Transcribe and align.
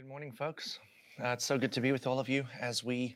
good 0.00 0.08
morning, 0.08 0.32
folks. 0.32 0.78
Uh, 1.22 1.28
it's 1.28 1.44
so 1.44 1.58
good 1.58 1.70
to 1.70 1.78
be 1.78 1.92
with 1.92 2.06
all 2.06 2.18
of 2.18 2.26
you 2.26 2.42
as 2.58 2.82
we 2.82 3.14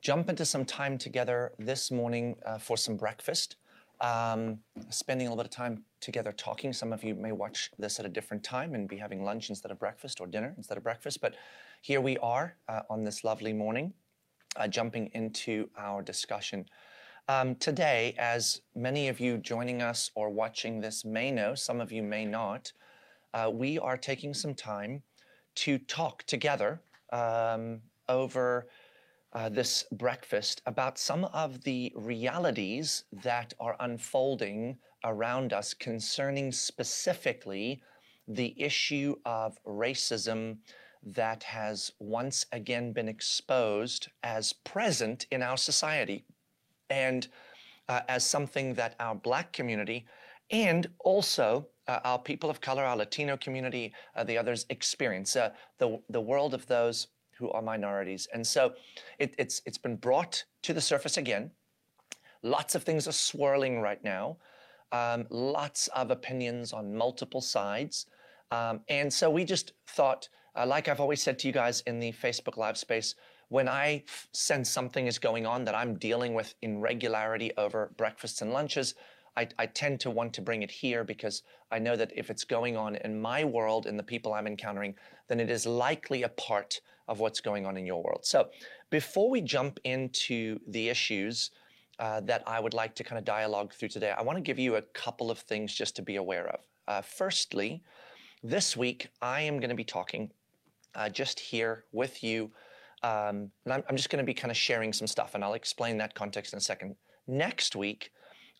jump 0.00 0.30
into 0.30 0.42
some 0.42 0.64
time 0.64 0.96
together 0.96 1.52
this 1.58 1.90
morning 1.90 2.34
uh, 2.46 2.56
for 2.56 2.78
some 2.78 2.96
breakfast. 2.96 3.56
Um, 4.00 4.58
spending 4.88 5.26
a 5.26 5.30
little 5.30 5.44
bit 5.44 5.52
of 5.52 5.54
time 5.54 5.84
together 6.00 6.32
talking. 6.32 6.72
Some 6.72 6.94
of 6.94 7.04
you 7.04 7.14
may 7.14 7.32
watch 7.32 7.70
this 7.78 8.00
at 8.00 8.06
a 8.06 8.08
different 8.08 8.42
time 8.42 8.74
and 8.74 8.88
be 8.88 8.96
having 8.96 9.22
lunch 9.22 9.50
instead 9.50 9.70
of 9.70 9.78
breakfast 9.78 10.18
or 10.18 10.26
dinner 10.26 10.54
instead 10.56 10.78
of 10.78 10.82
breakfast. 10.82 11.20
But 11.20 11.34
here 11.82 12.00
we 12.00 12.16
are 12.16 12.56
uh, 12.70 12.80
on 12.88 13.04
this 13.04 13.22
lovely 13.22 13.52
morning, 13.52 13.92
uh, 14.56 14.66
jumping 14.66 15.10
into 15.12 15.68
our 15.76 16.00
discussion. 16.00 16.64
Um, 17.28 17.54
today, 17.56 18.14
as 18.16 18.62
many 18.74 19.08
of 19.08 19.20
you 19.20 19.36
joining 19.36 19.82
us 19.82 20.10
or 20.14 20.30
watching 20.30 20.80
this 20.80 21.04
may 21.04 21.30
know, 21.30 21.54
some 21.54 21.82
of 21.82 21.92
you 21.92 22.02
may 22.02 22.24
not, 22.24 22.72
uh, 23.34 23.50
we 23.52 23.78
are 23.78 23.98
taking 23.98 24.32
some 24.32 24.54
time 24.54 25.02
to 25.56 25.78
talk 25.78 26.22
together 26.24 26.80
um, 27.12 27.80
over 28.08 28.66
uh, 29.32 29.48
this 29.48 29.84
breakfast 29.92 30.62
about 30.66 30.98
some 30.98 31.24
of 31.26 31.64
the 31.64 31.92
realities 31.96 33.04
that 33.22 33.52
are 33.58 33.76
unfolding 33.80 34.78
around 35.04 35.52
us 35.52 35.74
concerning 35.74 36.52
specifically 36.52 37.82
the 38.28 38.54
issue 38.56 39.16
of 39.24 39.58
racism 39.66 40.56
that 41.02 41.42
has 41.42 41.92
once 41.98 42.46
again 42.52 42.92
been 42.92 43.08
exposed 43.08 44.08
as 44.22 44.52
present 44.52 45.26
in 45.30 45.42
our 45.42 45.56
society. 45.56 46.24
And 46.88 47.28
uh, 47.88 48.00
as 48.08 48.24
something 48.24 48.74
that 48.74 48.94
our 48.98 49.14
black 49.14 49.52
community 49.52 50.06
and 50.54 50.86
also 51.00 51.66
uh, 51.88 51.98
our 52.04 52.18
people 52.18 52.48
of 52.48 52.60
color, 52.60 52.84
our 52.84 52.96
Latino 52.96 53.36
community, 53.36 53.92
uh, 54.14 54.22
the 54.22 54.38
others 54.38 54.66
experience, 54.70 55.34
uh, 55.34 55.50
the, 55.78 56.00
the 56.08 56.20
world 56.20 56.54
of 56.54 56.64
those 56.68 57.08
who 57.36 57.50
are 57.50 57.60
minorities. 57.60 58.28
And 58.32 58.46
so 58.46 58.74
it, 59.18 59.34
it's, 59.36 59.60
it's 59.66 59.78
been 59.78 59.96
brought 59.96 60.44
to 60.62 60.72
the 60.72 60.80
surface 60.80 61.16
again. 61.16 61.50
Lots 62.44 62.76
of 62.76 62.84
things 62.84 63.08
are 63.08 63.12
swirling 63.12 63.80
right 63.80 64.02
now, 64.04 64.36
um, 64.92 65.26
lots 65.28 65.88
of 65.88 66.12
opinions 66.12 66.72
on 66.72 66.94
multiple 66.94 67.40
sides. 67.40 68.06
Um, 68.52 68.82
and 68.88 69.12
so 69.12 69.28
we 69.28 69.44
just 69.44 69.72
thought, 69.88 70.28
uh, 70.54 70.64
like 70.64 70.86
I've 70.86 71.00
always 71.00 71.20
said 71.20 71.40
to 71.40 71.48
you 71.48 71.52
guys 71.52 71.80
in 71.88 71.98
the 71.98 72.12
Facebook 72.12 72.56
Live 72.56 72.78
space, 72.78 73.16
when 73.48 73.68
I 73.68 74.04
sense 74.32 74.70
something 74.70 75.08
is 75.08 75.18
going 75.18 75.46
on 75.46 75.64
that 75.64 75.74
I'm 75.74 75.96
dealing 75.96 76.32
with 76.32 76.54
in 76.62 76.80
regularity 76.80 77.50
over 77.58 77.92
breakfasts 77.96 78.40
and 78.40 78.52
lunches, 78.52 78.94
I, 79.36 79.48
I, 79.58 79.66
tend 79.66 80.00
to 80.00 80.10
want 80.10 80.32
to 80.34 80.42
bring 80.42 80.62
it 80.62 80.70
here 80.70 81.04
because 81.04 81.42
I 81.70 81.78
know 81.78 81.96
that 81.96 82.12
if 82.14 82.30
it's 82.30 82.44
going 82.44 82.76
on 82.76 82.96
in 82.96 83.20
my 83.20 83.44
world 83.44 83.86
and 83.86 83.98
the 83.98 84.02
people 84.02 84.32
I'm 84.32 84.46
encountering, 84.46 84.94
then 85.28 85.40
it 85.40 85.50
is 85.50 85.66
likely 85.66 86.22
a 86.22 86.28
part 86.28 86.80
of 87.08 87.20
what's 87.20 87.40
going 87.40 87.66
on 87.66 87.76
in 87.76 87.84
your 87.84 88.02
world. 88.02 88.20
So 88.22 88.48
before 88.90 89.28
we 89.28 89.40
jump 89.40 89.78
into 89.84 90.58
the 90.68 90.88
issues 90.88 91.50
uh, 91.98 92.20
that 92.22 92.42
I 92.46 92.60
would 92.60 92.74
like 92.74 92.94
to 92.96 93.04
kind 93.04 93.18
of 93.18 93.24
dialogue 93.24 93.72
through 93.72 93.88
today, 93.88 94.12
I 94.16 94.22
want 94.22 94.36
to 94.36 94.42
give 94.42 94.58
you 94.58 94.76
a 94.76 94.82
couple 94.82 95.30
of 95.30 95.38
things 95.38 95.74
just 95.74 95.96
to 95.96 96.02
be 96.02 96.16
aware 96.16 96.48
of. 96.48 96.60
Uh, 96.86 97.00
firstly, 97.02 97.82
this 98.42 98.76
week 98.76 99.08
I 99.20 99.42
am 99.42 99.58
going 99.58 99.70
to 99.70 99.76
be 99.76 99.84
talking 99.84 100.30
uh, 100.94 101.08
just 101.08 101.40
here 101.40 101.84
with 101.92 102.22
you. 102.22 102.50
Um, 103.02 103.50
and 103.64 103.74
I'm, 103.74 103.84
I'm 103.88 103.96
just 103.96 104.10
going 104.10 104.22
to 104.22 104.26
be 104.26 104.34
kind 104.34 104.50
of 104.50 104.56
sharing 104.56 104.92
some 104.92 105.06
stuff, 105.06 105.34
and 105.34 105.44
I'll 105.44 105.54
explain 105.54 105.98
that 105.98 106.14
context 106.14 106.52
in 106.52 106.56
a 106.56 106.60
second. 106.60 106.96
Next 107.26 107.76
week, 107.76 108.10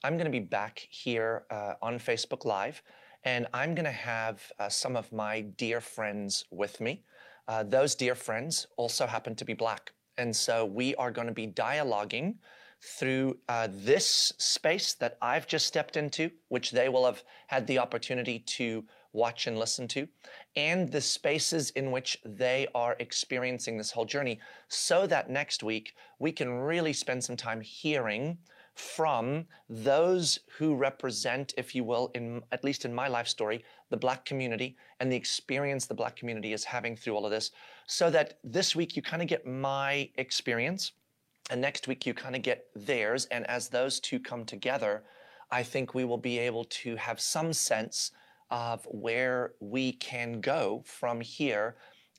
I'm 0.05 0.19
going 0.19 0.27
to 0.27 0.31
be 0.31 0.39
back 0.39 0.87
here 0.91 1.45
uh, 1.51 1.75
on 1.81 1.99
Facebook 1.99 2.45
Live, 2.45 2.83
and 3.25 3.47
I'm 3.55 3.75
going 3.75 3.87
to 3.87 3.91
have 3.91 4.43
uh, 4.59 4.69
some 4.69 4.97
of 4.97 5.11
my 5.11 5.41
dear 5.41 5.81
friends 5.81 6.45
with 6.51 6.79
me. 6.79 7.03
Uh, 7.49 7.63
those 7.63 7.95
dear 7.95 8.15
friends 8.15 8.67
also 8.77 9.07
happen 9.07 9.35
to 9.37 9.47
be 9.47 9.55
Black. 9.55 9.93
And 10.19 10.37
so 10.37 10.67
we 10.67 10.95
are 10.97 11.11
going 11.11 11.29
to 11.29 11.33
be 11.33 11.47
dialoguing 11.47 12.35
through 12.83 13.39
uh, 13.49 13.69
this 13.71 14.35
space 14.37 14.93
that 14.93 15.17
I've 15.23 15.47
just 15.47 15.67
stepped 15.67 15.97
into, 15.97 16.31
which 16.49 16.71
they 16.71 16.91
will 16.91 17.07
have 17.07 17.25
had 17.47 17.67
the 17.67 17.79
opportunity 17.79 18.41
to 18.41 18.85
watch 19.15 19.47
and 19.47 19.59
listen 19.59 19.89
to, 19.89 20.07
and 20.55 20.93
the 20.93 21.01
spaces 21.01 21.71
in 21.71 21.91
which 21.91 22.19
they 22.27 22.67
are 22.75 22.95
experiencing 22.99 23.79
this 23.79 23.93
whole 23.93 24.05
journey, 24.05 24.39
so 24.69 25.07
that 25.07 25.31
next 25.31 25.63
week 25.63 25.95
we 26.19 26.31
can 26.31 26.51
really 26.51 26.93
spend 26.93 27.25
some 27.25 27.39
time 27.39 27.63
hearing 27.63 28.37
from 28.75 29.47
those 29.69 30.41
who 30.59 30.75
represent, 30.75 31.55
if 31.57 31.75
you 31.75 31.85
will, 31.85 32.11
in 32.15 32.43
at 32.51 32.65
least 32.65 32.85
in 32.85 32.93
my 32.93 33.09
life 33.09 33.29
story, 33.29 33.65
the 33.91 33.97
black 33.97 34.25
community 34.25 34.77
and 34.99 35.11
the 35.11 35.17
experience 35.17 35.87
the 35.87 35.95
black 35.95 36.17
community 36.17 36.53
is 36.53 36.65
having 36.65 36.97
through 36.97 37.15
all 37.15 37.25
of 37.25 37.31
this. 37.31 37.53
So 37.87 38.11
that 38.11 38.39
this 38.43 38.75
week 38.75 38.97
you 38.97 39.03
kind 39.03 39.23
of 39.23 39.29
get 39.29 39.47
my 39.47 40.11
experience, 40.17 40.93
and 41.51 41.61
next 41.61 41.87
week 41.87 42.07
you 42.07 42.15
kind 42.15 42.35
of 42.35 42.43
get 42.43 42.67
theirs. 42.75 43.27
And 43.27 43.47
as 43.47 43.69
those 43.69 44.01
two 44.01 44.19
come 44.19 44.45
together, 44.45 45.05
I 45.51 45.63
think 45.63 45.95
we 45.95 46.05
will 46.05 46.19
be 46.19 46.39
able 46.39 46.65
to 46.65 46.97
have 46.97 47.21
some 47.21 47.53
sense 47.53 48.11
of 48.51 48.85
where 48.87 49.53
we 49.61 49.93
can 49.93 50.41
go 50.41 50.83
from 50.85 51.21
here 51.21 51.77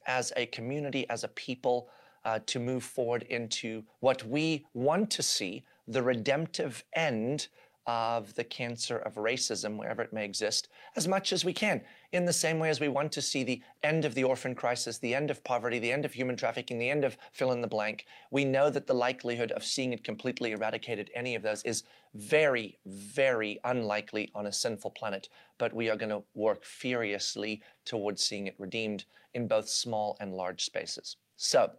as 0.07 0.31
a 0.37 0.45
community, 0.47 1.09
as 1.09 1.23
a 1.23 1.29
people, 1.29 1.89
uh, 2.23 2.39
to 2.45 2.59
move 2.59 2.83
forward 2.83 3.23
into 3.23 3.83
what 3.99 4.23
we 4.23 4.65
want 4.73 5.09
to 5.11 5.21
see 5.21 5.63
the 5.87 6.03
redemptive 6.03 6.83
end 6.93 7.47
of 7.87 8.33
the 8.33 8.43
cancer 8.43 8.97
of 8.97 9.15
racism, 9.15 9.77
wherever 9.77 10.01
it 10.01 10.11
may 10.11 10.25
exist, 10.25 10.69
as 10.95 11.07
much 11.07 11.31
as 11.31 11.45
we 11.45 11.53
can. 11.53 11.81
In 12.13 12.25
the 12.25 12.33
same 12.33 12.57
way 12.57 12.69
as 12.69 12.79
we 12.79 12.87
want 12.87 13.11
to 13.11 13.21
see 13.21 13.43
the 13.43 13.61
end 13.83 14.05
of 14.05 14.15
the 14.15 14.23
orphan 14.23 14.55
crisis, 14.55 14.97
the 14.97 15.13
end 15.13 15.29
of 15.29 15.43
poverty, 15.43 15.77
the 15.77 15.91
end 15.91 16.03
of 16.03 16.13
human 16.13 16.35
trafficking, 16.35 16.79
the 16.79 16.89
end 16.89 17.03
of 17.03 17.15
fill 17.31 17.51
in 17.51 17.61
the 17.61 17.67
blank, 17.67 18.07
we 18.31 18.43
know 18.43 18.71
that 18.71 18.87
the 18.87 18.93
likelihood 18.93 19.51
of 19.51 19.63
seeing 19.63 19.93
it 19.93 20.03
completely 20.03 20.51
eradicated, 20.51 21.11
any 21.13 21.35
of 21.35 21.43
those, 21.43 21.61
is 21.63 21.83
very, 22.15 22.79
very 22.87 23.59
unlikely 23.65 24.31
on 24.33 24.47
a 24.47 24.51
sinful 24.51 24.91
planet. 24.91 25.29
But 25.59 25.73
we 25.73 25.89
are 25.89 25.97
going 25.97 26.09
to 26.09 26.23
work 26.33 26.63
furiously 26.63 27.61
towards 27.85 28.23
seeing 28.23 28.47
it 28.47 28.55
redeemed 28.57 29.05
in 29.35 29.47
both 29.47 29.69
small 29.69 30.17
and 30.19 30.33
large 30.33 30.65
spaces. 30.65 31.17
So, 31.37 31.71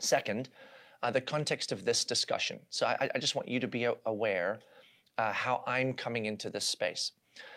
second, 0.00 0.48
uh, 1.02 1.10
the 1.10 1.20
context 1.20 1.72
of 1.72 1.84
this 1.84 2.04
discussion. 2.04 2.60
So 2.70 2.86
I, 2.86 3.08
I 3.14 3.18
just 3.18 3.34
want 3.34 3.48
you 3.48 3.60
to 3.60 3.68
be 3.68 3.88
aware 4.06 4.60
uh, 5.18 5.32
how 5.32 5.62
I'm 5.66 5.92
coming 5.92 6.26
into 6.26 6.50
this 6.50 6.64
space. 6.64 7.12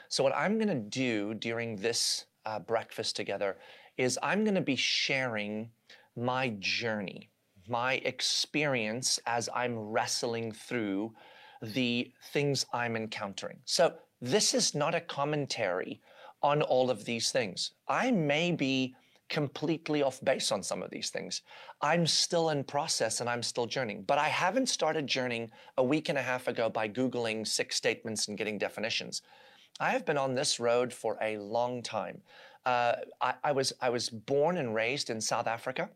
So 0.10 0.24
what 0.24 0.36
I'm 0.36 0.56
going 0.58 0.68
to 0.68 0.76
do 0.76 1.34
during 1.34 1.76
this 1.76 2.26
uh, 2.46 2.60
breakfast 2.60 3.16
together 3.16 3.58
is 3.98 4.20
I'm 4.22 4.44
going 4.44 4.56
to 4.56 4.62
be 4.62 4.76
sharing 4.76 5.70
my 6.16 6.56
journey, 6.60 7.30
my 7.68 7.96
experience 8.06 9.20
as 9.26 9.50
I'm 9.54 9.78
wrestling 9.78 10.52
through 10.52 11.14
the 11.62 12.12
things 12.32 12.66
I'm 12.74 12.96
encountering. 12.96 13.58
So 13.66 13.94
this 14.22 14.54
is 14.54 14.76
not 14.76 14.96
a 14.96 15.02
commentary 15.02 16.02
on 16.42 16.62
all 16.62 16.90
of 16.90 17.06
these 17.06 17.32
things. 17.32 17.72
I 17.88 18.12
may 18.12 18.52
be 18.52 18.96
completely 19.30 20.04
off 20.04 20.24
base 20.24 20.52
on 20.52 20.62
some 20.62 20.84
of 20.84 20.92
these 20.92 21.10
things. 21.10 21.42
I'm 21.82 22.06
still 22.06 22.50
in 22.50 22.64
process 22.64 23.22
and 23.22 23.30
I'm 23.30 23.44
still 23.44 23.66
journeying, 23.66 24.04
but 24.04 24.18
I 24.18 24.30
haven't 24.30 24.70
started 24.70 25.08
journeying 25.08 25.52
a 25.78 25.84
week 25.84 26.10
and 26.10 26.18
a 26.18 26.22
half 26.22 26.48
ago 26.48 26.70
by 26.70 26.88
Googling 26.88 27.48
six 27.48 27.76
statements 27.76 28.28
and 28.28 28.38
getting 28.38 28.58
definitions. 28.58 29.22
I 29.80 29.90
have 29.90 30.06
been 30.06 30.18
on 30.18 30.36
this 30.36 30.60
road 30.60 30.94
for 30.94 31.18
a 31.22 31.38
long 31.38 31.82
time. 31.82 32.22
Uh, 32.66 32.94
I, 33.22 33.34
I, 33.44 33.52
was, 33.52 33.74
I 33.82 33.90
was 33.90 34.10
born 34.10 34.58
and 34.58 34.74
raised 34.74 35.10
in 35.10 35.20
South 35.20 35.48
Africa, 35.48 35.90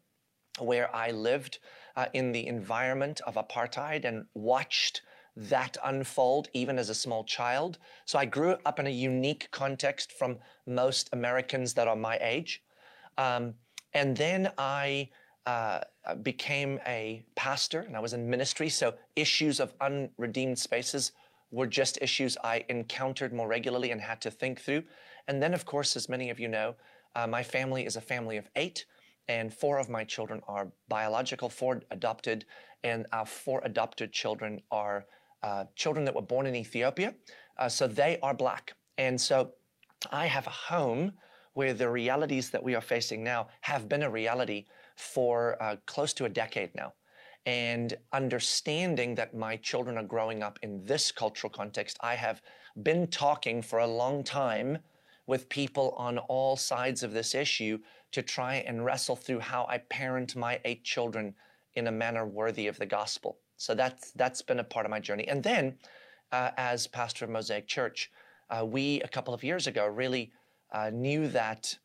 where 0.60 0.94
I 0.96 1.12
lived 1.12 1.60
uh, 1.96 2.08
in 2.14 2.32
the 2.32 2.46
environment 2.48 3.22
of 3.26 3.36
apartheid 3.36 4.06
and 4.06 4.26
watched 4.34 5.02
that 5.36 5.78
unfold 5.86 6.50
even 6.54 6.78
as 6.78 6.90
a 6.90 6.96
small 6.96 7.24
child. 7.24 7.78
So 8.06 8.20
I 8.20 8.26
grew 8.26 8.58
up 8.66 8.80
in 8.80 8.88
a 8.88 8.92
unique 8.92 9.50
context 9.52 10.12
from 10.14 10.38
most 10.68 11.10
Americans 11.14 11.74
that 11.76 11.88
are 11.88 11.96
my 11.96 12.18
age. 12.22 12.62
Um, 13.20 13.54
and 13.94 14.16
then 14.16 14.52
I 14.58 15.10
uh, 15.46 15.82
became 16.24 16.80
a 16.88 17.22
pastor 17.36 17.82
and 17.82 17.96
I 17.96 18.00
was 18.00 18.14
in 18.14 18.30
ministry. 18.30 18.70
So 18.70 18.94
issues 19.16 19.60
of 19.60 19.74
unredeemed 19.82 20.58
spaces 20.58 21.12
were 21.52 21.68
just 21.68 21.98
issues 22.02 22.38
I 22.44 22.64
encountered 22.70 23.34
more 23.34 23.48
regularly 23.48 23.92
and 23.92 24.00
had 24.00 24.22
to 24.22 24.32
think 24.32 24.62
through. 24.62 24.84
And 25.28 25.44
then, 25.44 25.54
of 25.54 25.66
course, 25.66 25.96
as 25.96 26.08
many 26.08 26.30
of 26.30 26.40
you 26.40 26.48
know, 26.48 26.76
uh, 27.16 27.28
my 27.28 27.44
family 27.44 27.86
is 27.86 27.96
a 27.96 28.02
family 28.02 28.38
of 28.38 28.48
eight, 28.56 28.86
and 29.28 29.54
four 29.54 29.80
of 29.80 29.90
my 29.90 30.04
children 30.04 30.42
are 30.48 30.72
biological, 30.88 31.50
four 31.50 31.82
adopted, 31.92 32.46
and 32.84 33.06
our 33.12 33.26
four 33.26 33.62
adopted 33.64 34.12
children 34.12 34.62
are 34.72 35.06
uh, 35.44 35.66
children 35.76 36.06
that 36.06 36.16
were 36.16 36.22
born 36.22 36.46
in 36.46 36.56
Ethiopia. 36.56 37.14
Uh, 37.58 37.68
so 37.70 37.88
they 37.88 38.18
are 38.22 38.34
black. 38.34 38.74
And 38.98 39.20
so 39.20 39.54
I 40.12 40.28
have 40.28 40.48
a 40.48 40.52
home 40.52 41.14
where 41.54 41.74
the 41.74 41.90
realities 41.90 42.50
that 42.50 42.64
we 42.64 42.76
are 42.76 42.82
facing 42.82 43.24
now 43.24 43.48
have 43.62 43.90
been 43.90 44.04
a 44.04 44.10
reality 44.10 44.66
for 44.96 45.62
uh, 45.62 45.76
close 45.86 46.14
to 46.14 46.26
a 46.26 46.30
decade 46.30 46.74
now. 46.76 46.94
And 47.46 47.96
understanding 48.12 49.16
that 49.16 49.34
my 49.34 49.56
children 49.58 49.98
are 49.98 50.04
growing 50.04 50.44
up 50.44 50.60
in 50.62 50.86
this 50.86 51.12
cultural 51.12 51.50
context, 51.50 51.98
I 52.02 52.16
have 52.16 52.42
been 52.84 53.08
talking 53.08 53.62
for 53.62 53.80
a 53.80 53.88
long 53.88 54.24
time 54.24 54.80
with 55.26 55.50
people 55.50 55.94
on 55.98 56.18
all 56.18 56.56
sides 56.56 57.04
of 57.04 57.14
this 57.14 57.34
issue 57.34 57.80
to 58.12 58.22
try 58.22 58.56
and 58.56 58.84
wrestle 58.84 59.16
through 59.16 59.40
how 59.40 59.66
I 59.70 59.78
parent 59.78 60.36
my 60.36 60.60
eight 60.66 60.84
children 60.84 61.36
in 61.76 61.88
a 61.88 61.92
manner 61.92 62.26
worthy 62.26 62.68
of 62.68 62.78
the 62.78 62.86
gospel. 62.86 63.38
So 63.58 63.76
that's 63.76 64.12
that's 64.12 64.42
been 64.42 64.60
a 64.60 64.64
part 64.64 64.86
of 64.86 64.90
my 64.90 65.00
journey. 65.00 65.28
And 65.28 65.44
then, 65.44 65.78
uh, 66.32 66.52
as 66.58 66.88
pastor 66.88 67.26
of 67.26 67.32
Mosaic 67.32 67.68
Church, 67.68 68.12
uh, 68.50 68.66
we 68.66 69.02
a 69.02 69.08
couple 69.08 69.34
of 69.34 69.44
years 69.44 69.68
ago 69.68 69.86
really 69.86 70.32
uh, 70.72 70.90
knew 70.92 71.28
that 71.30 71.78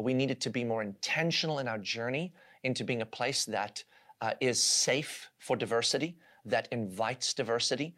we 0.00 0.14
needed 0.14 0.40
to 0.40 0.50
be 0.50 0.64
more 0.64 0.82
intentional 0.82 1.58
in 1.58 1.68
our 1.68 1.78
journey 1.78 2.32
into 2.62 2.84
being 2.84 3.02
a 3.02 3.06
place 3.06 3.44
that 3.44 3.82
uh, 4.20 4.32
is 4.40 4.62
safe 4.62 5.30
for 5.38 5.56
diversity, 5.56 6.16
that 6.44 6.68
invites 6.70 7.34
diversity, 7.34 7.94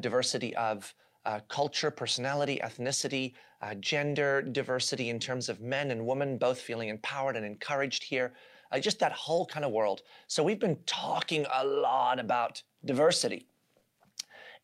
diversity 0.00 0.54
of 0.56 0.94
uh, 1.26 1.40
culture, 1.48 1.90
personality, 1.90 2.60
ethnicity, 2.62 3.34
uh, 3.62 3.74
gender 3.74 4.42
diversity 4.42 5.10
in 5.10 5.18
terms 5.18 5.48
of 5.48 5.60
men 5.60 5.90
and 5.90 6.06
women 6.06 6.38
both 6.38 6.60
feeling 6.60 6.88
empowered 6.88 7.36
and 7.36 7.44
encouraged 7.44 8.04
here, 8.04 8.32
uh, 8.70 8.78
just 8.78 8.98
that 9.00 9.12
whole 9.12 9.44
kind 9.44 9.64
of 9.64 9.72
world. 9.72 10.02
So 10.28 10.42
we've 10.42 10.60
been 10.60 10.78
talking 10.86 11.46
a 11.52 11.64
lot 11.64 12.20
about 12.20 12.62
diversity 12.84 13.48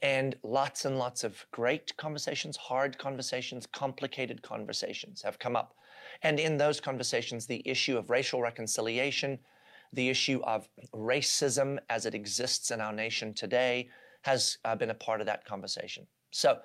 and 0.03 0.35
lots 0.43 0.85
and 0.85 0.99
lots 0.99 1.23
of 1.23 1.47
great 1.53 1.97
conversations, 1.97 2.57
hard 2.57 2.99
conversations, 2.99 3.67
complicated 3.67 4.43
conversations 4.43 5.23
have 5.23 5.39
come 5.39 5.57
up. 5.57 5.75
And 6.23 6.39
in 6.41 6.59
those 6.59 6.81
conversations, 6.81 7.47
the 7.47 7.63
issue 7.65 7.97
of 7.97 8.11
racial 8.11 8.43
reconciliation, 8.43 9.39
the 9.93 10.09
issue 10.09 10.41
of 10.45 10.69
racism 10.93 11.79
as 11.89 12.05
it 12.05 12.15
exists 12.15 12.71
in 12.71 12.81
our 12.81 12.93
nation 12.93 13.33
today 13.33 13.89
has 14.23 14.59
uh, 14.65 14.75
been 14.75 14.91
a 14.91 14.95
part 14.95 15.21
of 15.21 15.27
that 15.27 15.45
conversation. 15.45 16.07
So 16.31 16.59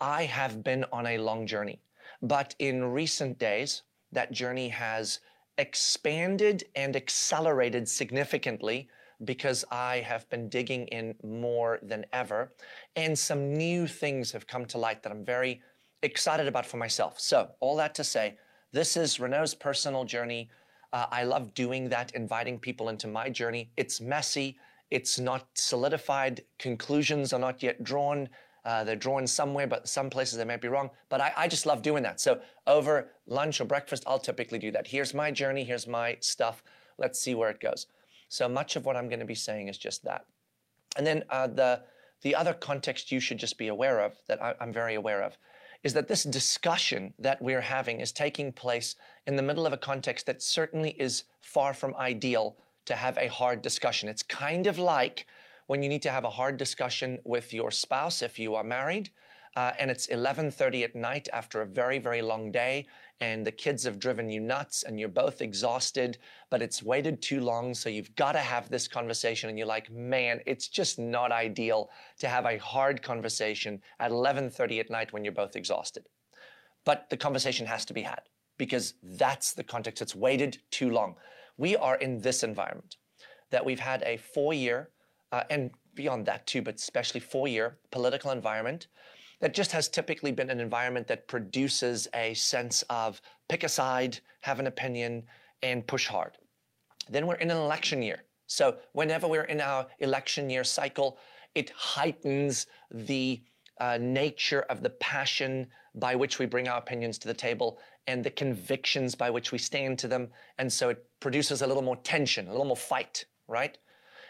I 0.00 0.24
have 0.24 0.64
been 0.64 0.84
on 0.92 1.06
a 1.06 1.18
long 1.18 1.46
journey, 1.46 1.80
but 2.22 2.54
in 2.58 2.84
recent 2.84 3.38
days, 3.38 3.82
that 4.12 4.32
journey 4.32 4.68
has 4.68 5.20
expanded 5.58 6.64
and 6.74 6.96
accelerated 6.96 7.88
significantly 7.88 8.88
because 9.24 9.64
I 9.70 9.98
have 9.98 10.28
been 10.30 10.48
digging 10.48 10.86
in 10.88 11.14
more 11.22 11.78
than 11.82 12.06
ever. 12.12 12.52
And 12.96 13.18
some 13.18 13.52
new 13.52 13.86
things 13.86 14.32
have 14.32 14.46
come 14.46 14.64
to 14.66 14.78
light 14.78 15.02
that 15.02 15.12
I'm 15.12 15.24
very 15.24 15.60
excited 16.02 16.46
about 16.46 16.66
for 16.66 16.76
myself. 16.76 17.20
So, 17.20 17.50
all 17.60 17.76
that 17.76 17.94
to 17.96 18.04
say, 18.04 18.36
this 18.72 18.96
is 18.96 19.20
Renault's 19.20 19.54
personal 19.54 20.04
journey. 20.04 20.48
Uh, 20.92 21.06
I 21.10 21.24
love 21.24 21.54
doing 21.54 21.88
that, 21.90 22.14
inviting 22.14 22.58
people 22.58 22.88
into 22.88 23.06
my 23.08 23.28
journey. 23.28 23.70
It's 23.76 24.00
messy, 24.00 24.56
it's 24.90 25.18
not 25.18 25.46
solidified, 25.54 26.42
conclusions 26.58 27.32
are 27.32 27.38
not 27.38 27.62
yet 27.62 27.82
drawn. 27.84 28.28
Uh, 28.64 28.84
they're 28.84 28.96
drawn 28.96 29.26
somewhere, 29.26 29.66
but 29.66 29.88
some 29.88 30.10
places 30.10 30.36
they 30.36 30.44
might 30.44 30.60
be 30.60 30.68
wrong. 30.68 30.90
But 31.08 31.20
I, 31.20 31.32
I 31.36 31.48
just 31.48 31.64
love 31.64 31.80
doing 31.80 32.02
that. 32.02 32.20
So 32.20 32.40
over 32.66 33.10
lunch 33.26 33.60
or 33.60 33.64
breakfast, 33.64 34.04
I'll 34.06 34.18
typically 34.18 34.58
do 34.58 34.70
that. 34.72 34.86
Here's 34.86 35.14
my 35.14 35.30
journey, 35.30 35.64
here's 35.64 35.86
my 35.86 36.16
stuff. 36.20 36.62
Let's 36.98 37.18
see 37.18 37.34
where 37.34 37.50
it 37.50 37.60
goes. 37.60 37.86
So 38.30 38.48
much 38.48 38.76
of 38.76 38.86
what 38.86 38.96
I'm 38.96 39.08
going 39.08 39.20
to 39.20 39.26
be 39.26 39.34
saying 39.34 39.68
is 39.68 39.76
just 39.76 40.04
that. 40.04 40.24
And 40.96 41.04
then 41.04 41.24
uh, 41.30 41.48
the, 41.48 41.82
the 42.22 42.36
other 42.36 42.54
context 42.54 43.10
you 43.10 43.18
should 43.18 43.38
just 43.38 43.58
be 43.58 43.68
aware 43.68 44.00
of, 44.00 44.14
that 44.28 44.40
I, 44.40 44.54
I'm 44.60 44.72
very 44.72 44.94
aware 44.94 45.20
of, 45.22 45.36
is 45.82 45.92
that 45.94 46.06
this 46.06 46.22
discussion 46.22 47.12
that 47.18 47.42
we're 47.42 47.60
having 47.60 48.00
is 48.00 48.12
taking 48.12 48.52
place 48.52 48.94
in 49.26 49.34
the 49.34 49.42
middle 49.42 49.66
of 49.66 49.72
a 49.72 49.76
context 49.76 50.26
that 50.26 50.42
certainly 50.42 50.90
is 50.90 51.24
far 51.40 51.74
from 51.74 51.94
ideal 51.96 52.56
to 52.84 52.94
have 52.94 53.18
a 53.18 53.26
hard 53.26 53.62
discussion. 53.62 54.08
It's 54.08 54.22
kind 54.22 54.68
of 54.68 54.78
like 54.78 55.26
when 55.66 55.82
you 55.82 55.88
need 55.88 56.02
to 56.02 56.10
have 56.10 56.24
a 56.24 56.30
hard 56.30 56.56
discussion 56.56 57.18
with 57.24 57.52
your 57.52 57.72
spouse 57.72 58.22
if 58.22 58.38
you 58.38 58.54
are 58.54 58.64
married, 58.64 59.10
uh, 59.56 59.72
and 59.80 59.90
it's 59.90 60.06
11:30 60.06 60.84
at 60.84 60.94
night 60.94 61.28
after 61.32 61.62
a 61.62 61.66
very 61.66 61.98
very 61.98 62.22
long 62.22 62.52
day 62.52 62.86
and 63.20 63.46
the 63.46 63.52
kids 63.52 63.84
have 63.84 63.98
driven 63.98 64.30
you 64.30 64.40
nuts 64.40 64.82
and 64.82 64.98
you're 64.98 65.08
both 65.08 65.42
exhausted, 65.42 66.16
but 66.48 66.62
it's 66.62 66.82
waited 66.82 67.20
too 67.20 67.40
long. 67.40 67.74
So 67.74 67.90
you've 67.90 68.14
got 68.16 68.32
to 68.32 68.38
have 68.38 68.70
this 68.70 68.88
conversation. 68.88 69.50
And 69.50 69.58
you're 69.58 69.66
like, 69.66 69.90
man, 69.90 70.40
it's 70.46 70.68
just 70.68 70.98
not 70.98 71.30
ideal 71.30 71.90
to 72.20 72.28
have 72.28 72.46
a 72.46 72.56
hard 72.58 73.02
conversation 73.02 73.74
at 73.98 74.10
1130 74.10 74.80
at 74.80 74.90
night 74.90 75.12
when 75.12 75.22
you're 75.22 75.34
both 75.34 75.54
exhausted. 75.54 76.06
But 76.86 77.10
the 77.10 77.16
conversation 77.16 77.66
has 77.66 77.84
to 77.86 77.94
be 77.94 78.02
had 78.02 78.22
because 78.56 78.94
that's 79.02 79.52
the 79.52 79.64
context. 79.64 80.00
It's 80.00 80.14
waited 80.14 80.58
too 80.70 80.90
long. 80.90 81.16
We 81.58 81.76
are 81.76 81.96
in 81.96 82.22
this 82.22 82.42
environment 82.42 82.96
that 83.50 83.64
we've 83.64 83.80
had 83.80 84.02
a 84.04 84.16
four 84.16 84.54
year, 84.54 84.90
uh, 85.32 85.42
and 85.50 85.70
beyond 85.94 86.24
that 86.26 86.46
too, 86.46 86.62
but 86.62 86.76
especially 86.76 87.20
four 87.20 87.48
year 87.48 87.76
political 87.90 88.30
environment 88.30 88.86
that 89.40 89.54
just 89.54 89.72
has 89.72 89.88
typically 89.88 90.32
been 90.32 90.50
an 90.50 90.60
environment 90.60 91.06
that 91.08 91.26
produces 91.26 92.08
a 92.14 92.34
sense 92.34 92.82
of 92.90 93.20
pick 93.48 93.64
a 93.64 93.68
side, 93.68 94.18
have 94.42 94.60
an 94.60 94.66
opinion, 94.66 95.24
and 95.62 95.86
push 95.86 96.06
hard. 96.06 96.38
Then 97.08 97.26
we're 97.26 97.34
in 97.36 97.50
an 97.50 97.56
election 97.56 98.02
year. 98.02 98.24
So 98.46 98.76
whenever 98.92 99.26
we're 99.26 99.44
in 99.44 99.60
our 99.60 99.86
election 100.00 100.50
year 100.50 100.64
cycle, 100.64 101.18
it 101.54 101.70
heightens 101.70 102.66
the 102.90 103.42
uh, 103.80 103.98
nature 104.00 104.62
of 104.68 104.82
the 104.82 104.90
passion 104.90 105.66
by 105.94 106.14
which 106.14 106.38
we 106.38 106.46
bring 106.46 106.68
our 106.68 106.78
opinions 106.78 107.18
to 107.18 107.28
the 107.28 107.34
table 107.34 107.78
and 108.06 108.22
the 108.22 108.30
convictions 108.30 109.14
by 109.14 109.30
which 109.30 109.52
we 109.52 109.58
stand 109.58 109.98
to 109.98 110.08
them. 110.08 110.28
And 110.58 110.72
so 110.72 110.90
it 110.90 111.04
produces 111.20 111.62
a 111.62 111.66
little 111.66 111.82
more 111.82 111.96
tension, 111.96 112.46
a 112.46 112.50
little 112.50 112.66
more 112.66 112.76
fight, 112.76 113.24
right? 113.48 113.76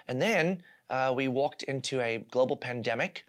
And 0.09 0.21
then 0.21 0.63
uh, 0.89 1.13
we 1.15 1.29
walked 1.29 1.63
into 1.65 2.01
a 2.01 2.25
global 2.31 2.57
pandemic, 2.57 3.25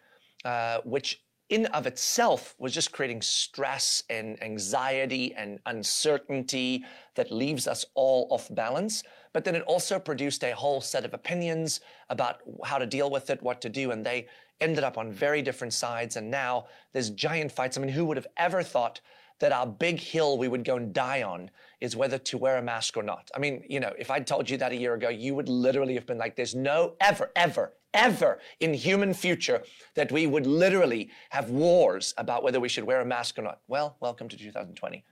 uh, 0.45 0.80
which 0.84 1.22
in 1.51 1.65
of 1.68 1.86
itself 1.86 2.56
was 2.59 2.74
just 2.74 2.94
creating 2.94 3.21
stress 3.21 4.03
and 4.09 4.42
anxiety 4.42 5.36
and 5.36 5.59
uncertainty 5.65 6.83
that 7.15 7.30
leaves 7.30 7.68
us 7.68 7.86
all 7.94 8.25
off 8.31 8.48
balance. 8.56 9.03
But 9.33 9.44
then 9.44 9.56
it 9.56 9.63
also 9.63 10.00
produced 10.00 10.44
a 10.45 10.56
whole 10.56 10.80
set 10.80 11.03
of 11.03 11.13
opinions 11.13 11.81
about 12.09 12.39
how 12.63 12.77
to 12.77 12.86
deal 12.86 13.12
with 13.12 13.30
it, 13.30 13.44
what 13.44 13.62
to 13.62 13.69
do, 13.69 13.92
and 13.92 14.06
they 14.06 14.27
ended 14.62 14.86
up 14.86 14.98
on 14.98 15.12
very 15.12 15.42
different 15.42 15.74
sides. 15.74 16.15
And 16.15 16.31
now 16.31 16.68
there's 16.94 17.09
giant 17.09 17.51
fights. 17.51 17.77
I 17.77 17.81
mean, 17.81 17.89
who 17.89 18.06
would 18.06 18.18
have 18.18 18.27
ever 18.38 18.63
thought 18.63 19.01
that 19.39 19.51
our 19.51 19.68
big 19.68 20.00
hill 20.00 20.38
we 20.38 20.48
would 20.48 20.63
go 20.63 20.77
and 20.77 20.94
die 20.94 21.24
on 21.24 21.50
is 21.81 21.98
whether 21.98 22.18
to 22.18 22.38
wear 22.38 22.57
a 22.57 22.62
mask 22.62 22.95
or 22.95 23.03
not? 23.03 23.30
I 23.36 23.39
mean, 23.39 23.63
you 23.68 23.81
know, 23.81 23.92
if 24.00 24.09
I'd 24.09 24.25
told 24.25 24.50
you 24.50 24.56
that 24.57 24.71
a 24.71 24.75
year 24.75 24.94
ago, 24.94 25.09
you 25.09 25.36
would 25.36 25.50
literally 25.50 25.95
have 25.95 26.06
been 26.06 26.18
like, 26.18 26.38
there's 26.38 26.56
no 26.56 26.94
ever, 27.01 27.31
ever, 27.36 27.74
ever 27.93 28.39
in 28.59 28.73
human 28.73 29.13
future 29.13 29.63
that 29.95 30.11
we 30.11 30.27
would 30.27 30.45
literally 30.45 31.09
have 31.29 31.49
wars 31.49 32.13
about 32.17 32.43
whether 32.43 32.59
we 32.59 32.69
should 32.69 32.83
wear 32.83 33.01
a 33.01 33.05
mask 33.05 33.38
or 33.38 33.43
not. 33.43 33.59
Well, 33.67 33.97
welcome 33.99 34.29
to 34.29 34.38
2020. 34.38 35.03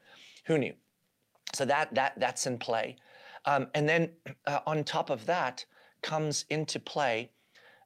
Who 0.45 0.57
knew? 0.57 0.73
So 1.53 1.65
that 1.65 1.93
that 1.95 2.13
that's 2.17 2.45
in 2.45 2.57
play, 2.57 2.97
um, 3.45 3.67
and 3.73 3.89
then 3.89 4.11
uh, 4.45 4.59
on 4.67 4.83
top 4.83 5.09
of 5.09 5.25
that 5.25 5.65
comes 6.01 6.45
into 6.50 6.79
play 6.79 7.31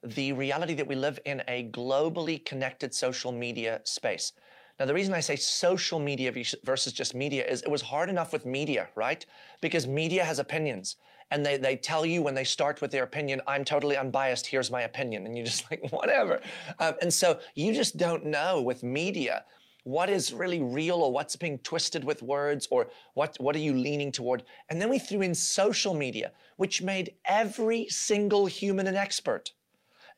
the 0.03 0.33
reality 0.33 0.73
that 0.73 0.87
we 0.87 0.95
live 0.95 1.19
in 1.25 1.41
a 1.47 1.69
globally 1.71 2.43
connected 2.43 2.93
social 2.93 3.31
media 3.31 3.79
space. 3.85 4.33
Now, 4.79 4.85
the 4.85 4.93
reason 4.93 5.13
I 5.13 5.19
say 5.19 5.35
social 5.35 5.99
media 5.99 6.33
versus 6.63 6.93
just 6.93 7.15
media 7.15 7.45
is 7.45 7.61
it 7.61 7.69
was 7.69 7.81
hard 7.81 8.09
enough 8.09 8.33
with 8.33 8.45
media, 8.45 8.89
right? 8.95 9.25
Because 9.61 9.87
media 9.87 10.25
has 10.25 10.39
opinions 10.39 10.97
and 11.31 11.45
they, 11.45 11.57
they 11.57 11.75
tell 11.75 12.05
you 12.05 12.21
when 12.21 12.35
they 12.35 12.43
start 12.43 12.81
with 12.81 12.91
their 12.91 13.03
opinion, 13.03 13.41
I'm 13.47 13.65
totally 13.65 13.97
unbiased, 13.97 14.45
here's 14.45 14.71
my 14.71 14.81
opinion. 14.81 15.25
And 15.25 15.35
you're 15.35 15.45
just 15.53 15.69
like, 15.69 15.91
whatever. 15.91 16.41
Um, 16.79 16.95
and 17.01 17.13
so 17.13 17.39
you 17.55 17.73
just 17.73 17.97
don't 17.97 18.25
know 18.25 18.61
with 18.61 18.83
media 18.83 19.45
what 19.83 20.09
is 20.09 20.31
really 20.31 20.61
real 20.61 20.95
or 20.97 21.11
what's 21.11 21.35
being 21.35 21.57
twisted 21.59 22.03
with 22.03 22.21
words 22.21 22.67
or 22.71 22.87
what, 23.15 23.35
what 23.39 23.55
are 23.55 23.59
you 23.59 23.73
leaning 23.73 24.11
toward. 24.11 24.43
And 24.69 24.81
then 24.81 24.89
we 24.89 24.97
threw 24.97 25.21
in 25.21 25.35
social 25.35 25.93
media, 25.93 26.31
which 26.55 26.81
made 26.81 27.15
every 27.25 27.87
single 27.89 28.45
human 28.45 28.87
an 28.87 28.95
expert. 28.95 29.51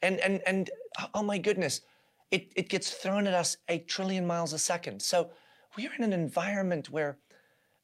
And, 0.04 0.20
and, 0.20 0.42
and 0.46 0.70
oh 1.16 1.24
my 1.24 1.40
goodness, 1.40 1.82
it, 2.30 2.52
it 2.56 2.70
gets 2.70 2.92
thrown 2.92 3.26
at 3.26 3.34
us 3.34 3.58
a 3.68 3.80
trillion 3.80 4.28
miles 4.28 4.54
a 4.54 4.60
second. 4.60 5.02
So 5.02 5.32
we're 5.76 5.94
in 5.98 6.04
an 6.04 6.14
environment 6.14 6.90
where 6.90 7.18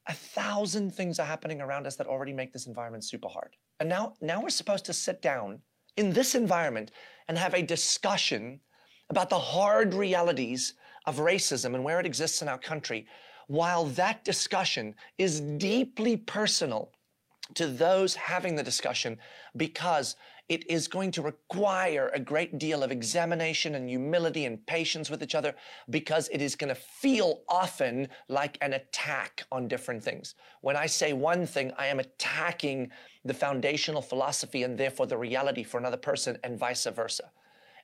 a 0.08 0.13
thousand 0.13 0.93
things 0.93 1.20
are 1.20 1.25
happening 1.25 1.62
around 1.62 1.86
us 1.86 1.96
that 1.96 2.08
already 2.08 2.34
make 2.34 2.51
this 2.51 2.67
environment 2.67 3.03
super 3.03 3.27
hard. 3.27 3.55
And 3.79 3.88
now, 3.88 4.13
now 4.22 4.41
we're 4.41 4.50
supposed 4.50 4.86
to 4.86 4.93
sit 4.93 5.22
down 5.22 5.60
in 5.98 6.12
this 6.12 6.36
environment 6.36 6.91
and 7.27 7.38
have 7.38 7.53
a 7.53 7.62
discussion 7.62 8.60
about 9.10 9.29
the 9.29 9.39
hard 9.39 9.93
realities 9.93 10.74
of 11.05 11.17
racism 11.17 11.75
and 11.75 11.84
where 11.84 12.00
it 12.00 12.05
exists 12.05 12.41
in 12.41 12.48
our 12.48 12.58
country, 12.58 13.05
while 13.48 13.86
that 13.86 14.24
discussion 14.24 14.96
is 15.17 15.41
deeply 15.41 16.17
personal 16.17 16.91
to 17.55 17.67
those 17.67 18.15
having 18.15 18.55
the 18.55 18.63
discussion 18.63 19.17
because 19.58 20.15
it 20.51 20.70
is 20.70 20.89
going 20.89 21.12
to 21.12 21.22
require 21.22 22.12
a 22.13 22.20
great 22.20 22.58
deal 22.58 22.84
of 22.84 22.91
examination 22.91 23.74
and 23.74 23.88
humility 23.88 24.43
and 24.43 24.65
patience 24.65 25.10
with 25.10 25.24
each 25.24 25.34
other 25.34 25.55
because 25.89 26.27
it 26.27 26.41
is 26.41 26.58
going 26.58 26.67
to 26.67 26.75
feel 26.75 27.39
often 27.48 28.10
like 28.27 28.58
an 28.60 28.74
attack 28.74 29.46
on 29.50 29.70
different 29.70 30.03
things. 30.03 30.36
When 30.60 30.75
I 30.75 30.88
say 30.88 31.13
one 31.13 31.46
thing, 31.46 31.72
I 31.77 31.88
am 31.88 32.00
attacking 32.00 32.91
the 33.24 33.34
foundational 33.34 34.01
philosophy 34.01 34.63
and 34.63 34.77
therefore 34.77 35.08
the 35.08 35.17
reality 35.17 35.63
for 35.63 35.77
another 35.77 35.96
person 35.96 36.38
and 36.43 36.60
vice 36.60 36.86
versa. 36.86 37.31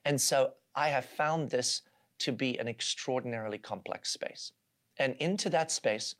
And 0.04 0.20
so 0.20 0.52
I 0.76 0.90
have 0.90 1.06
found 1.06 1.50
this 1.50 1.84
to 2.20 2.34
be 2.34 2.60
an 2.60 2.68
extraordinarily 2.68 3.60
complex 3.60 4.12
space. 4.12 4.52
And 5.00 5.16
into 5.20 5.50
that 5.52 5.72
space, 5.72 6.16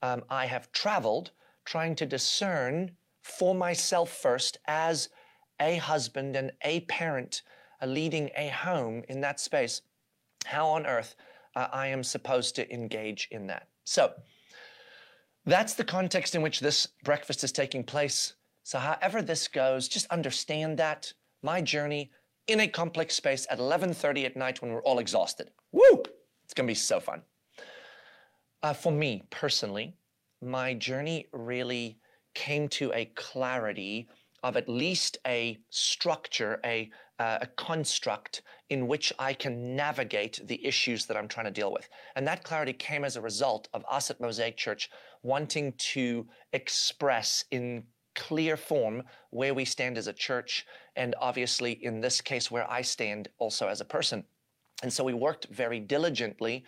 um, 0.00 0.22
I 0.30 0.46
have 0.46 0.72
traveled 0.72 1.32
trying 1.66 1.94
to 1.96 2.06
discern 2.06 2.92
for 3.22 3.54
myself 3.54 4.10
first 4.10 4.56
as 4.66 5.10
a 5.60 5.76
husband 5.76 6.36
and 6.36 6.52
a 6.62 6.80
parent 6.80 7.42
uh, 7.82 7.86
leading 7.86 8.30
a 8.36 8.48
home 8.48 9.02
in 9.08 9.20
that 9.20 9.40
space, 9.40 9.82
how 10.46 10.66
on 10.68 10.86
earth 10.86 11.14
uh, 11.54 11.68
I 11.72 11.88
am 11.88 12.02
supposed 12.02 12.56
to 12.56 12.72
engage 12.72 13.28
in 13.30 13.46
that. 13.48 13.68
So 13.84 14.12
that's 15.46 15.74
the 15.74 15.84
context 15.84 16.34
in 16.34 16.42
which 16.42 16.60
this 16.60 16.86
breakfast 17.04 17.44
is 17.44 17.52
taking 17.52 17.84
place. 17.84 18.34
So, 18.62 18.78
however 18.78 19.22
this 19.22 19.48
goes, 19.48 19.88
just 19.88 20.06
understand 20.06 20.78
that 20.78 21.12
my 21.42 21.60
journey 21.60 22.10
in 22.46 22.60
a 22.60 22.68
complex 22.68 23.14
space 23.14 23.46
at 23.50 23.58
11:30 23.58 24.26
at 24.26 24.36
night 24.36 24.60
when 24.60 24.72
we're 24.72 24.82
all 24.82 24.98
exhausted. 24.98 25.50
Woo! 25.72 26.02
It's 26.44 26.54
gonna 26.54 26.66
be 26.66 26.74
so 26.74 27.00
fun. 27.00 27.22
Uh, 28.62 28.74
for 28.74 28.92
me 28.92 29.22
personally, 29.30 29.96
my 30.42 30.74
journey 30.74 31.26
really 31.32 31.98
came 32.34 32.68
to 32.68 32.92
a 32.92 33.06
clarity 33.06 34.08
of 34.42 34.56
at 34.56 34.68
least 34.68 35.18
a 35.26 35.58
structure, 35.70 36.60
a, 36.64 36.90
uh, 37.18 37.38
a 37.42 37.46
construct 37.46 38.42
in 38.70 38.86
which 38.86 39.12
I 39.18 39.32
can 39.32 39.76
navigate 39.76 40.40
the 40.44 40.64
issues 40.64 41.06
that 41.06 41.16
I'm 41.16 41.28
trying 41.28 41.46
to 41.46 41.52
deal 41.52 41.72
with. 41.72 41.88
And 42.16 42.26
that 42.26 42.44
clarity 42.44 42.72
came 42.72 43.04
as 43.04 43.16
a 43.16 43.20
result 43.20 43.68
of 43.74 43.84
us 43.90 44.10
at 44.10 44.20
Mosaic 44.20 44.56
Church 44.56 44.90
wanting 45.22 45.72
to 45.78 46.26
express 46.52 47.44
in 47.50 47.84
clear 48.14 48.56
form 48.56 49.02
where 49.30 49.54
we 49.54 49.64
stand 49.64 49.96
as 49.96 50.06
a 50.06 50.12
church, 50.12 50.66
and 50.96 51.14
obviously, 51.20 51.72
in 51.84 52.00
this 52.00 52.20
case, 52.20 52.50
where 52.50 52.70
I 52.70 52.82
stand 52.82 53.28
also 53.38 53.68
as 53.68 53.80
a 53.80 53.84
person. 53.84 54.24
And 54.82 54.92
so 54.92 55.04
we 55.04 55.14
worked 55.14 55.46
very 55.50 55.78
diligently 55.80 56.64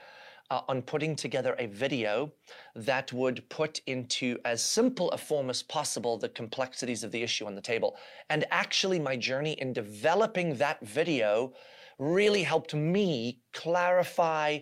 uh, 0.53 0.61
on 0.69 0.83
putting 0.83 1.17
together 1.17 1.57
a 1.59 1.67
video 1.67 2.31
that 2.77 3.11
would 3.11 3.49
put 3.49 3.81
into 3.87 4.39
as 4.45 4.63
simple 4.63 5.11
a 5.13 5.17
form 5.17 5.49
as 5.49 5.63
possible 5.63 6.19
the 6.19 6.29
complexities 6.29 7.03
of 7.03 7.11
the 7.11 7.23
issue 7.23 7.47
on 7.47 7.55
the 7.55 7.61
table. 7.63 7.97
And 8.29 8.45
actually, 8.51 8.99
my 8.99 9.17
journey 9.17 9.53
in 9.53 9.73
developing 9.73 10.57
that 10.57 10.87
video 10.87 11.55
really 11.99 12.43
helped 12.43 12.75
me 12.75 13.41
clarify 13.55 14.59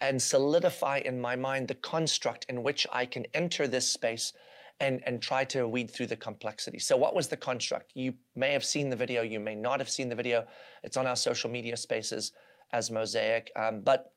and 0.00 0.20
solidify 0.20 1.02
in 1.04 1.20
my 1.20 1.36
mind 1.36 1.68
the 1.68 1.74
construct 1.76 2.44
in 2.48 2.64
which 2.64 2.84
I 2.92 3.06
can 3.06 3.24
enter 3.32 3.68
this 3.68 3.88
space 3.88 4.32
and, 4.80 5.00
and 5.06 5.22
try 5.22 5.44
to 5.44 5.68
weed 5.68 5.88
through 5.88 6.08
the 6.08 6.16
complexity. 6.16 6.80
So, 6.80 6.96
what 6.96 7.14
was 7.14 7.28
the 7.28 7.36
construct? 7.36 7.92
You 7.94 8.14
may 8.34 8.52
have 8.52 8.64
seen 8.64 8.90
the 8.90 8.96
video, 8.96 9.22
you 9.22 9.38
may 9.38 9.54
not 9.54 9.78
have 9.78 9.88
seen 9.88 10.08
the 10.08 10.16
video. 10.16 10.46
It's 10.82 10.96
on 10.96 11.06
our 11.06 11.16
social 11.16 11.48
media 11.48 11.76
spaces 11.76 12.32
as 12.72 12.90
Mosaic. 12.90 13.52
Um, 13.54 13.82
but 13.82 14.12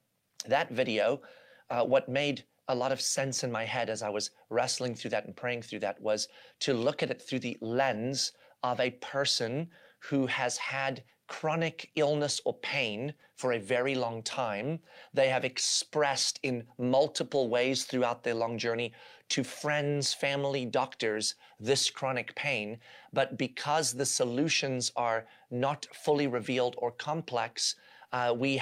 that 0.47 0.71
video, 0.71 1.21
uh, 1.69 1.83
what 1.83 2.09
made 2.09 2.43
a 2.67 2.75
lot 2.75 2.91
of 2.91 3.01
sense 3.01 3.43
in 3.43 3.51
my 3.51 3.65
head 3.65 3.89
as 3.89 4.01
I 4.01 4.09
was 4.09 4.31
wrestling 4.49 4.95
through 4.95 5.11
that 5.11 5.25
and 5.25 5.35
praying 5.35 5.63
through 5.63 5.79
that 5.79 6.01
was 6.01 6.27
to 6.61 6.73
look 6.73 7.03
at 7.03 7.11
it 7.11 7.21
through 7.21 7.39
the 7.39 7.57
lens 7.61 8.33
of 8.63 8.79
a 8.79 8.91
person 8.91 9.69
who 9.99 10.25
has 10.27 10.57
had 10.57 11.03
chronic 11.27 11.89
illness 11.95 12.41
or 12.43 12.53
pain 12.55 13.13
for 13.35 13.53
a 13.53 13.59
very 13.59 13.95
long 13.95 14.21
time. 14.21 14.79
They 15.13 15.29
have 15.29 15.45
expressed 15.45 16.39
in 16.43 16.65
multiple 16.77 17.49
ways 17.49 17.85
throughout 17.85 18.23
their 18.23 18.33
long 18.33 18.57
journey 18.57 18.93
to 19.29 19.43
friends, 19.43 20.13
family, 20.13 20.65
doctors 20.65 21.35
this 21.57 21.89
chronic 21.89 22.35
pain. 22.35 22.79
But 23.13 23.37
because 23.37 23.93
the 23.93 24.05
solutions 24.05 24.91
are 24.97 25.25
not 25.49 25.87
fully 25.93 26.27
revealed 26.27 26.75
or 26.77 26.91
complex, 26.91 27.75
uh, 28.13 28.33
we, 28.37 28.61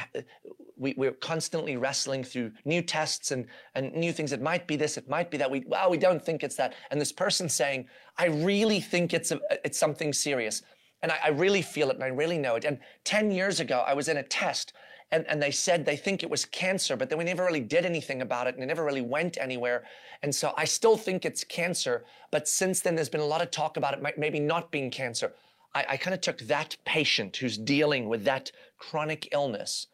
we, 0.77 0.93
we're 0.97 1.11
constantly 1.11 1.77
wrestling 1.77 2.23
through 2.23 2.51
new 2.65 2.81
tests 2.81 3.31
and, 3.31 3.45
and 3.75 3.93
new 3.93 4.13
things. 4.13 4.31
It 4.31 4.41
might 4.41 4.67
be 4.67 4.75
this, 4.75 4.97
it 4.97 5.09
might 5.09 5.31
be 5.31 5.37
that. 5.37 5.49
We, 5.49 5.63
well, 5.67 5.89
we 5.89 5.97
don't 5.97 6.23
think 6.23 6.43
it's 6.43 6.55
that. 6.55 6.73
And 6.91 6.99
this 6.99 7.11
person 7.11 7.49
saying, 7.49 7.87
I 8.17 8.27
really 8.27 8.79
think 8.79 9.13
it's, 9.13 9.31
a, 9.31 9.39
it's 9.65 9.77
something 9.77 10.13
serious. 10.13 10.61
And 11.01 11.11
I, 11.11 11.19
I 11.25 11.29
really 11.29 11.61
feel 11.61 11.89
it 11.89 11.95
and 11.95 12.03
I 12.03 12.07
really 12.07 12.37
know 12.37 12.55
it. 12.55 12.65
And 12.65 12.79
10 13.03 13.31
years 13.31 13.59
ago, 13.59 13.83
I 13.85 13.93
was 13.93 14.07
in 14.07 14.17
a 14.17 14.23
test 14.23 14.73
and, 15.11 15.25
and 15.27 15.41
they 15.41 15.51
said 15.51 15.85
they 15.85 15.97
think 15.97 16.21
it 16.21 16.29
was 16.29 16.45
cancer, 16.45 16.95
but 16.95 17.09
then 17.09 17.17
we 17.17 17.23
never 17.23 17.43
really 17.43 17.61
did 17.61 17.85
anything 17.85 18.21
about 18.21 18.47
it 18.47 18.55
and 18.55 18.63
it 18.63 18.67
never 18.67 18.83
really 18.83 19.01
went 19.01 19.37
anywhere. 19.39 19.83
And 20.21 20.33
so 20.33 20.53
I 20.55 20.65
still 20.65 20.97
think 20.97 21.25
it's 21.25 21.43
cancer, 21.43 22.05
but 22.31 22.47
since 22.47 22.81
then 22.81 22.95
there's 22.95 23.09
been 23.09 23.21
a 23.21 23.25
lot 23.25 23.41
of 23.41 23.49
talk 23.49 23.77
about 23.77 23.93
it 23.95 24.17
maybe 24.17 24.39
not 24.39 24.71
being 24.71 24.91
cancer. 24.91 25.33
I, 25.73 25.85
I 25.89 25.97
kind 25.97 26.13
of 26.13 26.21
took 26.21 26.39
that 26.41 26.77
patient 26.85 27.37
who's 27.37 27.57
dealing 27.57 28.07
with 28.07 28.23
that 28.25 28.51
chronic 28.79 29.29
illness 29.31 29.87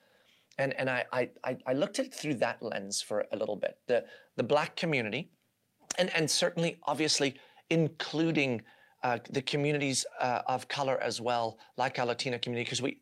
and, 0.57 0.73
and 0.73 0.89
I, 0.89 1.05
I, 1.11 1.57
I 1.65 1.73
looked 1.73 1.99
at 1.99 2.05
it 2.05 2.13
through 2.13 2.35
that 2.35 2.61
lens 2.61 3.01
for 3.01 3.25
a 3.31 3.37
little 3.37 3.55
bit. 3.55 3.77
The, 3.87 4.05
the 4.37 4.43
black 4.43 4.75
community, 4.75 5.29
and, 5.97 6.09
and 6.15 6.29
certainly, 6.29 6.77
obviously, 6.83 7.35
including 7.69 8.61
uh, 9.03 9.19
the 9.29 9.41
communities 9.41 10.05
uh, 10.19 10.41
of 10.47 10.67
color 10.67 10.99
as 11.01 11.21
well, 11.21 11.59
like 11.77 11.99
our 11.99 12.05
Latino 12.05 12.37
community, 12.39 12.63
because 12.63 12.81
we 12.81 12.97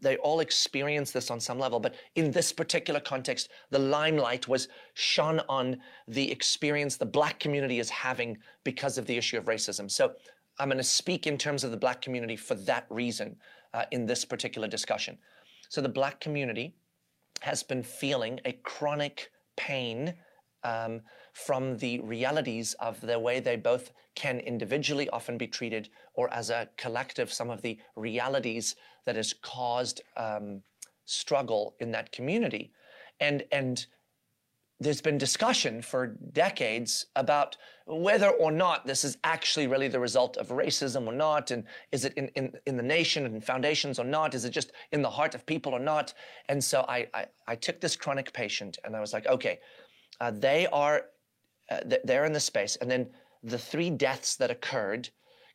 they 0.00 0.16
all 0.16 0.40
experience 0.40 1.10
this 1.10 1.30
on 1.30 1.38
some 1.40 1.58
level. 1.58 1.78
But 1.78 1.94
in 2.14 2.30
this 2.30 2.52
particular 2.52 3.00
context, 3.00 3.50
the 3.70 3.78
limelight 3.78 4.48
was 4.48 4.68
shone 4.94 5.40
on 5.48 5.76
the 6.08 6.30
experience 6.30 6.96
the 6.96 7.06
black 7.06 7.38
community 7.38 7.80
is 7.80 7.90
having 7.90 8.38
because 8.64 8.96
of 8.96 9.06
the 9.06 9.16
issue 9.16 9.36
of 9.36 9.44
racism. 9.44 9.90
So 9.90 10.12
I'm 10.58 10.68
going 10.68 10.78
to 10.78 10.84
speak 10.84 11.26
in 11.26 11.36
terms 11.36 11.64
of 11.64 11.70
the 11.70 11.76
black 11.76 12.00
community 12.00 12.36
for 12.36 12.54
that 12.54 12.86
reason 12.88 13.36
uh, 13.74 13.84
in 13.90 14.06
this 14.06 14.24
particular 14.24 14.68
discussion. 14.68 15.18
So 15.68 15.80
the 15.80 15.88
black 15.88 16.20
community 16.20 16.74
has 17.40 17.62
been 17.62 17.82
feeling 17.82 18.40
a 18.44 18.52
chronic 18.52 19.30
pain 19.56 20.14
um, 20.64 21.00
from 21.32 21.76
the 21.78 21.98
realities 22.00 22.74
of 22.74 23.00
the 23.00 23.18
way 23.18 23.40
they 23.40 23.56
both 23.56 23.92
can 24.14 24.38
individually 24.40 25.08
often 25.10 25.38
be 25.38 25.46
treated 25.46 25.88
or 26.14 26.32
as 26.32 26.50
a 26.50 26.68
collective, 26.76 27.32
some 27.32 27.50
of 27.50 27.62
the 27.62 27.78
realities 27.96 28.76
that 29.06 29.16
has 29.16 29.32
caused 29.32 30.02
um, 30.16 30.62
struggle 31.06 31.74
in 31.80 31.90
that 31.90 32.12
community. 32.12 32.70
And, 33.20 33.44
and 33.50 33.86
there's 34.82 35.00
been 35.00 35.18
discussion 35.18 35.82
for 35.82 36.08
decades 36.32 37.06
about 37.16 37.56
whether 37.86 38.30
or 38.30 38.50
not 38.50 38.86
this 38.86 39.04
is 39.04 39.16
actually 39.24 39.66
really 39.66 39.88
the 39.88 40.00
result 40.00 40.36
of 40.36 40.48
racism 40.48 41.06
or 41.06 41.12
not, 41.12 41.50
and 41.50 41.64
is 41.90 42.04
it 42.04 42.14
in, 42.14 42.28
in, 42.28 42.52
in 42.66 42.76
the 42.76 42.82
nation 42.82 43.24
and 43.26 43.44
foundations 43.44 43.98
or 43.98 44.04
not? 44.04 44.34
Is 44.34 44.44
it 44.44 44.50
just 44.50 44.72
in 44.92 45.02
the 45.02 45.10
heart 45.10 45.34
of 45.34 45.44
people 45.46 45.72
or 45.72 45.80
not? 45.80 46.14
And 46.48 46.62
so 46.62 46.84
I, 46.88 47.06
I, 47.14 47.26
I 47.46 47.54
took 47.56 47.80
this 47.80 47.96
chronic 47.96 48.32
patient 48.32 48.78
and 48.84 48.96
I 48.96 49.00
was 49.00 49.12
like, 49.12 49.26
okay, 49.26 49.60
uh, 50.20 50.30
they 50.30 50.66
are, 50.68 51.06
uh, 51.70 51.80
they're 52.04 52.24
in 52.24 52.32
the 52.32 52.40
space. 52.40 52.76
And 52.76 52.90
then 52.90 53.08
the 53.42 53.58
three 53.58 53.90
deaths 53.90 54.36
that 54.36 54.50
occurred 54.50 55.08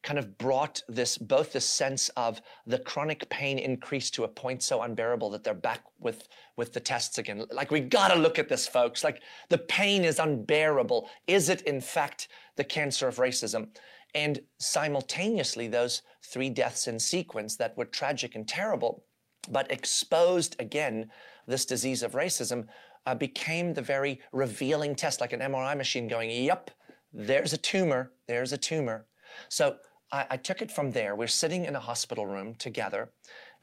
kind 0.04 0.20
of 0.20 0.38
brought 0.38 0.82
this 0.88 1.18
both 1.18 1.54
the 1.54 1.62
sense 1.62 2.10
of 2.10 2.42
the 2.66 2.80
chronic 2.80 3.28
pain 3.30 3.58
increased 3.58 4.14
to 4.16 4.24
a 4.24 4.28
point 4.28 4.64
so 4.64 4.82
unbearable 4.82 5.30
that 5.32 5.44
they're 5.44 5.54
back 5.54 5.84
with 6.00 6.28
with 6.56 6.74
the 6.74 6.80
tests 6.80 7.18
again. 7.18 7.46
Like 7.52 7.72
we 7.72 7.82
got 7.82 8.10
to 8.10 8.20
look 8.20 8.40
at 8.40 8.50
this 8.50 8.68
folks. 8.68 9.04
Like 9.04 9.22
the 9.50 9.58
pain 9.58 10.04
is 10.04 10.20
unbearable. 10.20 11.10
Is 11.28 11.50
it 11.50 11.62
in 11.62 11.82
fact 11.82 12.30
the 12.56 12.64
cancer 12.64 13.08
of 13.08 13.18
racism? 13.18 13.70
And 14.16 14.40
simultaneously 14.60 15.68
those 15.68 16.02
three 16.24 16.50
deaths 16.50 16.88
in 16.88 17.00
sequence 17.00 17.56
that 17.58 17.78
were 17.78 17.86
tragic 17.86 18.36
and 18.36 18.48
terrible 18.48 19.04
but 19.50 19.72
exposed 19.72 20.56
again 20.60 21.10
this 21.48 21.66
disease 21.66 22.04
of 22.04 22.14
racism 22.14 22.68
uh, 23.06 23.16
became 23.16 23.74
the 23.74 23.82
very 23.82 24.20
revealing 24.32 24.96
test 24.96 25.22
like 25.22 25.34
an 25.34 25.40
mri 25.40 25.78
machine 25.78 26.08
going 26.08 26.30
yep 26.30 26.72
there's 27.14 27.54
a 27.54 27.58
tumor 27.58 28.12
there's 28.28 28.52
a 28.52 28.58
tumor 28.58 29.06
so 29.50 29.78
I, 30.12 30.26
I 30.32 30.38
took 30.38 30.62
it 30.62 30.72
from 30.72 30.92
there. 30.92 31.16
We're 31.16 31.28
sitting 31.28 31.66
in 31.66 31.76
a 31.76 31.80
hospital 31.80 32.26
room 32.26 32.56
together. 32.56 33.12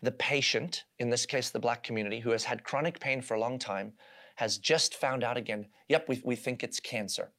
The 0.03 0.13
patient, 0.13 0.85
in 0.99 1.11
this 1.11 1.27
case, 1.27 1.51
the 1.51 1.59
black 1.59 1.83
community, 1.83 2.21
who 2.21 2.31
has 2.31 2.45
had 2.45 2.65
chronic 2.65 3.01
pain 3.01 3.23
for 3.23 3.35
a 3.35 3.41
long 3.41 3.59
time, 3.59 3.93
has 4.37 4.59
just 4.59 4.97
found 4.97 5.23
out 5.23 5.37
again, 5.37 5.67
yep, 5.89 6.09
we, 6.09 6.21
we 6.25 6.37
think 6.37 6.63
it's 6.63 6.81
cancer. 6.81 7.31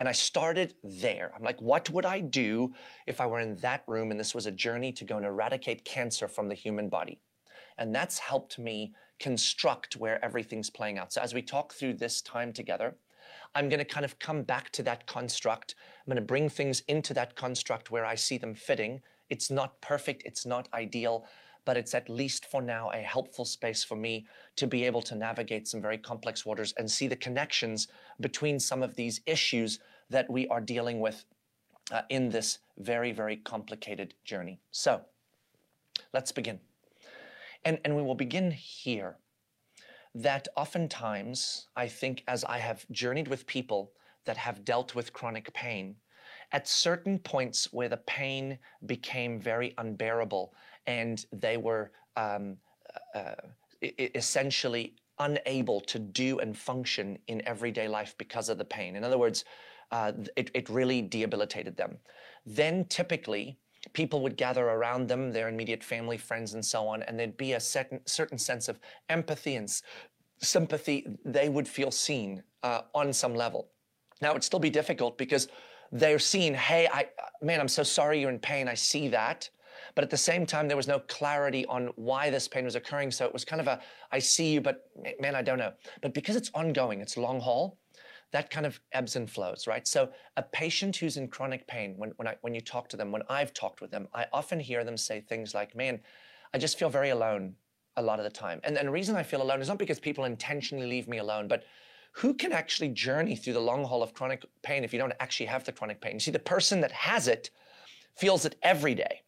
And 0.00 0.08
I 0.08 0.12
started 0.12 0.74
there. 0.82 1.32
I'm 1.34 1.42
like, 1.42 1.60
what 1.60 1.90
would 1.90 2.06
I 2.06 2.20
do 2.20 2.72
if 3.06 3.20
I 3.20 3.26
were 3.26 3.40
in 3.40 3.56
that 3.56 3.82
room 3.86 4.10
and 4.10 4.18
this 4.18 4.34
was 4.34 4.46
a 4.46 4.52
journey 4.52 4.92
to 4.92 5.04
go 5.04 5.16
and 5.16 5.26
eradicate 5.26 5.84
cancer 5.84 6.28
from 6.28 6.48
the 6.48 6.54
human 6.54 6.88
body? 6.88 7.20
And 7.78 7.94
that's 7.94 8.18
helped 8.18 8.58
me 8.58 8.94
construct 9.18 9.96
where 9.96 10.24
everything's 10.24 10.70
playing 10.70 10.98
out. 10.98 11.12
So 11.12 11.20
as 11.20 11.34
we 11.34 11.42
talk 11.42 11.72
through 11.72 11.94
this 11.94 12.22
time 12.22 12.52
together, 12.52 12.96
I'm 13.58 13.68
going 13.68 13.80
to 13.80 13.84
kind 13.84 14.04
of 14.04 14.20
come 14.20 14.44
back 14.44 14.70
to 14.70 14.84
that 14.84 15.08
construct. 15.08 15.74
I'm 15.98 16.12
going 16.12 16.22
to 16.22 16.22
bring 16.22 16.48
things 16.48 16.84
into 16.86 17.12
that 17.14 17.34
construct 17.34 17.90
where 17.90 18.06
I 18.06 18.14
see 18.14 18.38
them 18.38 18.54
fitting. 18.54 19.00
It's 19.30 19.50
not 19.50 19.80
perfect, 19.80 20.22
it's 20.24 20.46
not 20.46 20.68
ideal, 20.72 21.26
but 21.64 21.76
it's 21.76 21.92
at 21.92 22.08
least 22.08 22.46
for 22.46 22.62
now 22.62 22.92
a 22.92 22.98
helpful 22.98 23.44
space 23.44 23.82
for 23.82 23.96
me 23.96 24.28
to 24.54 24.68
be 24.68 24.84
able 24.84 25.02
to 25.02 25.16
navigate 25.16 25.66
some 25.66 25.82
very 25.82 25.98
complex 25.98 26.46
waters 26.46 26.72
and 26.78 26.88
see 26.88 27.08
the 27.08 27.16
connections 27.16 27.88
between 28.20 28.60
some 28.60 28.80
of 28.80 28.94
these 28.94 29.22
issues 29.26 29.80
that 30.08 30.30
we 30.30 30.46
are 30.46 30.60
dealing 30.60 31.00
with 31.00 31.24
uh, 31.90 32.02
in 32.10 32.28
this 32.28 32.60
very, 32.78 33.10
very 33.10 33.38
complicated 33.38 34.14
journey. 34.24 34.60
So 34.70 35.00
let's 36.14 36.30
begin. 36.30 36.60
And, 37.64 37.80
and 37.84 37.96
we 37.96 38.02
will 38.02 38.14
begin 38.14 38.52
here 38.52 39.16
that 40.14 40.48
oftentimes 40.56 41.68
I 41.76 41.88
think 41.88 42.24
as 42.28 42.44
I 42.44 42.58
have 42.58 42.86
journeyed 42.90 43.28
with 43.28 43.46
people 43.46 43.92
that 44.24 44.36
have 44.36 44.64
dealt 44.64 44.94
with 44.94 45.12
chronic 45.12 45.52
pain, 45.52 45.96
at 46.52 46.66
certain 46.66 47.18
points 47.18 47.72
where 47.72 47.88
the 47.88 47.98
pain 47.98 48.58
became 48.86 49.40
very 49.40 49.74
unbearable 49.78 50.54
and 50.86 51.26
they 51.32 51.56
were 51.56 51.92
um, 52.16 52.56
uh, 53.14 53.34
essentially 53.82 54.94
unable 55.18 55.80
to 55.80 55.98
do 55.98 56.38
and 56.38 56.56
function 56.56 57.18
in 57.26 57.46
everyday 57.46 57.88
life 57.88 58.14
because 58.18 58.48
of 58.48 58.58
the 58.58 58.64
pain. 58.64 58.96
In 58.96 59.04
other 59.04 59.18
words, 59.18 59.44
uh, 59.90 60.12
it, 60.36 60.50
it 60.54 60.68
really 60.68 61.02
debilitated 61.02 61.76
them. 61.76 61.98
Then 62.46 62.84
typically, 62.86 63.58
people 63.92 64.20
would 64.22 64.36
gather 64.36 64.64
around 64.64 65.08
them, 65.08 65.32
their 65.32 65.48
immediate 65.48 65.82
family, 65.82 66.16
friends, 66.16 66.54
and 66.54 66.64
so 66.64 66.86
on, 66.88 67.02
and 67.02 67.18
there'd 67.18 67.36
be 67.36 67.54
a 67.54 67.60
certain, 67.60 68.00
certain 68.06 68.38
sense 68.38 68.68
of 68.68 68.78
empathy 69.08 69.56
and 69.56 69.68
sympathy. 70.40 71.06
They 71.24 71.48
would 71.48 71.68
feel 71.68 71.90
seen 71.90 72.42
uh, 72.62 72.82
on 72.94 73.12
some 73.12 73.34
level. 73.34 73.68
Now, 74.20 74.30
it'd 74.30 74.44
still 74.44 74.58
be 74.58 74.70
difficult 74.70 75.16
because 75.16 75.48
they're 75.92 76.18
seen, 76.18 76.54
hey, 76.54 76.88
I, 76.92 77.08
man, 77.42 77.60
I'm 77.60 77.68
so 77.68 77.82
sorry 77.82 78.20
you're 78.20 78.30
in 78.30 78.38
pain. 78.38 78.68
I 78.68 78.74
see 78.74 79.08
that. 79.08 79.48
But 79.94 80.04
at 80.04 80.10
the 80.10 80.16
same 80.16 80.44
time, 80.44 80.68
there 80.68 80.76
was 80.76 80.88
no 80.88 80.98
clarity 81.00 81.64
on 81.66 81.90
why 81.96 82.30
this 82.30 82.48
pain 82.48 82.64
was 82.64 82.74
occurring. 82.74 83.10
So 83.10 83.24
it 83.24 83.32
was 83.32 83.44
kind 83.44 83.60
of 83.60 83.68
a, 83.68 83.80
I 84.12 84.18
see 84.18 84.52
you, 84.52 84.60
but 84.60 84.90
man, 85.20 85.34
I 85.34 85.42
don't 85.42 85.58
know. 85.58 85.72
But 86.02 86.14
because 86.14 86.36
it's 86.36 86.50
ongoing, 86.54 87.00
it's 87.00 87.16
long 87.16 87.40
haul, 87.40 87.78
that 88.32 88.50
kind 88.50 88.66
of 88.66 88.80
ebbs 88.92 89.16
and 89.16 89.30
flows, 89.30 89.66
right? 89.66 89.86
So 89.86 90.10
a 90.36 90.42
patient 90.42 90.96
who's 90.96 91.16
in 91.16 91.28
chronic 91.28 91.66
pain, 91.66 91.94
when, 91.96 92.10
when, 92.16 92.28
I, 92.28 92.36
when 92.42 92.54
you 92.54 92.60
talk 92.60 92.88
to 92.90 92.96
them, 92.96 93.10
when 93.10 93.22
I've 93.28 93.54
talked 93.54 93.80
with 93.80 93.90
them, 93.90 94.08
I 94.12 94.26
often 94.32 94.60
hear 94.60 94.84
them 94.84 94.96
say 94.96 95.20
things 95.20 95.54
like, 95.54 95.74
man, 95.74 96.00
I 96.52 96.58
just 96.58 96.78
feel 96.78 96.90
very 96.90 97.10
alone 97.10 97.54
a 97.96 98.02
lot 98.02 98.20
of 98.20 98.24
the 98.24 98.30
time. 98.30 98.60
And, 98.64 98.76
and 98.76 98.88
the 98.88 98.92
reason 98.92 99.16
I 99.16 99.22
feel 99.22 99.42
alone 99.42 99.60
is 99.60 99.68
not 99.68 99.78
because 99.78 99.98
people 99.98 100.24
intentionally 100.24 100.86
leave 100.86 101.08
me 101.08 101.18
alone, 101.18 101.48
but 101.48 101.64
who 102.12 102.34
can 102.34 102.52
actually 102.52 102.88
journey 102.88 103.36
through 103.36 103.52
the 103.54 103.60
long 103.60 103.84
haul 103.84 104.02
of 104.02 104.14
chronic 104.14 104.44
pain 104.62 104.84
if 104.84 104.92
you 104.92 104.98
don't 104.98 105.12
actually 105.20 105.46
have 105.46 105.64
the 105.64 105.72
chronic 105.72 106.00
pain? 106.00 106.14
You 106.14 106.20
see, 106.20 106.30
the 106.30 106.38
person 106.38 106.80
that 106.80 106.92
has 106.92 107.28
it 107.28 107.50
feels 108.16 108.44
it 108.44 108.56
every 108.62 108.94
day. 108.94 109.22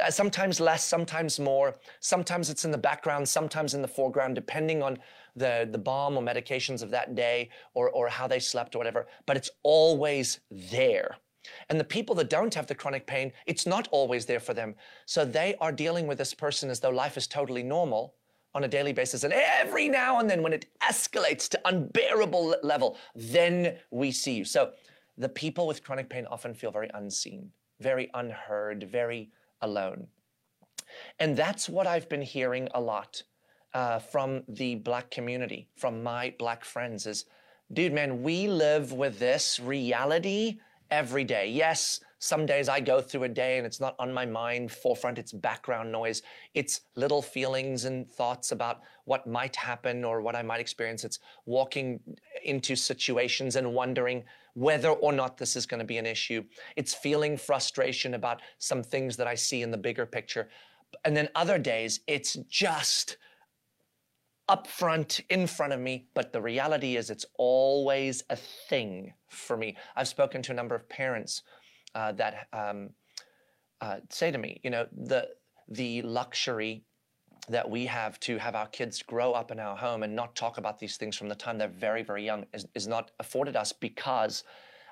Uh, 0.00 0.10
sometimes 0.10 0.60
less, 0.60 0.84
sometimes 0.84 1.38
more. 1.38 1.76
Sometimes 2.00 2.50
it's 2.50 2.64
in 2.64 2.70
the 2.70 2.78
background, 2.78 3.28
sometimes 3.28 3.74
in 3.74 3.82
the 3.82 3.88
foreground, 3.88 4.34
depending 4.34 4.82
on 4.82 4.98
the, 5.38 5.68
the 5.70 5.78
balm 5.78 6.16
or 6.16 6.22
medications 6.22 6.82
of 6.82 6.90
that 6.90 7.14
day 7.14 7.50
or, 7.74 7.90
or 7.90 8.08
how 8.08 8.26
they 8.26 8.38
slept 8.38 8.74
or 8.74 8.78
whatever. 8.78 9.06
But 9.26 9.36
it's 9.36 9.50
always 9.62 10.40
there. 10.50 11.16
And 11.68 11.78
the 11.78 11.84
people 11.84 12.14
that 12.16 12.30
don't 12.30 12.54
have 12.54 12.66
the 12.66 12.74
chronic 12.74 13.06
pain, 13.06 13.32
it's 13.46 13.66
not 13.66 13.88
always 13.90 14.26
there 14.26 14.40
for 14.40 14.54
them. 14.54 14.74
So 15.06 15.24
they 15.24 15.54
are 15.60 15.72
dealing 15.72 16.06
with 16.06 16.18
this 16.18 16.34
person 16.34 16.70
as 16.70 16.80
though 16.80 16.90
life 16.90 17.16
is 17.16 17.26
totally 17.26 17.62
normal 17.62 18.14
on 18.54 18.64
a 18.64 18.68
daily 18.68 18.92
basis. 18.92 19.24
And 19.24 19.32
every 19.32 19.88
now 19.88 20.20
and 20.20 20.28
then, 20.28 20.42
when 20.42 20.52
it 20.52 20.66
escalates 20.82 21.48
to 21.50 21.60
unbearable 21.64 22.56
level, 22.62 22.96
then 23.14 23.76
we 23.90 24.10
see 24.10 24.34
you. 24.34 24.44
So 24.44 24.72
the 25.16 25.28
people 25.28 25.66
with 25.66 25.84
chronic 25.84 26.08
pain 26.08 26.26
often 26.26 26.54
feel 26.54 26.70
very 26.70 26.90
unseen, 26.94 27.50
very 27.80 28.10
unheard, 28.14 28.88
very 28.90 29.30
alone. 29.62 30.06
And 31.18 31.36
that's 31.36 31.68
what 31.68 31.86
I've 31.86 32.08
been 32.08 32.22
hearing 32.22 32.68
a 32.74 32.80
lot 32.80 33.22
uh, 33.74 33.98
from 33.98 34.42
the 34.48 34.76
black 34.76 35.10
community, 35.10 35.68
from 35.76 36.02
my 36.02 36.34
black 36.38 36.64
friends 36.64 37.06
is, 37.06 37.26
dude, 37.72 37.92
man, 37.92 38.22
we 38.22 38.48
live 38.48 38.92
with 38.92 39.18
this 39.18 39.60
reality 39.60 40.58
every 40.90 41.24
day. 41.24 41.48
Yes, 41.50 42.00
some 42.18 42.46
days 42.46 42.68
I 42.68 42.80
go 42.80 43.00
through 43.00 43.24
a 43.24 43.28
day 43.28 43.58
and 43.58 43.66
it's 43.66 43.80
not 43.80 43.94
on 43.98 44.12
my 44.12 44.26
mind 44.26 44.72
forefront, 44.72 45.18
it's 45.18 45.32
background 45.32 45.92
noise. 45.92 46.22
It's 46.54 46.80
little 46.96 47.22
feelings 47.22 47.84
and 47.84 48.10
thoughts 48.10 48.50
about 48.50 48.80
what 49.04 49.26
might 49.26 49.54
happen 49.54 50.04
or 50.04 50.20
what 50.20 50.34
I 50.34 50.42
might 50.42 50.60
experience. 50.60 51.04
It's 51.04 51.20
walking 51.46 52.00
into 52.44 52.74
situations 52.74 53.56
and 53.56 53.72
wondering 53.72 54.24
whether 54.54 54.90
or 54.90 55.12
not 55.12 55.36
this 55.36 55.54
is 55.54 55.66
going 55.66 55.78
to 55.78 55.86
be 55.86 55.98
an 55.98 56.06
issue. 56.06 56.42
It's 56.74 56.94
feeling 56.94 57.36
frustration 57.36 58.14
about 58.14 58.42
some 58.58 58.82
things 58.82 59.16
that 59.16 59.28
I 59.28 59.36
see 59.36 59.62
in 59.62 59.70
the 59.70 59.78
bigger 59.78 60.06
picture. 60.06 60.48
And 61.04 61.16
then 61.16 61.28
other 61.36 61.58
days, 61.58 62.00
it's 62.08 62.34
just 62.48 63.18
up 64.48 64.66
front, 64.66 65.20
in 65.28 65.46
front 65.46 65.72
of 65.72 65.80
me, 65.80 66.06
but 66.14 66.32
the 66.32 66.40
reality 66.40 66.96
is 66.96 67.10
it's 67.10 67.26
always 67.38 68.24
a 68.30 68.36
thing 68.36 69.12
for 69.28 69.56
me. 69.56 69.76
I've 69.94 70.08
spoken 70.08 70.42
to 70.42 70.52
a 70.52 70.54
number 70.54 70.74
of 70.74 70.88
parents 70.88 71.42
uh, 71.94 72.12
that 72.12 72.48
um, 72.52 72.90
uh, 73.80 73.96
say 74.10 74.30
to 74.30 74.38
me, 74.38 74.60
you 74.62 74.70
know, 74.70 74.86
the 74.92 75.28
the 75.70 76.00
luxury 76.00 76.82
that 77.48 77.68
we 77.68 77.86
have 77.86 78.18
to 78.20 78.38
have 78.38 78.54
our 78.54 78.66
kids 78.68 79.02
grow 79.02 79.32
up 79.32 79.50
in 79.50 79.58
our 79.58 79.76
home 79.76 80.02
and 80.02 80.14
not 80.14 80.34
talk 80.34 80.58
about 80.58 80.78
these 80.78 80.96
things 80.96 81.16
from 81.16 81.28
the 81.28 81.34
time 81.34 81.58
they're 81.58 81.68
very, 81.68 82.02
very 82.02 82.24
young 82.24 82.44
is, 82.52 82.66
is 82.74 82.86
not 82.86 83.10
afforded 83.20 83.56
us 83.56 83.72
because 83.72 84.44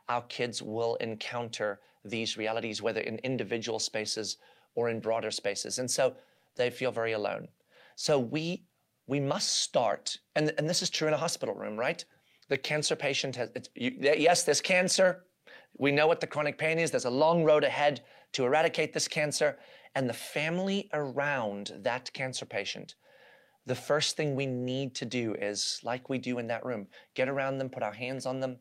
our 0.08 0.22
kids 0.22 0.62
will 0.62 0.96
encounter 0.96 1.80
these 2.04 2.36
realities, 2.36 2.80
whether 2.80 3.00
in 3.00 3.18
individual 3.18 3.78
spaces 3.78 4.38
or 4.74 4.88
in 4.88 5.00
broader 5.00 5.30
spaces. 5.30 5.78
And 5.78 5.90
so 5.90 6.14
they 6.56 6.70
feel 6.70 6.92
very 6.92 7.12
alone. 7.12 7.48
So 7.96 8.18
we 8.18 8.64
we 9.06 9.20
must 9.20 9.62
start, 9.62 10.18
and, 10.34 10.52
and 10.58 10.68
this 10.68 10.82
is 10.82 10.90
true 10.90 11.08
in 11.08 11.14
a 11.14 11.18
hospital 11.18 11.54
room, 11.54 11.76
right? 11.76 12.04
The 12.48 12.56
cancer 12.56 12.96
patient 12.96 13.36
has, 13.36 13.50
you, 13.74 13.92
yes, 14.00 14.44
there's 14.44 14.60
cancer. 14.60 15.24
We 15.78 15.92
know 15.92 16.06
what 16.06 16.20
the 16.20 16.26
chronic 16.26 16.58
pain 16.58 16.78
is. 16.78 16.90
There's 16.90 17.04
a 17.04 17.10
long 17.10 17.44
road 17.44 17.64
ahead 17.64 18.02
to 18.32 18.44
eradicate 18.44 18.92
this 18.92 19.08
cancer. 19.08 19.58
And 19.94 20.08
the 20.08 20.14
family 20.14 20.88
around 20.92 21.72
that 21.78 22.12
cancer 22.12 22.46
patient, 22.46 22.94
the 23.64 23.74
first 23.74 24.16
thing 24.16 24.36
we 24.36 24.46
need 24.46 24.94
to 24.96 25.04
do 25.04 25.34
is, 25.34 25.80
like 25.82 26.08
we 26.08 26.18
do 26.18 26.38
in 26.38 26.46
that 26.48 26.64
room, 26.64 26.86
get 27.14 27.28
around 27.28 27.58
them, 27.58 27.68
put 27.68 27.82
our 27.82 27.92
hands 27.92 28.26
on 28.26 28.40
them, 28.40 28.58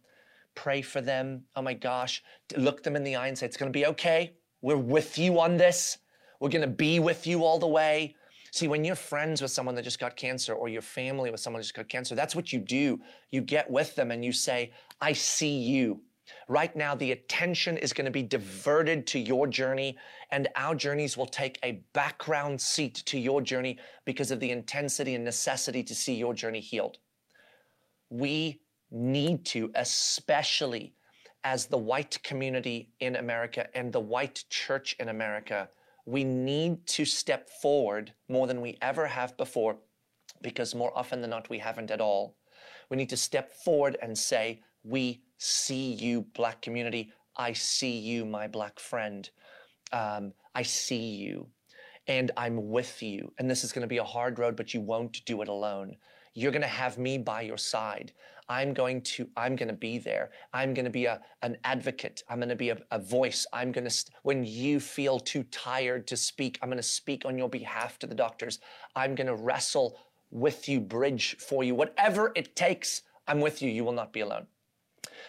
pray 0.56 0.82
for 0.82 1.02
them. 1.02 1.44
Oh 1.56 1.62
my 1.62 1.74
gosh, 1.74 2.24
look 2.58 2.84
them 2.84 2.96
in 2.96 3.04
the 3.04 3.16
eye 3.16 3.28
and 3.28 3.38
say, 3.38 3.46
It's 3.46 3.58
going 3.58 3.72
to 3.72 3.78
be 3.78 3.86
okay. 3.88 4.34
We're 4.62 4.78
with 4.78 5.18
you 5.18 5.40
on 5.40 5.58
this. 5.58 6.00
We're 6.40 6.50
going 6.50 6.62
to 6.62 6.68
be 6.68 7.00
with 7.00 7.28
you 7.28 7.44
all 7.44 7.60
the 7.60 7.68
way. 7.68 8.16
See, 8.56 8.70
when 8.70 8.86
you're 8.86 8.96
friends 8.96 9.42
with 9.42 9.52
someone 9.52 9.76
that 9.76 9.82
just 9.82 10.00
got 10.00 10.16
cancer 10.16 10.54
or 10.54 10.70
your 10.70 10.82
family 10.82 11.30
with 11.30 11.42
someone 11.42 11.60
that 11.60 11.66
just 11.66 11.74
got 11.74 11.90
cancer, 11.90 12.16
that's 12.16 12.38
what 12.38 12.54
you 12.54 12.60
do. 12.60 13.02
You 13.30 13.42
get 13.42 13.70
with 13.70 13.94
them 13.96 14.12
and 14.12 14.24
you 14.24 14.32
say, 14.32 14.72
I 15.02 15.12
see 15.12 15.58
you. 15.58 16.00
Right 16.48 16.74
now, 16.74 16.96
the 16.96 17.12
attention 17.12 17.76
is 17.76 17.92
going 17.92 18.06
to 18.06 18.12
be 18.12 18.24
diverted 18.24 19.08
to 19.08 19.20
your 19.20 19.46
journey, 19.46 19.98
and 20.32 20.48
our 20.56 20.74
journeys 20.74 21.18
will 21.18 21.26
take 21.26 21.60
a 21.64 21.84
background 21.92 22.62
seat 22.62 23.04
to 23.08 23.20
your 23.20 23.42
journey 23.42 23.78
because 24.06 24.32
of 24.32 24.40
the 24.40 24.52
intensity 24.52 25.16
and 25.16 25.26
necessity 25.26 25.84
to 25.84 25.94
see 25.94 26.16
your 26.16 26.34
journey 26.34 26.62
healed. 26.62 27.00
We 28.10 28.62
need 28.90 29.44
to, 29.48 29.70
especially 29.76 30.94
as 31.44 31.66
the 31.66 31.78
white 31.78 32.24
community 32.24 32.88
in 33.02 33.18
America 33.18 33.68
and 33.76 33.92
the 33.92 34.00
white 34.00 34.46
church 34.50 34.96
in 34.98 35.10
America, 35.10 35.68
we 36.06 36.24
need 36.24 36.86
to 36.88 37.06
step 37.06 37.50
forward 37.50 38.14
more 38.30 38.48
than 38.48 38.62
we 38.62 38.78
ever 38.82 39.08
have 39.08 39.36
before 39.38 39.78
because 40.42 40.76
more 40.76 40.96
often 40.98 41.22
than 41.22 41.32
not, 41.32 41.50
we 41.50 41.60
haven't 41.60 41.92
at 41.92 42.02
all. 42.02 42.36
We 42.90 42.98
need 42.98 43.10
to 43.10 43.18
step 43.18 43.52
forward 43.52 43.98
and 44.02 44.18
say, 44.18 44.62
We 44.84 45.24
see 45.38 45.94
you, 45.94 46.22
Black 46.34 46.62
community. 46.62 47.12
I 47.36 47.54
see 47.54 47.98
you, 47.98 48.26
my 48.26 48.48
Black 48.48 48.80
friend. 48.80 49.30
Um, 49.92 50.34
I 50.54 50.64
see 50.64 51.16
you 51.16 51.48
and 52.08 52.32
I'm 52.38 52.70
with 52.70 53.02
you. 53.02 53.32
And 53.40 53.50
this 53.50 53.64
is 53.64 53.72
going 53.72 53.82
to 53.82 53.88
be 53.88 53.98
a 53.98 54.04
hard 54.04 54.40
road, 54.40 54.56
but 54.56 54.74
you 54.74 54.82
won't 54.82 55.26
do 55.26 55.42
it 55.42 55.48
alone. 55.48 55.96
You're 56.34 56.52
going 56.52 56.62
to 56.62 56.68
have 56.68 56.98
me 56.98 57.18
by 57.18 57.42
your 57.42 57.58
side. 57.58 58.12
I'm 58.48 58.74
going 58.74 59.02
to, 59.02 59.28
I'm 59.36 59.56
going 59.56 59.70
to 59.70 59.74
be 59.74 59.98
there. 59.98 60.32
I'm 60.54 60.74
going 60.74 60.86
to 60.86 60.92
be 60.92 61.06
a, 61.06 61.22
an 61.42 61.58
advocate. 61.64 62.24
I'm 62.30 62.40
going 62.40 62.50
to 62.50 62.56
be 62.56 62.70
a, 62.70 62.78
a 62.92 63.00
voice. 63.00 63.46
I'm 63.52 63.72
going 63.72 63.86
to, 63.86 63.90
st- 63.90 64.16
when 64.24 64.44
you 64.44 64.80
feel 64.80 65.20
too 65.20 65.44
tired 65.44 66.08
to 66.08 66.18
speak, 66.18 66.60
I'm 66.62 66.70
going 66.70 66.78
to 66.78 66.84
speak 66.84 67.26
on 67.26 67.38
your 67.38 67.50
behalf 67.50 67.98
to 68.00 68.08
the 68.08 68.16
doctors. 68.16 68.60
I'm 68.96 69.16
going 69.16 69.28
to 69.28 69.36
wrestle 69.36 69.98
with 70.32 70.68
you, 70.70 70.80
bridge 70.80 71.38
for 71.40 71.64
you. 71.64 71.76
Whatever 71.76 72.32
it 72.36 72.56
takes, 72.56 73.02
I'm 73.28 73.40
with 73.40 73.62
you. 73.62 73.70
You 73.70 73.84
will 73.84 73.94
not 73.94 74.14
be 74.14 74.20
alone. 74.20 74.48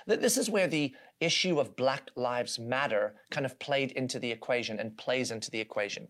This 0.07 0.37
is 0.37 0.51
where 0.51 0.69
the 0.69 0.95
issue 1.21 1.59
of 1.59 1.77
Black 1.77 2.11
Lives 2.17 2.59
Matter 2.59 3.15
kind 3.31 3.47
of 3.47 3.59
played 3.59 3.93
into 3.93 4.19
the 4.19 4.31
equation 4.31 4.79
and 4.79 4.97
plays 4.97 5.31
into 5.31 5.51
the 5.51 5.61
equation. 5.61 6.07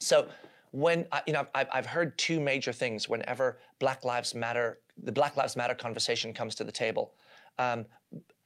So 0.00 0.28
when 0.72 1.06
uh, 1.12 1.20
you 1.26 1.32
know 1.32 1.46
I've, 1.54 1.68
I've 1.72 1.86
heard 1.86 2.16
two 2.18 2.40
major 2.40 2.72
things 2.72 3.08
whenever 3.08 3.58
Black 3.78 4.04
Lives 4.04 4.34
Matter 4.34 4.80
the 5.02 5.12
Black 5.12 5.36
Lives 5.36 5.56
Matter 5.56 5.74
conversation 5.74 6.32
comes 6.32 6.54
to 6.56 6.64
the 6.64 6.72
table. 6.72 7.14
Um, 7.58 7.86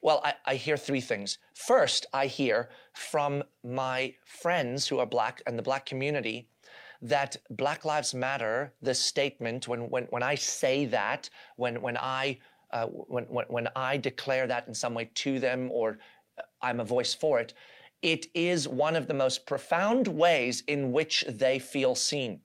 well, 0.00 0.20
I, 0.24 0.34
I, 0.44 0.54
hear 0.56 0.76
three 0.76 1.00
things. 1.00 1.38
First, 1.54 2.06
I 2.12 2.26
hear 2.26 2.70
from 2.94 3.42
my 3.64 4.14
friends 4.24 4.86
who 4.86 4.98
are 4.98 5.06
black 5.06 5.42
and 5.46 5.58
the 5.58 5.62
black 5.62 5.86
community 5.86 6.48
that 7.02 7.36
Black 7.50 7.84
Lives 7.84 8.14
Matter, 8.14 8.72
the 8.82 8.94
statement, 8.94 9.68
when, 9.68 9.90
when, 9.90 10.04
when 10.04 10.22
I 10.22 10.34
say 10.34 10.86
that, 10.86 11.28
when, 11.56 11.80
when, 11.82 11.96
I, 11.96 12.38
uh, 12.72 12.86
when, 12.86 13.24
when, 13.24 13.44
when 13.48 13.68
I 13.76 13.96
declare 13.96 14.46
that 14.46 14.66
in 14.66 14.74
some 14.74 14.94
way 14.94 15.10
to 15.14 15.38
them 15.38 15.70
or 15.70 15.98
I'm 16.62 16.80
a 16.80 16.84
voice 16.84 17.14
for 17.14 17.38
it, 17.38 17.54
it 18.02 18.26
is 18.34 18.68
one 18.68 18.96
of 18.96 19.08
the 19.08 19.14
most 19.14 19.46
profound 19.46 20.08
ways 20.08 20.62
in 20.68 20.92
which 20.92 21.24
they 21.28 21.58
feel 21.58 21.94
seen. 21.94 22.40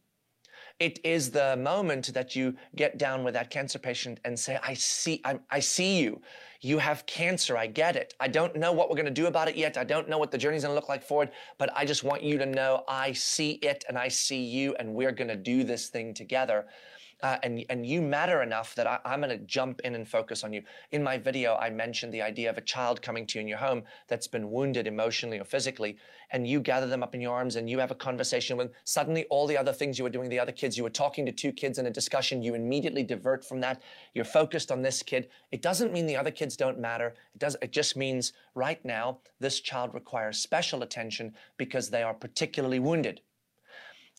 It 0.81 0.99
is 1.03 1.29
the 1.29 1.55
moment 1.57 2.11
that 2.15 2.35
you 2.35 2.55
get 2.75 2.97
down 2.97 3.23
with 3.23 3.35
that 3.35 3.51
cancer 3.51 3.77
patient 3.77 4.19
and 4.25 4.37
say, 4.37 4.57
I 4.63 4.73
see, 4.73 5.21
I, 5.23 5.37
I 5.51 5.59
see 5.59 5.99
you. 5.99 6.23
You 6.61 6.79
have 6.79 7.05
cancer. 7.05 7.55
I 7.55 7.67
get 7.67 7.95
it. 7.95 8.15
I 8.19 8.27
don't 8.27 8.55
know 8.55 8.71
what 8.71 8.89
we're 8.89 8.95
going 8.95 9.05
to 9.05 9.11
do 9.11 9.27
about 9.27 9.47
it 9.47 9.55
yet. 9.55 9.77
I 9.77 9.83
don't 9.83 10.09
know 10.09 10.17
what 10.17 10.31
the 10.31 10.39
journey's 10.39 10.63
going 10.63 10.71
to 10.71 10.75
look 10.75 10.89
like 10.89 11.03
forward, 11.03 11.29
but 11.59 11.69
I 11.75 11.85
just 11.85 12.03
want 12.03 12.23
you 12.23 12.39
to 12.39 12.47
know 12.47 12.83
I 12.87 13.11
see 13.11 13.59
it 13.61 13.85
and 13.89 13.95
I 13.95 14.07
see 14.07 14.43
you 14.43 14.73
and 14.79 14.95
we're 14.95 15.11
going 15.11 15.27
to 15.27 15.35
do 15.35 15.63
this 15.63 15.87
thing 15.87 16.15
together 16.15 16.65
uh, 17.23 17.37
and, 17.43 17.63
and 17.69 17.85
you 17.85 18.01
matter 18.01 18.41
enough 18.41 18.73
that 18.75 18.87
I, 18.87 18.99
I'm 19.05 19.21
going 19.21 19.37
to 19.37 19.45
jump 19.45 19.81
in 19.81 19.95
and 19.95 20.07
focus 20.07 20.43
on 20.43 20.53
you. 20.53 20.63
In 20.91 21.03
my 21.03 21.17
video, 21.17 21.55
I 21.55 21.69
mentioned 21.69 22.13
the 22.13 22.21
idea 22.21 22.49
of 22.49 22.57
a 22.57 22.61
child 22.61 23.01
coming 23.01 23.25
to 23.27 23.37
you 23.37 23.41
in 23.41 23.47
your 23.47 23.57
home 23.57 23.83
that's 24.07 24.27
been 24.27 24.49
wounded 24.49 24.87
emotionally 24.87 25.39
or 25.39 25.43
physically, 25.43 25.97
and 26.31 26.47
you 26.47 26.59
gather 26.59 26.87
them 26.87 27.03
up 27.03 27.13
in 27.13 27.21
your 27.21 27.33
arms 27.33 27.55
and 27.55 27.69
you 27.69 27.79
have 27.79 27.91
a 27.91 27.95
conversation 27.95 28.57
with 28.57 28.71
suddenly 28.83 29.25
all 29.29 29.47
the 29.47 29.57
other 29.57 29.73
things 29.73 29.97
you 29.97 30.03
were 30.03 30.09
doing, 30.09 30.29
the 30.29 30.39
other 30.39 30.51
kids, 30.51 30.77
you 30.77 30.83
were 30.83 30.89
talking 30.89 31.25
to 31.25 31.31
two 31.31 31.51
kids 31.51 31.77
in 31.77 31.85
a 31.85 31.91
discussion, 31.91 32.41
you 32.41 32.55
immediately 32.55 33.03
divert 33.03 33.45
from 33.45 33.59
that. 33.61 33.81
You're 34.13 34.25
focused 34.25 34.71
on 34.71 34.81
this 34.81 35.03
kid. 35.03 35.29
It 35.51 35.61
doesn't 35.61 35.93
mean 35.93 36.07
the 36.07 36.17
other 36.17 36.31
kids 36.31 36.57
don't 36.57 36.79
matter. 36.79 37.13
It 37.33 37.39
does. 37.39 37.55
It 37.61 37.71
just 37.71 37.95
means 37.95 38.33
right 38.55 38.83
now 38.85 39.19
this 39.39 39.59
child 39.59 39.93
requires 39.93 40.37
special 40.37 40.83
attention 40.83 41.33
because 41.57 41.89
they 41.89 42.03
are 42.03 42.13
particularly 42.13 42.79
wounded. 42.79 43.21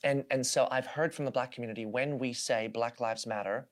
And, 0.04 0.24
and 0.30 0.44
so 0.44 0.68
I've 0.70 0.86
heard 0.86 1.14
from 1.14 1.24
the 1.24 1.30
Black 1.30 1.52
community 1.52 1.86
when 1.86 2.18
we 2.18 2.32
say 2.32 2.66
Black 2.66 3.00
Lives 3.00 3.26
Matter, 3.26 3.68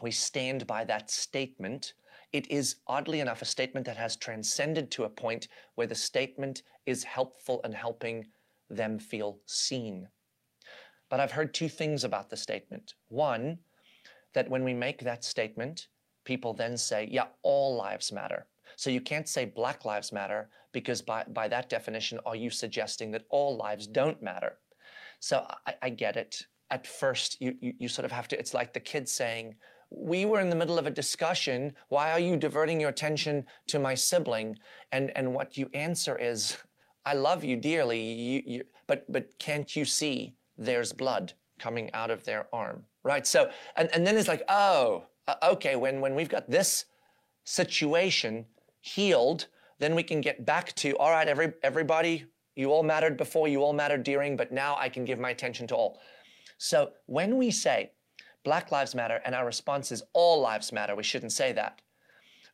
we 0.00 0.10
stand 0.10 0.66
by 0.66 0.84
that 0.84 1.10
statement. 1.10 1.94
It 2.32 2.50
is 2.50 2.76
oddly 2.86 3.20
enough 3.20 3.42
a 3.42 3.46
statement 3.46 3.84
that 3.86 3.96
has 3.96 4.16
transcended 4.16 4.90
to 4.92 5.04
a 5.04 5.10
point 5.10 5.48
where 5.74 5.86
the 5.86 5.94
statement 5.94 6.62
is 6.86 7.04
helpful 7.04 7.60
and 7.64 7.74
helping 7.74 8.26
them 8.70 8.98
feel 8.98 9.38
seen. 9.46 10.08
But 11.10 11.20
I've 11.20 11.32
heard 11.32 11.52
two 11.52 11.68
things 11.68 12.04
about 12.04 12.30
the 12.30 12.36
statement. 12.36 12.94
One, 13.08 13.58
that 14.32 14.48
when 14.48 14.64
we 14.64 14.72
make 14.72 15.00
that 15.00 15.24
statement, 15.24 15.88
people 16.24 16.54
then 16.54 16.76
say, 16.76 17.08
yeah, 17.10 17.26
all 17.42 17.76
lives 17.76 18.12
matter. 18.12 18.46
So 18.76 18.90
you 18.90 19.00
can't 19.00 19.28
say 19.28 19.44
Black 19.44 19.84
Lives 19.84 20.12
Matter 20.12 20.48
because 20.72 21.02
by, 21.02 21.24
by 21.24 21.48
that 21.48 21.68
definition, 21.68 22.20
are 22.24 22.36
you 22.36 22.50
suggesting 22.50 23.10
that 23.10 23.26
all 23.28 23.56
lives 23.56 23.86
don't 23.86 24.22
matter? 24.22 24.58
So 25.20 25.46
I, 25.66 25.74
I 25.82 25.88
get 25.90 26.16
it. 26.16 26.42
At 26.70 26.86
first, 26.86 27.40
you, 27.40 27.54
you, 27.60 27.74
you 27.78 27.88
sort 27.88 28.04
of 28.04 28.12
have 28.12 28.28
to, 28.28 28.38
it's 28.38 28.54
like 28.54 28.72
the 28.72 28.80
kid 28.80 29.08
saying, 29.08 29.54
we 29.90 30.24
were 30.24 30.40
in 30.40 30.50
the 30.50 30.56
middle 30.56 30.78
of 30.78 30.86
a 30.86 30.90
discussion. 30.90 31.72
Why 31.88 32.12
are 32.12 32.20
you 32.20 32.36
diverting 32.36 32.80
your 32.80 32.90
attention 32.90 33.44
to 33.68 33.78
my 33.78 33.94
sibling? 33.94 34.56
And, 34.92 35.10
and 35.16 35.34
what 35.34 35.56
you 35.56 35.68
answer 35.74 36.16
is, 36.16 36.56
I 37.04 37.14
love 37.14 37.42
you 37.44 37.56
dearly, 37.56 38.00
you, 38.00 38.42
you, 38.46 38.64
but, 38.86 39.10
but 39.10 39.36
can't 39.38 39.74
you 39.74 39.84
see 39.84 40.34
there's 40.56 40.92
blood 40.92 41.32
coming 41.58 41.90
out 41.92 42.10
of 42.10 42.24
their 42.24 42.46
arm? 42.52 42.84
Right? 43.02 43.26
So, 43.26 43.50
and, 43.76 43.88
and 43.92 44.06
then 44.06 44.16
it's 44.16 44.28
like, 44.28 44.42
oh, 44.48 45.06
uh, 45.26 45.34
okay, 45.42 45.74
when, 45.74 46.00
when 46.00 46.14
we've 46.14 46.28
got 46.28 46.48
this 46.48 46.84
situation 47.44 48.46
healed, 48.80 49.48
then 49.80 49.94
we 49.94 50.02
can 50.02 50.20
get 50.20 50.46
back 50.46 50.74
to, 50.76 50.96
all 50.98 51.10
right, 51.10 51.26
every, 51.26 51.52
everybody, 51.62 52.26
you 52.60 52.72
all 52.72 52.82
mattered 52.82 53.16
before, 53.16 53.48
you 53.48 53.62
all 53.62 53.72
mattered 53.72 54.02
during, 54.04 54.36
but 54.36 54.52
now 54.52 54.76
I 54.78 54.88
can 54.88 55.04
give 55.04 55.18
my 55.18 55.30
attention 55.30 55.66
to 55.68 55.74
all. 55.74 55.98
So 56.58 56.90
when 57.06 57.38
we 57.38 57.50
say 57.50 57.92
Black 58.44 58.70
Lives 58.70 58.94
Matter 58.94 59.20
and 59.24 59.34
our 59.34 59.46
response 59.46 59.90
is 59.90 60.02
all 60.12 60.40
lives 60.40 60.70
matter, 60.70 60.94
we 60.94 61.02
shouldn't 61.02 61.32
say 61.32 61.52
that. 61.52 61.80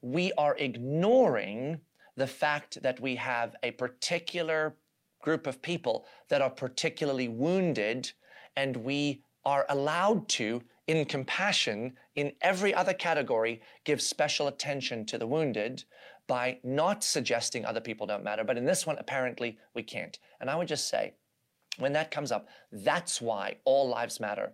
We 0.01 0.33
are 0.39 0.57
ignoring 0.59 1.81
the 2.17 2.27
fact 2.27 2.81
that 2.83 3.01
we 3.01 3.17
have 3.17 3.57
a 3.65 3.73
particular 3.73 4.77
group 5.21 5.47
of 5.49 5.61
people 5.61 6.07
that 6.29 6.41
are 6.41 6.51
particularly 6.51 7.29
wounded 7.29 8.13
and 8.57 8.77
we 8.77 9.23
are 9.45 9.67
allowed 9.69 10.29
to, 10.29 10.63
in 10.87 11.05
compassion, 11.05 11.95
in 12.15 12.33
every 12.43 12.73
other 12.73 12.95
category, 12.95 13.61
give 13.85 14.01
special 14.01 14.47
attention 14.47 15.05
to 15.07 15.19
the 15.19 15.27
wounded 15.27 15.85
by 16.27 16.59
not 16.63 17.05
suggesting 17.05 17.65
other 17.65 17.81
people 17.81 18.07
don't 18.07 18.25
matter. 18.25 18.45
But 18.45 18.59
in 18.59 18.65
this 18.65 18.87
one, 18.87 18.99
apparently 18.99 19.59
we 19.75 19.83
can't. 19.83 20.19
And 20.41 20.51
I 20.51 20.57
would 20.57 20.69
just 20.69 20.89
say, 20.89 21.15
when 21.79 21.93
that 21.93 22.11
comes 22.11 22.33
up, 22.33 22.49
that's 22.73 23.21
why 23.21 23.57
all 23.65 23.89
lives 23.89 24.19
matter 24.21 24.53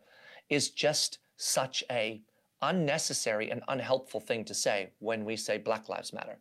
is 0.48 0.70
just 0.70 1.18
such 1.36 1.82
a 1.90 2.22
unnecessary 2.60 3.50
and 3.50 3.62
unhelpful 3.68 4.20
thing 4.20 4.44
to 4.44 4.54
say 4.54 4.90
when 4.98 5.24
we 5.24 5.36
say 5.36 5.58
Black 5.58 5.88
Lives 5.88 6.12
Matter, 6.12 6.38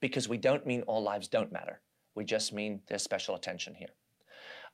because 0.00 0.28
we 0.28 0.38
don't 0.38 0.66
mean 0.66 0.82
all 0.82 1.02
lives 1.02 1.28
don't 1.28 1.52
matter. 1.52 1.80
We 2.14 2.24
just 2.24 2.52
mean 2.52 2.80
there's 2.86 3.02
special 3.02 3.34
attention 3.34 3.74
here. 3.74 3.88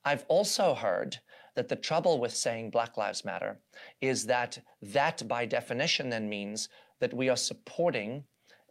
I've 0.05 0.25
also 0.29 0.75
heard 0.75 1.19
that 1.57 1.69
the 1.69 1.77
trouble 1.77 2.21
with 2.21 2.35
saying 2.35 2.71
Black 2.71 2.97
Lives 2.97 3.25
Matter 3.25 3.59
is 4.01 4.27
that 4.27 4.59
that 4.83 5.27
by 5.27 5.47
definition 5.47 6.11
then 6.11 6.29
means 6.29 6.69
that 7.01 7.15
we 7.15 7.29
are 7.29 7.37
supporting 7.37 8.25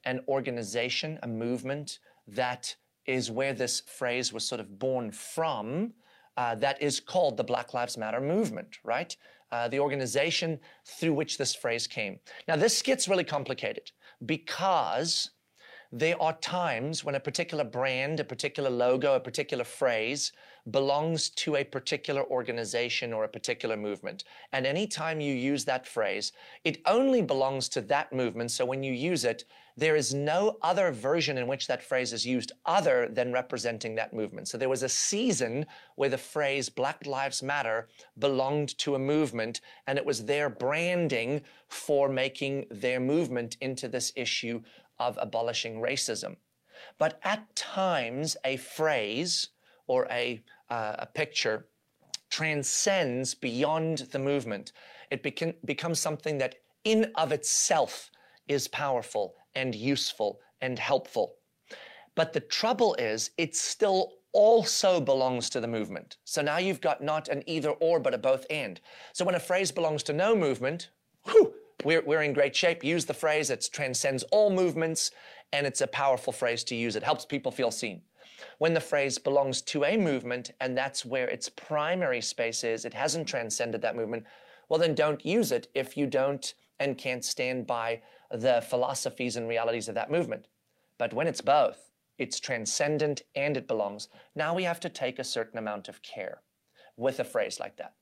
an 0.06 0.22
organization, 0.28 1.20
a 1.24 1.28
movement 1.28 2.00
that 2.28 2.76
is 3.06 3.32
where 3.32 3.54
this 3.54 3.82
phrase 3.82 4.32
was 4.32 4.44
sort 4.44 4.62
of 4.62 4.78
born 4.78 5.12
from, 5.12 5.94
uh, 6.38 6.56
that 6.56 6.82
is 6.82 7.00
called 7.00 7.38
the 7.38 7.44
Black 7.44 7.74
Lives 7.74 7.98
Matter 7.98 8.22
movement, 8.22 8.78
right? 8.84 9.16
Uh, 9.52 9.68
the 9.68 9.80
organization 9.80 10.60
through 10.86 11.14
which 11.14 11.38
this 11.38 11.56
phrase 11.56 11.88
came. 11.88 12.20
Now, 12.48 12.56
this 12.56 12.82
gets 12.82 13.08
really 13.08 13.24
complicated 13.24 13.92
because 14.26 15.32
there 15.92 16.22
are 16.22 16.34
times 16.38 17.04
when 17.04 17.16
a 17.16 17.20
particular 17.20 17.64
brand, 17.64 18.20
a 18.20 18.24
particular 18.24 18.70
logo, 18.70 19.16
a 19.16 19.20
particular 19.20 19.64
phrase 19.64 20.32
belongs 20.70 21.30
to 21.32 21.56
a 21.56 21.64
particular 21.64 22.24
organization 22.26 23.12
or 23.12 23.24
a 23.24 23.28
particular 23.28 23.76
movement. 23.76 24.24
And 24.54 24.68
anytime 24.68 25.20
you 25.20 25.34
use 25.34 25.66
that 25.66 25.88
phrase, 25.88 26.32
it 26.64 26.80
only 26.86 27.24
belongs 27.24 27.70
to 27.70 27.82
that 27.82 28.14
movement. 28.14 28.52
So 28.52 28.66
when 28.66 28.84
you 28.84 28.94
use 28.94 29.26
it, 29.26 29.46
there 29.80 29.96
is 29.96 30.14
no 30.14 30.58
other 30.62 30.92
version 30.92 31.38
in 31.38 31.48
which 31.48 31.66
that 31.68 31.82
phrase 31.82 32.12
is 32.12 32.26
used 32.26 32.52
other 32.66 33.08
than 33.10 33.32
representing 33.32 33.96
that 33.96 34.14
movement. 34.14 34.50
So 34.50 34.58
there 34.58 34.68
was 34.68 34.84
a 34.84 34.90
season 34.90 35.66
where 35.96 36.10
the 36.10 36.18
phrase 36.18 36.68
Black 36.68 37.06
Lives 37.06 37.42
Matter 37.42 37.88
belonged 38.18 38.78
to 38.80 38.96
a 38.96 39.00
movement, 39.00 39.62
and 39.88 39.98
it 39.98 40.06
was 40.06 40.26
their 40.26 40.50
branding 40.50 41.42
for 41.70 42.10
making 42.10 42.66
their 42.70 43.00
movement 43.00 43.56
into 43.62 43.88
this 43.88 44.12
issue 44.18 44.62
of 45.00 45.18
abolishing 45.22 45.80
racism. 45.80 46.36
But 46.98 47.20
at 47.24 47.56
times, 47.56 48.36
a 48.44 48.58
phrase 48.58 49.50
or 49.88 50.08
a, 50.12 50.42
uh, 50.70 50.96
a 51.00 51.06
picture 51.06 51.68
transcends 52.30 53.34
beyond 53.34 54.00
the 54.12 54.20
movement. 54.20 54.74
It 55.10 55.24
becomes 55.66 56.00
something 56.00 56.38
that 56.40 56.56
in 56.84 57.12
of 57.16 57.32
itself 57.32 58.12
is 58.48 58.68
powerful 58.68 59.36
and 59.60 59.76
useful 59.76 60.40
and 60.62 60.80
helpful. 60.80 61.36
But 62.16 62.32
the 62.34 62.40
trouble 62.40 62.96
is, 62.96 63.32
it 63.38 63.56
still 63.56 64.14
also 64.32 65.02
belongs 65.02 65.50
to 65.50 65.60
the 65.60 65.68
movement. 65.68 66.18
So 66.24 66.42
now 66.42 66.58
you've 66.58 66.82
got 66.82 67.04
not 67.04 67.28
an 67.28 67.44
either 67.46 67.72
or, 67.72 68.00
but 68.00 68.14
a 68.14 68.18
both 68.18 68.46
and. 68.50 68.80
So 69.14 69.26
when 69.26 69.36
a 69.36 69.40
phrase 69.40 69.72
belongs 69.72 70.04
to 70.04 70.14
no 70.14 70.36
movement, 70.36 70.90
whew, 71.26 71.54
we're, 71.84 72.04
we're 72.06 72.22
in 72.22 72.34
great 72.34 72.56
shape. 72.56 72.84
Use 72.84 73.06
the 73.06 73.14
phrase. 73.14 73.50
It 73.50 73.70
transcends 73.72 74.24
all 74.32 74.50
movements, 74.50 75.12
and 75.52 75.68
it's 75.68 75.82
a 75.82 75.88
powerful 75.88 76.32
phrase 76.32 76.64
to 76.66 76.76
use. 76.76 76.96
It 76.96 77.04
helps 77.04 77.26
people 77.26 77.52
feel 77.52 77.72
seen. 77.72 78.02
When 78.60 78.74
the 78.74 78.82
phrase 78.82 79.18
belongs 79.18 79.62
to 79.64 79.84
a 79.84 79.98
movement, 79.98 80.52
and 80.62 80.78
that's 80.78 81.06
where 81.06 81.28
its 81.28 81.50
primary 81.50 82.22
space 82.22 82.64
is, 82.64 82.86
it 82.86 82.94
hasn't 82.94 83.28
transcended 83.28 83.82
that 83.82 83.96
movement, 83.96 84.24
well, 84.70 84.80
then 84.80 84.96
don't 84.96 85.26
use 85.26 85.52
it 85.52 85.68
if 85.74 85.98
you 85.98 86.06
don't 86.06 86.54
and 86.80 86.98
can't 86.98 87.26
stand 87.26 87.68
by 87.68 88.02
the 88.32 88.64
philosophies 88.70 89.36
and 89.36 89.48
realities 89.48 89.88
of 89.88 89.96
that 89.96 90.12
movement. 90.12 90.48
But 90.98 91.14
when 91.14 91.28
it's 91.28 91.42
both, 91.42 91.92
it's 92.18 92.40
transcendent 92.40 93.24
and 93.36 93.56
it 93.56 93.68
belongs, 93.68 94.10
now 94.36 94.54
we 94.54 94.64
have 94.64 94.80
to 94.82 94.90
take 94.90 95.20
a 95.20 95.24
certain 95.24 95.58
amount 95.58 95.88
of 95.88 96.02
care 96.02 96.42
with 96.98 97.20
a 97.20 97.24
phrase 97.24 97.60
like 97.60 97.78
that. 97.78 97.94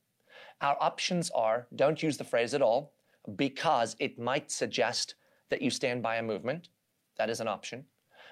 Our 0.60 0.76
options 0.80 1.30
are 1.30 1.68
don't 1.76 2.02
use 2.02 2.16
the 2.16 2.24
phrase 2.24 2.52
at 2.52 2.62
all, 2.62 2.92
because 3.36 3.96
it 3.98 4.18
might 4.18 4.50
suggest 4.50 5.14
that 5.50 5.62
you 5.62 5.70
stand 5.70 6.02
by 6.02 6.16
a 6.16 6.22
movement. 6.22 6.68
That 7.16 7.30
is 7.30 7.40
an 7.40 7.48
option. 7.48 7.84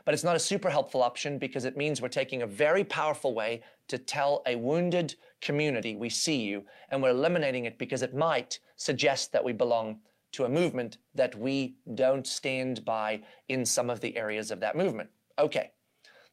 But 0.05 0.15
it's 0.15 0.25
not 0.25 0.37
a 0.37 0.41
super 0.41 0.71
helpful 0.71 1.03
option 1.03 1.39
because 1.39 1.65
it 1.65 1.77
means 1.77 2.01
we're 2.01 2.09
taking 2.09 2.43
a 2.43 2.47
very 2.47 2.85
powerful 2.85 3.35
way 3.35 3.63
to 3.89 3.99
tell 3.99 4.43
a 4.47 4.57
wounded 4.57 5.15
community, 5.41 5.97
we 5.97 6.09
see 6.09 6.37
you, 6.37 6.65
and 6.91 7.03
we're 7.03 7.11
eliminating 7.11 7.65
it 7.65 7.79
because 7.79 8.03
it 8.03 8.15
might 8.15 8.59
suggest 8.77 9.33
that 9.33 9.45
we 9.45 9.53
belong 9.53 9.99
to 10.33 10.45
a 10.45 10.49
movement 10.49 10.99
that 11.15 11.35
we 11.35 11.77
don't 11.95 12.27
stand 12.27 12.85
by 12.85 13.23
in 13.49 13.65
some 13.65 13.91
of 13.91 14.01
the 14.01 14.17
areas 14.17 14.51
of 14.51 14.61
that 14.61 14.77
movement. 14.77 15.11
Okay. 15.39 15.71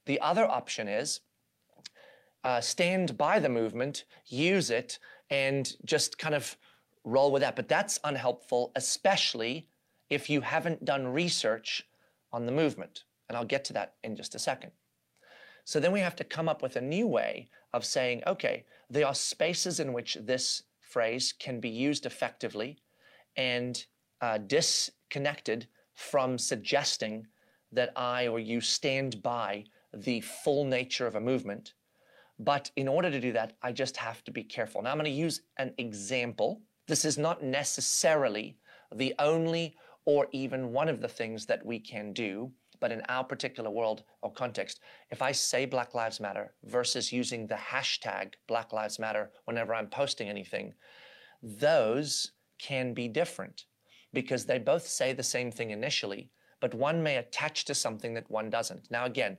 The 0.06 0.20
other 0.20 0.46
option 0.46 0.88
is 0.88 1.22
uh, 2.44 2.60
stand 2.60 3.18
by 3.18 3.40
the 3.40 3.50
movement, 3.50 4.04
use 4.26 4.70
it, 4.70 5.00
and 5.30 5.74
just 5.86 6.18
kind 6.18 6.36
of 6.36 6.58
roll 7.04 7.32
with 7.32 7.42
that. 7.42 7.56
But 7.56 7.70
that's 7.70 8.00
unhelpful, 8.04 8.72
especially 8.76 9.68
if 10.10 10.30
you 10.30 10.42
haven't 10.42 10.86
done 10.86 11.08
research 11.08 11.88
on 12.32 12.46
the 12.46 12.52
movement. 12.52 13.04
And 13.30 13.38
I'll 13.38 13.46
get 13.46 13.64
to 13.66 13.74
that 13.74 13.96
in 14.04 14.16
just 14.16 14.36
a 14.36 14.40
second. 14.40 14.72
So 15.66 15.80
then 15.80 15.94
we 15.94 16.02
have 16.02 16.16
to 16.18 16.26
come 16.26 16.50
up 16.50 16.62
with 16.62 16.76
a 16.76 16.82
new 16.82 17.08
way 17.08 17.48
of 17.74 17.86
saying, 17.86 18.24
okay, 18.28 18.66
there 18.90 19.08
are 19.08 19.16
spaces 19.16 19.80
in 19.80 19.94
which 19.94 20.18
this 20.22 20.64
phrase 20.82 21.34
can 21.34 21.60
be 21.60 21.70
used 21.70 22.06
effectively 22.06 22.78
and 23.36 23.86
uh, 24.22 24.38
disconnected 24.38 25.68
from 25.94 26.38
suggesting 26.38 27.28
that 27.72 27.92
I 27.96 28.28
or 28.28 28.40
you 28.40 28.62
stand 28.62 29.22
by 29.22 29.66
the 29.94 30.22
full 30.22 30.66
nature 30.66 31.08
of 31.08 31.16
a 31.16 31.22
movement. 31.22 31.74
But 32.40 32.72
in 32.76 32.88
order 32.88 33.12
to 33.12 33.20
do 33.20 33.32
that, 33.34 33.54
I 33.62 33.72
just 33.72 33.98
have 33.98 34.24
to 34.26 34.32
be 34.32 34.44
careful. 34.44 34.82
Now, 34.82 34.92
I'm 34.92 34.98
going 34.98 35.06
to 35.06 35.12
use 35.12 35.42
an 35.58 35.74
example. 35.78 36.62
This 36.88 37.06
is 37.06 37.18
not 37.18 37.44
necessarily 37.44 38.58
the 38.94 39.14
only 39.20 39.76
or 40.06 40.28
even 40.32 40.72
one 40.74 40.90
of 40.90 41.00
the 41.00 41.08
things 41.08 41.46
that 41.46 41.66
we 41.66 41.80
can 41.80 42.12
do. 42.14 42.52
But 42.80 42.92
in 42.92 43.02
our 43.08 43.24
particular 43.24 43.70
world 43.70 44.04
or 44.22 44.34
context, 44.34 44.82
if 45.10 45.22
I 45.22 45.32
say 45.32 45.66
Black 45.66 45.94
Lives 45.94 46.20
Matter 46.20 46.54
versus 46.66 47.14
using 47.14 47.48
the 47.48 47.56
hashtag 47.56 48.34
Black 48.48 48.74
Lives 48.74 49.00
Matter 49.00 49.32
whenever 49.46 49.74
I'm 49.74 49.88
posting 49.88 50.28
anything, 50.28 50.74
those 51.42 52.33
can 52.64 52.94
be 52.94 53.08
different 53.08 53.66
because 54.14 54.46
they 54.46 54.58
both 54.58 54.88
say 54.88 55.12
the 55.12 55.24
same 55.24 55.52
thing 55.52 55.72
initially, 55.72 56.30
but 56.62 56.74
one 56.74 57.04
may 57.04 57.18
attach 57.18 57.66
to 57.66 57.76
something 57.76 58.14
that 58.14 58.30
one 58.32 58.50
doesn't. 58.50 58.90
Now, 58.90 59.06
again, 59.06 59.38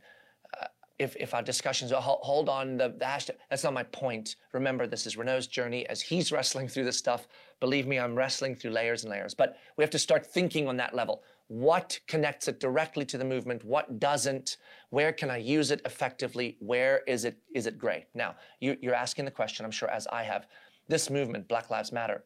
uh, 0.61 0.67
if, 0.99 1.17
if 1.17 1.33
our 1.33 1.43
discussions 1.43 1.91
are 1.91 2.03
hold 2.03 2.49
on 2.49 2.77
the, 2.77 2.89
the 2.89 3.05
hashtag, 3.05 3.37
that's 3.49 3.65
not 3.65 3.73
my 3.73 3.83
point. 3.85 4.37
Remember, 4.53 4.87
this 4.87 5.07
is 5.07 5.17
Renault's 5.17 5.47
journey 5.47 5.87
as 5.89 6.03
he's 6.03 6.31
wrestling 6.37 6.69
through 6.69 6.85
this 6.85 6.99
stuff. 6.99 7.27
Believe 7.61 7.87
me, 7.87 7.99
I'm 7.99 8.15
wrestling 8.15 8.55
through 8.55 8.73
layers 8.73 9.05
and 9.05 9.11
layers. 9.11 9.35
But 9.35 9.57
we 9.77 9.83
have 9.83 9.91
to 9.91 9.99
start 9.99 10.27
thinking 10.27 10.69
on 10.69 10.77
that 10.77 10.95
level. 10.95 11.23
What 11.49 11.99
connects 12.07 12.49
it 12.49 12.61
directly 12.61 13.05
to 13.07 13.19
the 13.19 13.25
movement? 13.25 13.65
What 13.65 13.99
doesn't? 13.99 14.59
Where 14.91 15.13
can 15.13 15.31
I 15.31 15.39
use 15.39 15.71
it 15.71 15.81
effectively? 15.85 16.57
Where 16.61 17.03
is 17.07 17.25
it 17.25 17.39
is 17.55 17.67
it 17.67 17.79
gray? 17.79 18.07
Now, 18.15 18.35
you, 18.61 18.77
you're 18.81 18.95
asking 18.95 19.25
the 19.25 19.31
question, 19.31 19.65
I'm 19.65 19.71
sure, 19.71 19.91
as 19.91 20.07
I 20.09 20.23
have. 20.25 20.47
This 20.89 21.09
movement, 21.09 21.49
Black 21.49 21.71
Lives 21.71 21.93
Matter, 21.93 22.25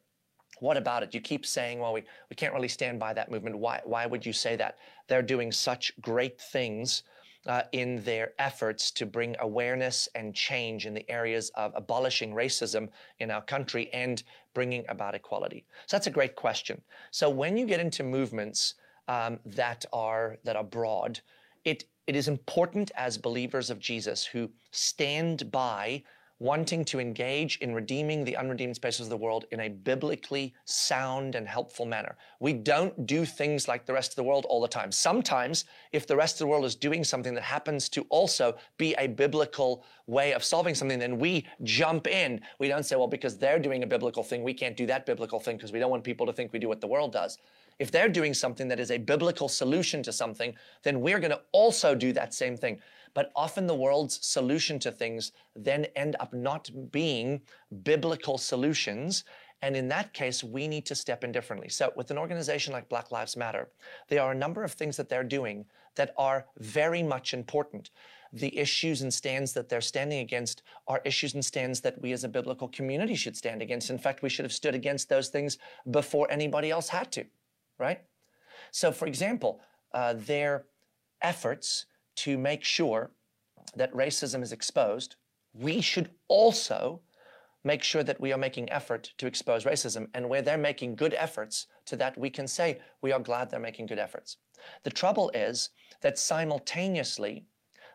what 0.61 0.77
about 0.77 1.03
it? 1.03 1.15
You 1.15 1.21
keep 1.21 1.47
saying, 1.47 1.79
well, 1.79 1.93
we, 1.93 2.03
we 2.31 2.37
can't 2.37 2.55
really 2.55 2.69
stand 2.69 2.99
by 2.99 3.13
that 3.15 3.31
movement. 3.31 3.59
Why, 3.59 3.81
why 3.85 4.07
would 4.07 4.25
you 4.25 4.33
say 4.33 4.57
that? 4.57 4.79
They're 5.07 5.23
doing 5.23 5.53
such 5.53 5.93
great 6.01 6.41
things 6.41 7.03
uh, 7.47 7.63
in 7.73 8.03
their 8.05 8.33
efforts 8.39 8.91
to 8.91 9.07
bring 9.07 9.35
awareness 9.41 10.09
and 10.15 10.35
change 10.35 10.87
in 10.87 10.95
the 10.95 11.09
areas 11.11 11.51
of 11.55 11.73
abolishing 11.75 12.33
racism 12.35 12.89
in 13.21 13.31
our 13.31 13.43
country 13.43 13.89
and 13.93 14.23
bringing 14.55 14.85
about 14.89 15.15
equality. 15.15 15.65
So 15.87 15.97
that's 15.97 16.09
a 16.09 16.11
great 16.11 16.37
question. 16.37 16.81
So 17.11 17.31
when 17.31 17.57
you 17.57 17.67
get 17.67 17.81
into 17.81 18.03
movements 18.03 18.75
um, 19.07 19.39
that 19.47 19.87
are 19.93 20.37
that 20.45 20.57
are 20.57 20.65
broad, 20.65 21.21
it 21.65 21.85
it 22.07 22.17
is 22.17 22.29
important 22.29 22.91
as 22.97 23.17
believers 23.17 23.71
of 23.71 23.79
Jesus 23.79 24.25
who 24.25 24.51
stand 24.71 25.51
by 25.51 26.03
wanting 26.41 26.85
to 26.85 27.01
engage 27.01 27.59
in 27.59 27.75
redeeming 27.75 28.25
the 28.25 28.37
unredeemed 28.37 28.77
spaces 28.77 29.07
of 29.07 29.11
the 29.11 29.17
world 29.17 29.45
in 29.51 29.61
a 29.61 29.69
biblically 29.69 30.55
sound 30.65 31.35
and 31.35 31.49
helpful 31.49 31.85
manner. 31.85 32.17
We 32.39 32.53
don't 32.53 33.07
do 33.07 33.25
things 33.25 33.67
like 33.67 33.87
the 33.87 33.93
rest 33.93 34.13
of 34.13 34.17
the 34.17 34.23
world 34.23 34.47
all 34.49 34.61
the 34.61 34.69
time. 34.69 34.93
Sometimes, 34.93 35.65
if 35.93 36.07
the 36.07 36.17
rest 36.17 36.37
of 36.37 36.39
the 36.41 36.47
world 36.47 36.65
is 36.65 36.77
doing 36.77 37.03
something 37.03 37.35
that 37.35 37.43
happens 37.43 37.89
to 37.91 38.07
also 38.09 38.57
be 38.77 38.95
a 38.99 39.09
biblical 39.09 39.85
way 40.07 40.33
of 40.33 40.45
solving 40.45 40.75
something, 40.75 40.99
then 40.99 41.19
we 41.19 41.47
jump 41.65 42.07
in. 42.07 42.41
We 42.59 42.69
don't 42.69 42.85
say, 42.85 42.97
well, 42.97 43.09
because 43.09 43.37
they're 43.37 43.59
doing 43.59 43.83
a 43.83 43.87
biblical 43.87 44.23
thing, 44.23 44.43
we 44.43 44.55
can't 44.55 44.77
do 44.77 44.87
that 44.87 45.07
biblical 45.07 45.41
thing 45.41 45.57
because 45.57 45.73
we 45.73 45.81
don't 45.81 45.91
want 45.91 46.05
people 46.05 46.27
to 46.27 46.33
think 46.33 46.53
we 46.53 46.59
do 46.59 46.69
what 46.69 46.81
the 46.81 46.87
world 46.87 47.13
does. 47.13 47.39
If 47.79 47.93
they're 47.93 48.09
doing 48.09 48.35
something 48.35 48.69
that 48.69 48.81
is 48.81 48.91
a 48.91 48.99
biblical 48.99 49.49
solution 49.49 50.03
to 50.03 50.13
something, 50.13 50.55
then 50.83 51.01
we're 51.01 51.21
going 51.21 51.31
to 51.31 51.41
also 51.53 51.95
do 51.95 52.13
that 52.13 52.35
same 52.35 52.57
thing. 52.57 52.81
But 53.15 53.33
often 53.35 53.67
the 53.67 53.75
world's 53.75 54.25
solution 54.27 54.79
to 54.81 54.91
things 54.91 55.33
then 55.55 55.87
end 55.97 56.17
up 56.21 56.33
not 56.33 56.71
being 56.91 57.41
biblical 57.83 58.39
solutions. 58.39 59.25
And 59.63 59.77
in 59.77 59.89
that 59.89 60.13
case, 60.13 60.45
we 60.45 60.69
need 60.69 60.87
to 60.87 60.95
step 60.95 61.25
in 61.25 61.33
differently. 61.33 61.69
So, 61.69 61.93
with 61.97 62.11
an 62.11 62.19
organization 62.19 62.73
like 62.73 62.89
Black 62.89 63.11
Lives 63.11 63.37
Matter, 63.37 63.69
there 64.09 64.23
are 64.23 64.33
a 64.33 64.37
number 64.37 64.63
of 64.63 64.73
things 64.73 64.97
that 64.97 65.09
they're 65.09 65.25
doing 65.25 65.65
that 65.97 66.15
are 66.17 66.47
very 66.59 67.03
much 67.03 67.35
important. 67.35 67.91
The 68.33 68.57
issues 68.57 69.03
and 69.03 69.13
stands 69.13 69.53
that 69.55 69.69
they're 69.69 69.81
standing 69.81 70.21
against 70.21 70.63
are 70.87 71.01
issues 71.05 71.35
and 71.35 71.45
stands 71.45 71.81
that 71.81 72.01
we 72.01 72.13
as 72.13 72.25
a 72.25 72.29
biblical 72.29 72.69
community 72.69 73.15
should 73.15 73.37
stand 73.37 73.63
against. 73.63 73.91
In 73.91 73.99
fact, 73.99 74.23
we 74.23 74.29
should 74.29 74.45
have 74.45 74.53
stood 74.53 74.75
against 74.75 75.09
those 75.09 75.29
things 75.29 75.59
before 75.91 76.31
anybody 76.31 76.71
else 76.71 76.89
had 76.89 77.11
to, 77.13 77.25
right? 77.79 78.03
So, 78.71 78.93
for 78.93 79.07
example, 79.07 79.61
uh, 79.93 80.15
their 80.17 80.67
efforts 81.23 81.87
to 82.19 82.37
make 82.37 82.65
sure 82.65 83.11
that 83.77 83.93
racism 83.93 84.43
is 84.43 84.53
exposed, 84.53 85.17
we 85.53 85.81
should 85.81 86.11
also 86.29 87.01
make 87.65 87.83
sure 87.83 88.03
that 88.03 88.21
we 88.21 88.33
are 88.33 88.39
making 88.39 88.71
effort 88.71 89.13
to 89.19 89.27
expose 89.27 89.65
racism. 89.65 90.09
And 90.15 90.29
where 90.29 90.43
they're 90.43 90.59
making 90.59 90.97
good 90.97 91.15
efforts 91.15 91.67
to 91.87 91.97
that, 91.97 92.17
we 92.19 92.31
can 92.31 92.47
say 92.47 92.81
we 93.03 93.13
are 93.13 93.21
glad 93.21 93.51
they're 93.51 93.61
making 93.61 93.87
good 93.87 93.99
efforts. 93.99 94.37
The 94.85 94.91
trouble 94.91 95.31
is 95.35 95.71
that 96.01 96.19
simultaneously, 96.19 97.45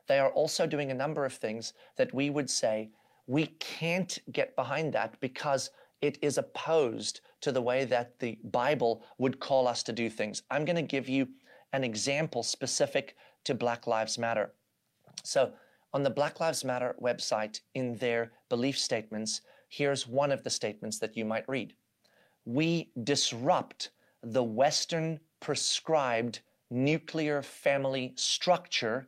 they 0.07 0.19
are 0.19 0.31
also 0.31 0.67
doing 0.67 0.91
a 0.91 0.95
number 0.95 1.25
of 1.25 1.33
things 1.33 1.73
that 1.97 2.13
we 2.13 2.29
would 2.29 2.49
say 2.49 2.91
we 3.27 3.47
can't 3.59 4.19
get 4.31 4.55
behind 4.55 4.93
that 4.93 5.19
because 5.19 5.69
it 6.01 6.17
is 6.21 6.37
opposed 6.37 7.21
to 7.41 7.51
the 7.51 7.61
way 7.61 7.85
that 7.85 8.19
the 8.19 8.37
Bible 8.43 9.03
would 9.17 9.39
call 9.39 9.67
us 9.67 9.83
to 9.83 9.93
do 9.93 10.09
things. 10.09 10.43
I'm 10.51 10.65
going 10.65 10.75
to 10.75 10.81
give 10.81 11.07
you 11.07 11.27
an 11.71 11.83
example 11.83 12.43
specific 12.43 13.15
to 13.45 13.53
Black 13.53 13.87
Lives 13.87 14.17
Matter. 14.17 14.53
So, 15.23 15.51
on 15.93 16.03
the 16.03 16.09
Black 16.09 16.39
Lives 16.39 16.63
Matter 16.65 16.95
website, 17.01 17.59
in 17.75 17.95
their 17.97 18.31
belief 18.49 18.77
statements, 18.77 19.41
here's 19.69 20.07
one 20.07 20.31
of 20.31 20.43
the 20.43 20.49
statements 20.49 20.97
that 20.99 21.15
you 21.15 21.25
might 21.25 21.47
read 21.47 21.73
We 22.45 22.91
disrupt 23.03 23.89
the 24.21 24.43
Western 24.43 25.19
prescribed 25.39 26.39
nuclear 26.69 27.41
family 27.41 28.13
structure 28.15 29.07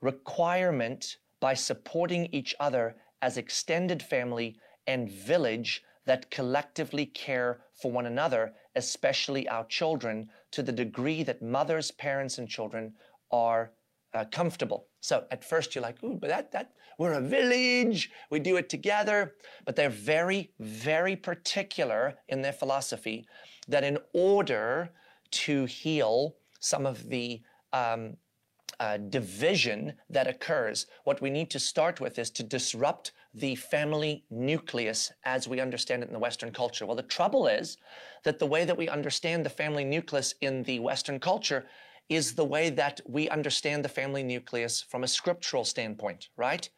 requirement 0.00 1.18
by 1.40 1.54
supporting 1.54 2.26
each 2.32 2.54
other 2.60 2.94
as 3.20 3.36
extended 3.36 4.02
family 4.02 4.56
and 4.86 5.10
village 5.10 5.82
that 6.04 6.30
collectively 6.30 7.06
care 7.06 7.60
for 7.74 7.90
one 7.90 8.06
another, 8.06 8.52
especially 8.76 9.48
our 9.48 9.64
children, 9.66 10.28
to 10.50 10.62
the 10.62 10.72
degree 10.72 11.22
that 11.22 11.42
mothers, 11.42 11.90
parents, 11.90 12.38
and 12.38 12.48
children 12.48 12.92
are 13.34 13.72
uh, 14.14 14.24
comfortable. 14.30 14.86
So 15.00 15.24
at 15.32 15.44
first 15.44 15.74
you're 15.74 15.82
like, 15.82 16.02
ooh, 16.04 16.16
but 16.20 16.30
that, 16.30 16.52
that, 16.52 16.72
we're 16.98 17.14
a 17.14 17.20
village, 17.20 18.10
we 18.30 18.38
do 18.38 18.56
it 18.56 18.68
together. 18.68 19.34
But 19.66 19.74
they're 19.74 19.90
very, 19.90 20.52
very 20.60 21.16
particular 21.16 22.14
in 22.28 22.40
their 22.42 22.52
philosophy 22.52 23.26
that 23.66 23.82
in 23.82 23.98
order 24.12 24.90
to 25.32 25.64
heal 25.64 26.36
some 26.60 26.86
of 26.86 27.08
the 27.08 27.42
um, 27.72 28.16
uh, 28.78 28.98
division 28.98 29.94
that 30.08 30.28
occurs, 30.28 30.86
what 31.02 31.20
we 31.20 31.30
need 31.30 31.50
to 31.50 31.58
start 31.58 32.00
with 32.00 32.18
is 32.18 32.30
to 32.30 32.42
disrupt 32.44 33.12
the 33.34 33.56
family 33.56 34.24
nucleus 34.30 35.12
as 35.24 35.48
we 35.48 35.60
understand 35.60 36.02
it 36.02 36.06
in 36.06 36.12
the 36.12 36.26
Western 36.28 36.52
culture. 36.52 36.86
Well, 36.86 36.94
the 36.94 37.02
trouble 37.02 37.48
is 37.48 37.76
that 38.22 38.38
the 38.38 38.46
way 38.46 38.64
that 38.64 38.78
we 38.78 38.88
understand 38.88 39.44
the 39.44 39.50
family 39.50 39.84
nucleus 39.84 40.34
in 40.40 40.62
the 40.62 40.78
Western 40.78 41.18
culture 41.18 41.66
is 42.08 42.34
the 42.34 42.44
way 42.44 42.70
that 42.70 43.00
we 43.06 43.28
understand 43.28 43.84
the 43.84 43.88
family 43.88 44.22
nucleus 44.22 44.82
from 44.82 45.04
a 45.04 45.08
scriptural 45.08 45.64
standpoint, 45.64 46.28
right? 46.36 46.68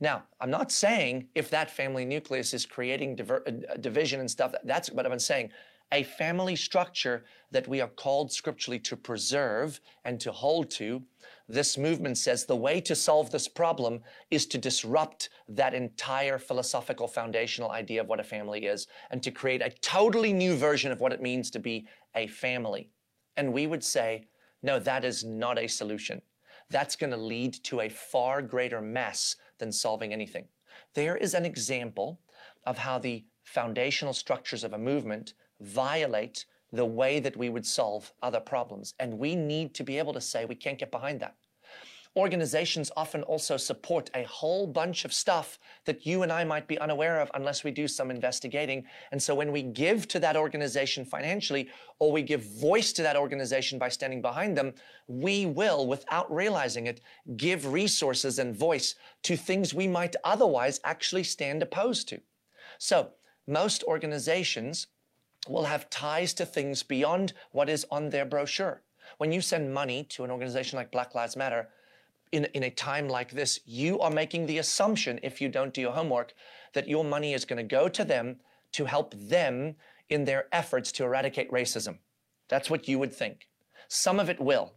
Now, 0.00 0.24
I'm 0.40 0.50
not 0.50 0.72
saying 0.72 1.28
if 1.34 1.50
that 1.50 1.70
family 1.70 2.04
nucleus 2.04 2.54
is 2.54 2.66
creating 2.66 3.16
diver- 3.16 3.44
uh, 3.46 3.76
division 3.76 4.20
and 4.20 4.30
stuff, 4.30 4.54
that's 4.64 4.90
what 4.90 5.06
I'm 5.06 5.18
saying. 5.18 5.50
A 5.92 6.02
family 6.02 6.56
structure 6.56 7.24
that 7.50 7.68
we 7.68 7.80
are 7.82 7.88
called 7.88 8.32
scripturally 8.32 8.78
to 8.80 8.96
preserve 8.96 9.80
and 10.04 10.18
to 10.20 10.32
hold 10.32 10.70
to, 10.72 11.02
this 11.48 11.76
movement 11.76 12.16
says 12.16 12.46
the 12.46 12.56
way 12.56 12.80
to 12.80 12.96
solve 12.96 13.30
this 13.30 13.46
problem 13.46 14.00
is 14.30 14.46
to 14.46 14.58
disrupt 14.58 15.28
that 15.48 15.74
entire 15.74 16.38
philosophical 16.38 17.06
foundational 17.06 17.70
idea 17.70 18.00
of 18.00 18.08
what 18.08 18.20
a 18.20 18.24
family 18.24 18.64
is 18.64 18.86
and 19.10 19.22
to 19.22 19.30
create 19.30 19.60
a 19.60 19.70
totally 19.82 20.32
new 20.32 20.56
version 20.56 20.90
of 20.90 21.00
what 21.00 21.12
it 21.12 21.20
means 21.20 21.50
to 21.50 21.58
be 21.58 21.86
a 22.16 22.26
family. 22.26 22.88
And 23.36 23.52
we 23.52 23.66
would 23.66 23.84
say 23.84 24.28
no, 24.62 24.78
that 24.78 25.04
is 25.04 25.24
not 25.24 25.58
a 25.58 25.66
solution. 25.66 26.22
That's 26.70 26.96
going 26.96 27.10
to 27.10 27.16
lead 27.16 27.54
to 27.64 27.80
a 27.80 27.88
far 27.88 28.40
greater 28.42 28.80
mess 28.80 29.36
than 29.58 29.72
solving 29.72 30.12
anything. 30.12 30.46
There 30.94 31.16
is 31.16 31.34
an 31.34 31.44
example 31.44 32.20
of 32.64 32.78
how 32.78 32.98
the 32.98 33.24
foundational 33.44 34.14
structures 34.14 34.64
of 34.64 34.72
a 34.72 34.78
movement 34.78 35.34
violate 35.60 36.46
the 36.72 36.86
way 36.86 37.20
that 37.20 37.36
we 37.36 37.48
would 37.48 37.66
solve 37.66 38.12
other 38.22 38.40
problems. 38.40 38.94
And 38.98 39.18
we 39.18 39.36
need 39.36 39.74
to 39.74 39.84
be 39.84 39.98
able 39.98 40.14
to 40.14 40.20
say 40.20 40.44
we 40.44 40.54
can't 40.54 40.78
get 40.78 40.90
behind 40.90 41.20
that. 41.20 41.36
Organizations 42.14 42.90
often 42.94 43.22
also 43.22 43.56
support 43.56 44.10
a 44.14 44.24
whole 44.24 44.66
bunch 44.66 45.06
of 45.06 45.14
stuff 45.14 45.58
that 45.86 46.04
you 46.04 46.22
and 46.22 46.30
I 46.30 46.44
might 46.44 46.68
be 46.68 46.78
unaware 46.78 47.20
of 47.22 47.30
unless 47.32 47.64
we 47.64 47.70
do 47.70 47.88
some 47.88 48.10
investigating. 48.10 48.84
And 49.12 49.22
so 49.22 49.34
when 49.34 49.50
we 49.50 49.62
give 49.62 50.06
to 50.08 50.20
that 50.20 50.36
organization 50.36 51.06
financially, 51.06 51.70
or 51.98 52.12
we 52.12 52.20
give 52.20 52.42
voice 52.42 52.92
to 52.94 53.02
that 53.02 53.16
organization 53.16 53.78
by 53.78 53.88
standing 53.88 54.20
behind 54.20 54.58
them, 54.58 54.74
we 55.08 55.46
will, 55.46 55.86
without 55.86 56.30
realizing 56.30 56.86
it, 56.86 57.00
give 57.38 57.72
resources 57.72 58.38
and 58.38 58.54
voice 58.54 58.94
to 59.22 59.34
things 59.34 59.72
we 59.72 59.88
might 59.88 60.14
otherwise 60.22 60.80
actually 60.84 61.24
stand 61.24 61.62
opposed 61.62 62.10
to. 62.10 62.20
So 62.76 63.12
most 63.46 63.84
organizations 63.84 64.86
will 65.48 65.64
have 65.64 65.88
ties 65.88 66.34
to 66.34 66.44
things 66.44 66.82
beyond 66.82 67.32
what 67.52 67.70
is 67.70 67.86
on 67.90 68.10
their 68.10 68.26
brochure. 68.26 68.82
When 69.16 69.32
you 69.32 69.40
send 69.40 69.72
money 69.72 70.04
to 70.10 70.24
an 70.24 70.30
organization 70.30 70.76
like 70.76 70.92
Black 70.92 71.14
Lives 71.14 71.36
Matter, 71.36 71.68
in, 72.32 72.46
in 72.54 72.64
a 72.64 72.70
time 72.70 73.08
like 73.08 73.30
this, 73.30 73.60
you 73.64 74.00
are 74.00 74.10
making 74.10 74.46
the 74.46 74.58
assumption, 74.58 75.20
if 75.22 75.40
you 75.40 75.48
don't 75.48 75.74
do 75.74 75.82
your 75.82 75.92
homework, 75.92 76.32
that 76.72 76.88
your 76.88 77.04
money 77.04 77.34
is 77.34 77.44
going 77.44 77.58
to 77.58 77.76
go 77.76 77.88
to 77.88 78.04
them 78.04 78.36
to 78.72 78.86
help 78.86 79.14
them 79.14 79.76
in 80.08 80.24
their 80.24 80.46
efforts 80.52 80.90
to 80.92 81.04
eradicate 81.04 81.50
racism. 81.52 81.98
That's 82.48 82.70
what 82.70 82.88
you 82.88 82.98
would 82.98 83.12
think. 83.12 83.48
Some 83.88 84.18
of 84.18 84.30
it 84.30 84.40
will, 84.40 84.72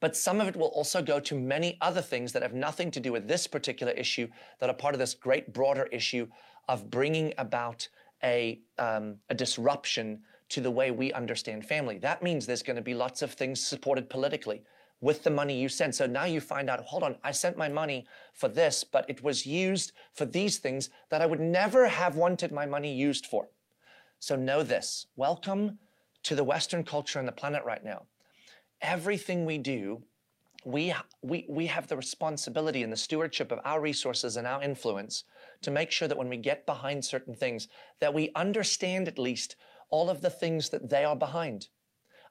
but 0.00 0.16
some 0.16 0.40
of 0.40 0.46
it 0.46 0.56
will 0.56 0.68
also 0.68 1.02
go 1.02 1.18
to 1.20 1.34
many 1.34 1.76
other 1.80 2.00
things 2.00 2.32
that 2.32 2.42
have 2.42 2.54
nothing 2.54 2.90
to 2.92 3.00
do 3.00 3.12
with 3.12 3.26
this 3.26 3.46
particular 3.46 3.92
issue, 3.92 4.28
that 4.60 4.70
are 4.70 4.74
part 4.74 4.94
of 4.94 5.00
this 5.00 5.14
great 5.14 5.52
broader 5.52 5.88
issue 5.90 6.28
of 6.68 6.90
bringing 6.90 7.34
about 7.38 7.88
a, 8.22 8.60
um, 8.78 9.16
a 9.28 9.34
disruption 9.34 10.20
to 10.50 10.60
the 10.60 10.70
way 10.70 10.90
we 10.90 11.12
understand 11.12 11.66
family. 11.66 11.98
That 11.98 12.22
means 12.22 12.46
there's 12.46 12.62
going 12.62 12.76
to 12.76 12.82
be 12.82 12.94
lots 12.94 13.22
of 13.22 13.32
things 13.32 13.64
supported 13.66 14.08
politically 14.08 14.62
with 15.04 15.22
the 15.22 15.30
money 15.30 15.54
you 15.54 15.68
sent. 15.68 15.94
So 15.94 16.06
now 16.06 16.24
you 16.24 16.40
find 16.40 16.70
out, 16.70 16.80
hold 16.80 17.02
on, 17.02 17.16
I 17.22 17.30
sent 17.30 17.58
my 17.58 17.68
money 17.68 18.06
for 18.32 18.48
this, 18.48 18.82
but 18.84 19.04
it 19.06 19.22
was 19.22 19.44
used 19.44 19.92
for 20.14 20.24
these 20.24 20.56
things 20.56 20.88
that 21.10 21.20
I 21.20 21.26
would 21.26 21.40
never 21.40 21.86
have 21.86 22.16
wanted 22.16 22.50
my 22.50 22.64
money 22.64 22.90
used 22.90 23.26
for. 23.26 23.48
So 24.18 24.34
know 24.34 24.62
this 24.62 25.06
welcome 25.14 25.78
to 26.22 26.34
the 26.34 26.42
Western 26.42 26.84
culture 26.84 27.18
and 27.18 27.28
the 27.28 27.32
planet 27.32 27.62
right 27.66 27.84
now. 27.84 28.04
Everything 28.80 29.44
we 29.44 29.58
do, 29.58 30.02
we, 30.64 30.94
we, 31.20 31.44
we 31.50 31.66
have 31.66 31.86
the 31.86 31.98
responsibility 31.98 32.82
and 32.82 32.90
the 32.90 32.96
stewardship 32.96 33.52
of 33.52 33.60
our 33.62 33.82
resources 33.82 34.38
and 34.38 34.46
our 34.46 34.62
influence 34.62 35.24
to 35.60 35.70
make 35.70 35.90
sure 35.90 36.08
that 36.08 36.16
when 36.16 36.30
we 36.30 36.38
get 36.38 36.64
behind 36.64 37.04
certain 37.04 37.34
things, 37.34 37.68
that 38.00 38.14
we 38.14 38.32
understand 38.34 39.06
at 39.06 39.18
least 39.18 39.56
all 39.90 40.08
of 40.08 40.22
the 40.22 40.30
things 40.30 40.70
that 40.70 40.88
they 40.88 41.04
are 41.04 41.14
behind. 41.14 41.68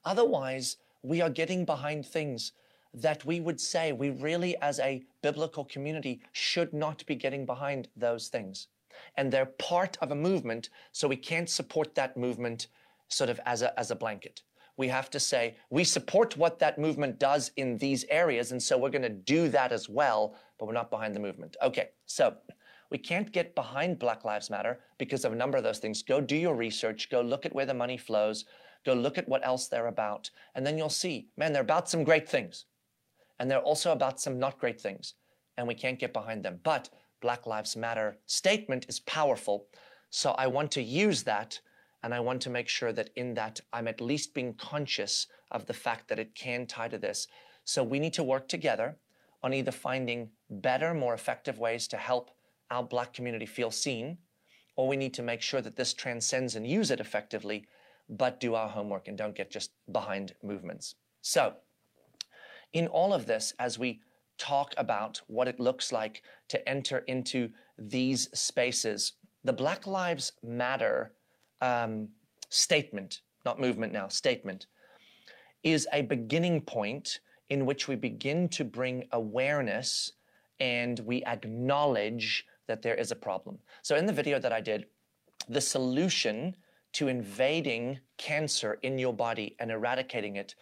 Otherwise, 0.03 0.77
we 1.03 1.21
are 1.21 1.29
getting 1.29 1.65
behind 1.65 2.03
things 2.03 2.53
that 2.93 3.25
we 3.25 3.39
would 3.39 3.60
say 3.60 3.91
we 3.91 4.10
really, 4.10 4.56
as 4.62 4.79
a 4.79 5.03
biblical 5.21 5.65
community, 5.65 6.21
should 6.32 6.73
not 6.73 7.06
be 7.06 7.15
getting 7.15 7.45
behind 7.45 7.88
those 7.95 8.27
things. 8.27 8.67
And 9.17 9.32
they're 9.32 9.45
part 9.45 9.97
of 10.01 10.12
a 10.12 10.15
movement, 10.15 10.69
so 10.91 11.08
we 11.08 11.15
can't 11.15 11.49
support 11.49 11.95
that 11.95 12.15
movement 12.15 12.67
sort 13.08 13.29
of 13.29 13.39
as 13.45 13.62
a, 13.62 13.77
as 13.79 13.91
a 13.91 13.95
blanket. 13.95 14.41
We 14.77 14.88
have 14.88 15.10
to 15.12 15.19
say, 15.19 15.56
we 15.69 15.84
support 15.84 16.36
what 16.36 16.60
that 16.60 16.79
movement 16.79 17.19
does 17.19 17.51
in 17.58 17.77
these 17.77 18.06
areas, 18.10 18.51
and 18.51 18.62
so 18.62 18.77
we're 18.77 18.89
going 18.89 19.03
to 19.03 19.10
do 19.10 19.47
that 19.49 19.71
as 19.71 19.88
well, 19.88 20.36
but 20.58 20.65
we're 20.65 20.73
not 20.73 20.89
behind 20.89 21.15
the 21.15 21.19
movement. 21.19 21.56
Okay, 21.63 21.89
so 22.06 22.36
we 22.89 22.97
can't 22.97 23.32
get 23.32 23.56
behind 23.56 23.99
Black 23.99 24.23
Lives 24.23 24.49
Matter 24.49 24.79
because 24.97 25.25
of 25.25 25.34
a 25.34 25.36
number 25.36 25.58
of 25.58 25.63
those 25.63 25.79
things. 25.79 26.01
Go 26.01 26.21
do 26.21 26.36
your 26.36 26.56
research, 26.56 27.10
go 27.10 27.21
look 27.21 27.45
at 27.45 27.53
where 27.53 27.65
the 27.65 27.73
money 27.73 27.97
flows, 27.97 28.45
go 28.86 28.93
look 28.93 29.17
at 29.17 29.27
what 29.27 29.45
else 29.45 29.67
they're 29.67 29.88
about, 29.88 30.29
and 30.56 30.65
then 30.65 30.77
you'll 30.77 30.89
see, 30.89 31.27
man, 31.38 31.53
they're 31.53 31.62
about 31.62 31.89
some 31.89 32.03
great 32.03 32.27
things. 32.27 32.65
And 33.39 33.49
they're 33.49 33.59
also 33.59 33.91
about 33.91 34.19
some 34.19 34.39
not 34.39 34.59
great 34.59 34.79
things, 34.79 35.15
and 35.57 35.67
we 35.67 35.75
can't 35.75 35.99
get 35.99 36.13
behind 36.13 36.43
them. 36.43 36.59
But 36.63 36.89
Black 37.21 37.45
Lives 37.45 37.75
Matter 37.75 38.17
statement 38.25 38.85
is 38.89 38.99
powerful, 39.01 39.67
so 40.09 40.31
I 40.31 40.47
want 40.47 40.71
to 40.71 40.81
use 40.83 41.23
that, 41.23 41.59
and 42.03 42.13
I 42.13 42.19
want 42.19 42.41
to 42.43 42.49
make 42.49 42.67
sure 42.67 42.93
that 42.93 43.09
in 43.15 43.33
that 43.33 43.61
I'm 43.71 43.87
at 43.87 44.01
least 44.01 44.33
being 44.33 44.53
conscious 44.53 45.27
of 45.51 45.65
the 45.65 45.73
fact 45.73 46.07
that 46.09 46.19
it 46.19 46.35
can 46.35 46.67
tie 46.67 46.89
to 46.89 46.97
this. 46.97 47.27
So 47.63 47.83
we 47.83 47.99
need 47.99 48.13
to 48.13 48.23
work 48.23 48.47
together 48.47 48.97
on 49.41 49.53
either 49.53 49.71
finding 49.71 50.29
better, 50.49 50.93
more 50.93 51.13
effective 51.13 51.59
ways 51.59 51.87
to 51.89 51.97
help 51.97 52.31
our 52.69 52.83
Black 52.83 53.13
community 53.13 53.45
feel 53.45 53.71
seen, 53.71 54.17
or 54.75 54.87
we 54.87 54.97
need 54.97 55.13
to 55.13 55.23
make 55.23 55.41
sure 55.41 55.61
that 55.61 55.75
this 55.75 55.93
transcends 55.93 56.55
and 56.55 56.67
use 56.67 56.91
it 56.91 56.99
effectively, 56.99 57.65
but 58.09 58.39
do 58.39 58.55
our 58.55 58.69
homework 58.69 59.07
and 59.07 59.17
don't 59.17 59.35
get 59.35 59.51
just 59.51 59.71
behind 59.91 60.33
movements. 60.43 60.95
So, 61.21 61.53
in 62.73 62.88
all 62.88 63.13
of 63.13 63.25
this, 63.25 63.53
as 63.59 63.79
we 63.79 64.01
talk 64.38 64.73
about 64.77 65.21
what 65.27 65.47
it 65.47 65.59
looks 65.59 65.91
like 65.91 66.23
to 66.49 66.67
enter 66.67 66.99
into 67.07 67.49
these 67.77 68.29
spaces, 68.38 69.13
the 69.43 69.53
Black 69.53 69.88
Lives 69.88 70.33
Matter 70.43 71.13
um, 71.62 72.09
statement, 72.49 73.21
not 73.45 73.59
movement 73.59 73.93
now, 73.93 74.07
statement, 74.07 74.67
is 75.63 75.88
a 75.93 76.01
beginning 76.01 76.62
point 76.62 77.19
in 77.49 77.65
which 77.65 77.88
we 77.88 77.95
begin 77.95 78.49
to 78.49 78.63
bring 78.63 79.07
awareness 79.12 80.13
and 80.59 80.99
we 81.01 81.23
acknowledge 81.25 82.45
that 82.67 82.81
there 82.81 82.95
is 82.95 83.12
a 83.12 83.15
problem. 83.15 83.57
So, 83.81 83.95
in 83.95 84.05
the 84.05 84.13
video 84.13 84.39
that 84.39 84.53
I 84.53 84.62
did, 84.62 84.86
the 85.49 85.62
solution 85.62 86.55
to 86.93 87.07
invading 87.07 87.99
cancer 88.17 88.79
in 88.83 88.97
your 88.97 89.13
body 89.13 89.55
and 89.59 89.71
eradicating 89.71 90.36
it 90.38 90.55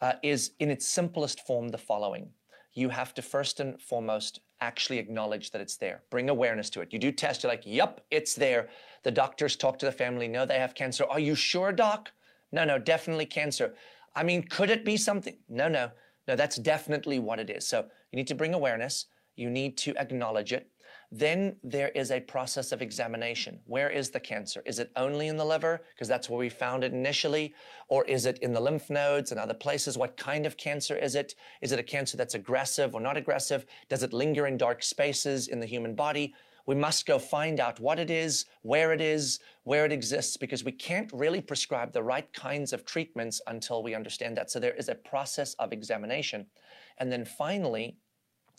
uh, 0.00 0.14
is 0.22 0.52
in 0.60 0.70
its 0.70 0.86
simplest 0.86 1.46
form 1.46 1.68
the 1.68 1.78
following. 1.78 2.30
You 2.72 2.90
have 2.90 3.14
to 3.14 3.22
first 3.22 3.60
and 3.60 3.80
foremost 3.80 4.40
actually 4.60 4.98
acknowledge 4.98 5.50
that 5.50 5.60
it's 5.60 5.76
there. 5.76 6.02
Bring 6.10 6.28
awareness 6.28 6.70
to 6.70 6.80
it. 6.80 6.92
You 6.92 6.98
do 6.98 7.12
test, 7.12 7.42
you're 7.42 7.52
like, 7.52 7.62
yep, 7.64 8.02
it's 8.10 8.34
there. 8.34 8.68
The 9.02 9.10
doctors 9.10 9.56
talk 9.56 9.78
to 9.78 9.86
the 9.86 9.92
family, 9.92 10.28
no, 10.28 10.44
they 10.44 10.58
have 10.58 10.74
cancer. 10.74 11.04
Are 11.04 11.20
you 11.20 11.34
sure, 11.34 11.72
doc? 11.72 12.10
No, 12.52 12.64
no, 12.64 12.78
definitely 12.78 13.26
cancer. 13.26 13.74
I 14.14 14.22
mean, 14.22 14.42
could 14.42 14.70
it 14.70 14.84
be 14.84 14.96
something? 14.96 15.36
No, 15.48 15.68
no, 15.68 15.90
no, 16.26 16.36
that's 16.36 16.56
definitely 16.56 17.18
what 17.18 17.38
it 17.38 17.50
is. 17.50 17.66
So 17.66 17.86
you 18.10 18.16
need 18.16 18.26
to 18.28 18.34
bring 18.34 18.54
awareness. 18.54 19.06
You 19.36 19.50
need 19.50 19.76
to 19.78 19.94
acknowledge 19.96 20.52
it. 20.52 20.70
Then 21.12 21.56
there 21.62 21.90
is 21.90 22.10
a 22.10 22.20
process 22.20 22.72
of 22.72 22.82
examination. 22.82 23.60
Where 23.66 23.90
is 23.90 24.10
the 24.10 24.20
cancer? 24.20 24.62
Is 24.66 24.78
it 24.78 24.90
only 24.96 25.28
in 25.28 25.36
the 25.36 25.44
liver? 25.44 25.82
Because 25.94 26.08
that's 26.08 26.28
where 26.28 26.38
we 26.38 26.48
found 26.48 26.84
it 26.84 26.92
initially. 26.92 27.54
Or 27.88 28.04
is 28.04 28.26
it 28.26 28.38
in 28.38 28.52
the 28.52 28.60
lymph 28.60 28.90
nodes 28.90 29.30
and 29.30 29.40
other 29.40 29.54
places? 29.54 29.96
What 29.96 30.16
kind 30.16 30.46
of 30.46 30.56
cancer 30.56 30.96
is 30.96 31.14
it? 31.14 31.34
Is 31.60 31.72
it 31.72 31.78
a 31.78 31.84
cancer 31.84 32.16
that's 32.16 32.34
aggressive 32.34 32.94
or 32.94 33.00
not 33.00 33.16
aggressive? 33.16 33.66
Does 33.88 34.02
it 34.02 34.12
linger 34.12 34.46
in 34.46 34.56
dark 34.56 34.82
spaces 34.82 35.48
in 35.48 35.60
the 35.60 35.66
human 35.66 35.94
body? 35.94 36.34
We 36.66 36.74
must 36.74 37.06
go 37.06 37.20
find 37.20 37.60
out 37.60 37.78
what 37.78 38.00
it 38.00 38.10
is, 38.10 38.46
where 38.62 38.92
it 38.92 39.00
is, 39.00 39.38
where 39.62 39.84
it 39.84 39.92
exists, 39.92 40.36
because 40.36 40.64
we 40.64 40.72
can't 40.72 41.10
really 41.12 41.40
prescribe 41.40 41.92
the 41.92 42.02
right 42.02 42.30
kinds 42.32 42.72
of 42.72 42.84
treatments 42.84 43.40
until 43.46 43.84
we 43.84 43.94
understand 43.94 44.36
that. 44.36 44.50
So 44.50 44.58
there 44.58 44.74
is 44.74 44.88
a 44.88 44.96
process 44.96 45.54
of 45.54 45.72
examination. 45.72 46.46
And 46.98 47.12
then 47.12 47.24
finally, 47.24 47.98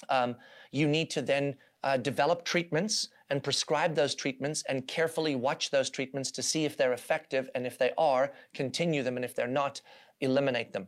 um, 0.09 0.35
you 0.71 0.87
need 0.87 1.09
to 1.11 1.21
then 1.21 1.55
uh, 1.83 1.97
develop 1.97 2.43
treatments 2.43 3.09
and 3.29 3.43
prescribe 3.43 3.95
those 3.95 4.15
treatments 4.15 4.63
and 4.69 4.87
carefully 4.87 5.35
watch 5.35 5.69
those 5.69 5.89
treatments 5.89 6.31
to 6.31 6.43
see 6.43 6.65
if 6.65 6.77
they're 6.77 6.93
effective. 6.93 7.49
And 7.55 7.65
if 7.65 7.77
they 7.77 7.91
are, 7.97 8.31
continue 8.53 9.03
them. 9.03 9.15
And 9.15 9.25
if 9.25 9.35
they're 9.35 9.47
not, 9.47 9.81
eliminate 10.21 10.73
them. 10.73 10.87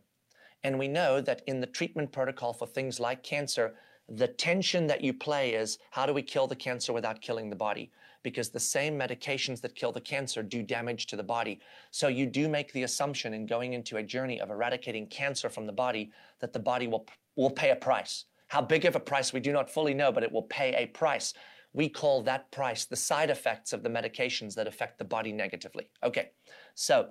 And 0.64 0.78
we 0.78 0.88
know 0.88 1.22
that 1.22 1.42
in 1.48 1.62
the 1.62 1.68
treatment 1.68 2.12
protocol 2.12 2.54
for 2.54 2.68
things 2.68 3.00
like 3.00 3.24
cancer, 3.24 3.76
the 4.08 4.28
tension 4.28 4.88
that 4.88 5.02
you 5.02 5.14
play 5.14 5.54
is 5.54 5.78
how 5.92 6.06
do 6.06 6.14
we 6.14 6.22
kill 6.22 6.48
the 6.48 6.56
cancer 6.56 6.92
without 6.92 7.22
killing 7.22 7.50
the 7.50 7.56
body? 7.56 7.92
Because 8.24 8.50
the 8.50 8.60
same 8.60 9.00
medications 9.00 9.62
that 9.62 9.76
kill 9.76 9.92
the 9.92 10.02
cancer 10.02 10.44
do 10.44 10.64
damage 10.64 11.06
to 11.08 11.16
the 11.16 11.24
body. 11.24 11.62
So 11.92 12.08
you 12.08 12.26
do 12.26 12.50
make 12.50 12.74
the 12.74 12.84
assumption 12.84 13.34
in 13.34 13.46
going 13.46 13.74
into 13.74 13.98
a 13.98 14.04
journey 14.04 14.42
of 14.42 14.50
eradicating 14.50 15.08
cancer 15.08 15.50
from 15.50 15.66
the 15.66 15.72
body 15.72 16.12
that 16.40 16.52
the 16.52 16.60
body 16.60 16.88
will, 16.88 17.06
will 17.36 17.52
pay 17.52 17.70
a 17.70 17.76
price. 17.76 18.26
How 18.50 18.62
big 18.62 18.86
of 18.86 18.96
a 18.96 19.00
price 19.00 19.32
we 19.32 19.40
do 19.40 19.54
not 19.54 19.70
fully 19.70 19.94
know, 19.94 20.12
but 20.12 20.24
it 20.24 20.32
will 20.32 20.44
pay 20.44 20.74
a 20.74 20.88
price. 20.88 21.34
We 21.72 21.88
call 21.88 22.24
that 22.24 22.52
price 22.52 22.86
the 22.86 22.96
side 22.96 23.30
effects 23.30 23.74
of 23.74 23.84
the 23.84 23.90
medications 23.90 24.56
that 24.56 24.68
affect 24.68 24.98
the 24.98 25.06
body 25.06 25.32
negatively. 25.32 25.90
Okay, 26.04 26.32
so 26.74 27.10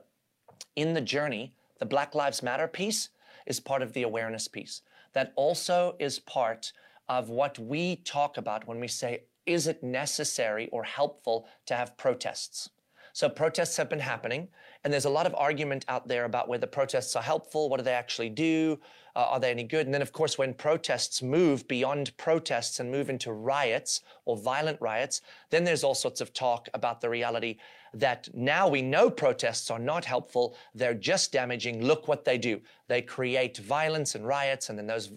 in 0.74 0.94
the 0.94 1.00
journey, 1.00 1.54
the 1.78 1.86
Black 1.86 2.14
Lives 2.14 2.42
Matter 2.42 2.66
piece 2.66 3.10
is 3.46 3.60
part 3.60 3.82
of 3.82 3.92
the 3.92 4.02
awareness 4.02 4.48
piece. 4.48 4.82
That 5.12 5.32
also 5.36 5.94
is 6.00 6.18
part 6.18 6.72
of 7.08 7.28
what 7.28 7.56
we 7.58 7.96
talk 7.96 8.36
about 8.36 8.66
when 8.66 8.80
we 8.80 8.88
say, 8.88 9.22
is 9.46 9.68
it 9.68 9.82
necessary 9.82 10.68
or 10.72 10.82
helpful 10.82 11.48
to 11.66 11.74
have 11.74 11.96
protests? 11.96 12.68
So 13.12 13.28
protests 13.28 13.76
have 13.78 13.88
been 13.88 13.98
happening, 13.98 14.48
and 14.84 14.92
there's 14.92 15.06
a 15.06 15.10
lot 15.10 15.26
of 15.26 15.34
argument 15.34 15.84
out 15.88 16.06
there 16.06 16.24
about 16.24 16.48
whether 16.48 16.66
protests 16.66 17.16
are 17.16 17.22
helpful, 17.22 17.68
what 17.68 17.78
do 17.78 17.84
they 17.84 17.92
actually 17.92 18.28
do, 18.28 18.78
uh, 19.18 19.22
are 19.22 19.40
they 19.40 19.50
any 19.50 19.64
good? 19.64 19.86
And 19.86 19.92
then, 19.92 20.00
of 20.00 20.12
course, 20.12 20.38
when 20.38 20.54
protests 20.54 21.22
move 21.22 21.66
beyond 21.66 22.16
protests 22.16 22.78
and 22.78 22.88
move 22.88 23.10
into 23.10 23.32
riots 23.32 24.02
or 24.26 24.36
violent 24.36 24.80
riots, 24.80 25.22
then 25.50 25.64
there's 25.64 25.82
all 25.82 25.96
sorts 25.96 26.20
of 26.20 26.32
talk 26.32 26.68
about 26.72 27.00
the 27.00 27.10
reality 27.10 27.56
that 27.94 28.28
now 28.32 28.68
we 28.68 28.80
know 28.80 29.10
protests 29.10 29.72
are 29.72 29.78
not 29.80 30.04
helpful. 30.04 30.56
They're 30.72 30.94
just 30.94 31.32
damaging. 31.32 31.84
Look 31.84 32.06
what 32.06 32.24
they 32.24 32.38
do. 32.38 32.60
They 32.86 33.02
create 33.02 33.58
violence 33.58 34.14
and 34.14 34.24
riots, 34.24 34.68
and 34.68 34.78
then 34.78 34.86
those 34.86 35.10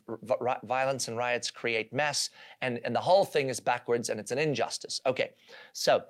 violence 0.64 1.08
and 1.08 1.16
riots 1.16 1.52
create 1.52 1.94
mess, 1.94 2.32
and, 2.62 2.80
and 2.84 2.96
the 2.96 3.02
whole 3.02 3.24
thing 3.24 3.50
is 3.50 3.60
backwards 3.60 4.10
and 4.10 4.20
it's 4.20 4.32
an 4.32 4.40
injustice. 4.40 5.00
Okay, 5.06 5.32
so 5.74 6.02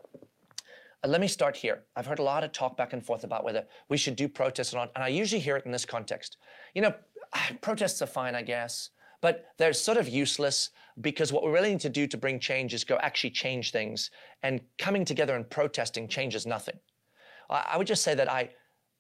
uh, 1.04 1.08
let 1.08 1.20
me 1.20 1.28
start 1.28 1.58
here. 1.58 1.84
I've 1.96 2.06
heard 2.06 2.20
a 2.20 2.24
lot 2.24 2.44
of 2.44 2.52
talk 2.52 2.78
back 2.78 2.94
and 2.94 3.04
forth 3.06 3.24
about 3.24 3.44
whether 3.44 3.66
we 3.90 3.98
should 3.98 4.16
do 4.16 4.30
protests 4.30 4.74
or 4.74 4.78
not, 4.78 4.92
and 4.96 5.04
I 5.04 5.10
usually 5.10 5.42
hear 5.42 5.58
it 5.58 5.66
in 5.66 5.72
this 5.72 5.86
context. 5.86 6.38
You 6.74 6.84
know, 6.84 6.94
protests 7.62 8.02
are 8.02 8.08
fine, 8.08 8.36
I 8.36 8.42
guess, 8.42 8.90
but 9.22 9.46
they're 9.58 9.74
sort 9.74 9.98
of 9.98 10.10
useless 10.10 10.70
because 11.00 11.32
what 11.32 11.44
we 11.44 11.52
really 11.52 11.70
need 11.70 11.80
to 11.82 11.90
do 11.90 12.08
to 12.08 12.18
bring 12.18 12.40
change 12.40 12.74
is 12.74 12.84
go 12.84 12.98
actually 13.02 13.30
change 13.30 13.72
things. 13.72 14.12
And 14.44 14.62
coming 14.78 15.06
together 15.06 15.36
and 15.36 15.50
protesting 15.50 16.08
changes 16.08 16.46
nothing. 16.46 16.78
I, 17.50 17.78
would 17.78 17.88
just 17.88 18.04
say 18.04 18.16
that 18.16 18.32
I, 18.32 18.50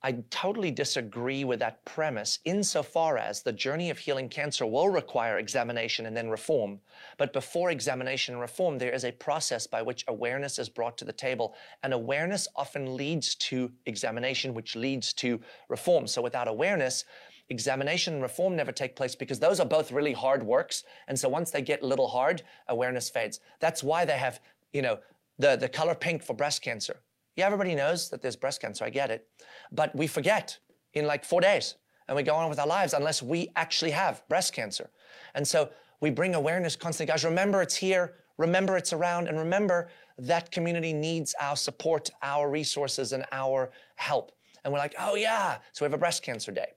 I 0.03 0.13
totally 0.29 0.71
disagree 0.71 1.43
with 1.43 1.59
that 1.59 1.83
premise 1.85 2.39
insofar 2.43 3.17
as 3.17 3.43
the 3.43 3.53
journey 3.53 3.89
of 3.89 3.97
healing 3.97 4.29
cancer 4.29 4.65
will 4.65 4.89
require 4.89 5.37
examination 5.37 6.05
and 6.05 6.17
then 6.17 6.29
reform. 6.29 6.79
But 7.17 7.33
before 7.33 7.71
examination 7.71 8.33
and 8.33 8.41
reform, 8.41 8.77
there 8.77 8.91
is 8.91 9.05
a 9.05 9.11
process 9.11 9.67
by 9.67 9.81
which 9.81 10.03
awareness 10.07 10.59
is 10.59 10.69
brought 10.69 10.97
to 10.97 11.05
the 11.05 11.13
table. 11.13 11.55
And 11.83 11.93
awareness 11.93 12.47
often 12.55 12.97
leads 12.97 13.35
to 13.35 13.71
examination, 13.85 14.53
which 14.53 14.75
leads 14.75 15.13
to 15.13 15.39
reform. 15.69 16.07
So 16.07 16.21
without 16.21 16.47
awareness, 16.47 17.05
examination 17.51 18.13
and 18.13 18.23
reform 18.23 18.55
never 18.55 18.71
take 18.71 18.95
place 18.95 19.13
because 19.13 19.39
those 19.39 19.59
are 19.59 19.65
both 19.65 19.91
really 19.91 20.13
hard 20.13 20.41
works. 20.41 20.85
And 21.07 21.19
so 21.19 21.27
once 21.27 21.51
they 21.51 21.61
get 21.61 21.83
a 21.83 21.85
little 21.85 22.07
hard, 22.07 22.41
awareness 22.69 23.09
fades. 23.09 23.41
That's 23.59 23.83
why 23.83 24.05
they 24.05 24.17
have, 24.17 24.39
you 24.71 24.81
know, 24.81 24.99
the, 25.37 25.57
the 25.57 25.67
color 25.67 25.93
pink 25.93 26.23
for 26.23 26.33
breast 26.33 26.61
cancer. 26.61 27.01
Yeah, 27.35 27.45
everybody 27.45 27.75
knows 27.75 28.09
that 28.09 28.21
there's 28.21 28.37
breast 28.37 28.61
cancer. 28.61 28.85
I 28.85 28.89
get 28.89 29.11
it. 29.11 29.27
But 29.71 29.93
we 29.95 30.07
forget 30.07 30.57
in 30.93 31.05
like 31.05 31.25
four 31.25 31.41
days 31.41 31.75
and 32.07 32.15
we 32.15 32.23
go 32.23 32.35
on 32.35 32.49
with 32.49 32.57
our 32.57 32.67
lives 32.67 32.93
unless 32.93 33.21
we 33.21 33.49
actually 33.55 33.91
have 33.91 34.27
breast 34.29 34.53
cancer. 34.53 34.89
And 35.35 35.45
so 35.45 35.69
we 35.99 36.09
bring 36.09 36.35
awareness 36.35 36.77
constantly. 36.77 37.11
Guys, 37.11 37.25
remember 37.25 37.61
it's 37.61 37.75
here, 37.75 38.15
remember 38.37 38.77
it's 38.77 38.93
around, 38.93 39.27
and 39.27 39.37
remember 39.37 39.89
that 40.17 40.51
community 40.51 40.93
needs 40.93 41.35
our 41.39 41.57
support, 41.57 42.09
our 42.23 42.49
resources, 42.49 43.11
and 43.11 43.25
our 43.31 43.71
help. 43.95 44.31
And 44.63 44.71
we're 44.71 44.79
like, 44.79 44.95
oh 44.99 45.15
yeah, 45.15 45.57
so 45.73 45.83
we 45.83 45.85
have 45.85 45.93
a 45.93 45.97
breast 45.97 46.23
cancer 46.23 46.51
day. 46.51 46.73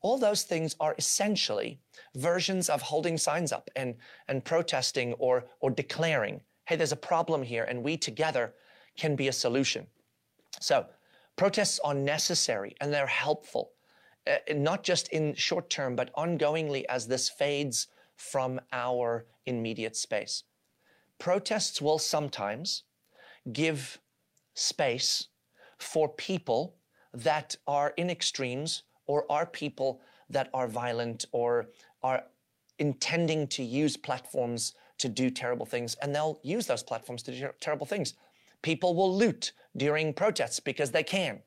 All 0.00 0.18
those 0.18 0.44
things 0.44 0.76
are 0.78 0.94
essentially 0.98 1.80
versions 2.14 2.68
of 2.68 2.82
holding 2.82 3.18
signs 3.18 3.52
up 3.52 3.70
and, 3.74 3.96
and 4.28 4.44
protesting 4.44 5.14
or, 5.14 5.46
or 5.60 5.70
declaring, 5.70 6.40
hey, 6.66 6.76
there's 6.76 6.92
a 6.92 6.96
problem 6.96 7.42
here, 7.42 7.64
and 7.64 7.82
we 7.82 7.96
together 7.96 8.54
can 8.96 9.16
be 9.16 9.28
a 9.28 9.32
solution. 9.32 9.86
So 10.60 10.86
protests 11.36 11.80
are 11.84 11.94
necessary 11.94 12.74
and 12.80 12.92
they're 12.92 13.06
helpful, 13.06 13.72
uh, 14.26 14.36
not 14.54 14.82
just 14.82 15.08
in 15.08 15.34
short 15.34 15.70
term, 15.70 15.96
but 15.96 16.12
ongoingly 16.14 16.84
as 16.88 17.06
this 17.06 17.28
fades 17.28 17.88
from 18.16 18.60
our 18.72 19.26
immediate 19.46 19.96
space. 19.96 20.44
Protests 21.18 21.80
will 21.80 21.98
sometimes 21.98 22.84
give 23.52 23.98
space 24.54 25.28
for 25.78 26.08
people 26.08 26.76
that 27.14 27.56
are 27.66 27.94
in 27.96 28.10
extremes 28.10 28.82
or 29.08 29.30
are 29.30 29.44
people 29.44 30.00
that 30.30 30.48
are 30.54 30.68
violent 30.68 31.26
or 31.32 31.66
are 32.04 32.22
intending 32.78 33.48
to 33.48 33.64
use 33.64 33.96
platforms 33.96 34.74
to 34.98 35.08
do 35.08 35.30
terrible 35.30 35.66
things, 35.66 35.96
and 35.96 36.14
they'll 36.14 36.38
use 36.42 36.66
those 36.66 36.82
platforms 36.82 37.22
to 37.24 37.32
do 37.32 37.48
terrible 37.60 37.86
things. 37.86 38.14
People 38.62 38.94
will 38.94 39.16
loot 39.16 39.52
during 39.76 40.12
protests 40.12 40.60
because 40.60 40.90
they 40.90 41.02
can. 41.02 41.40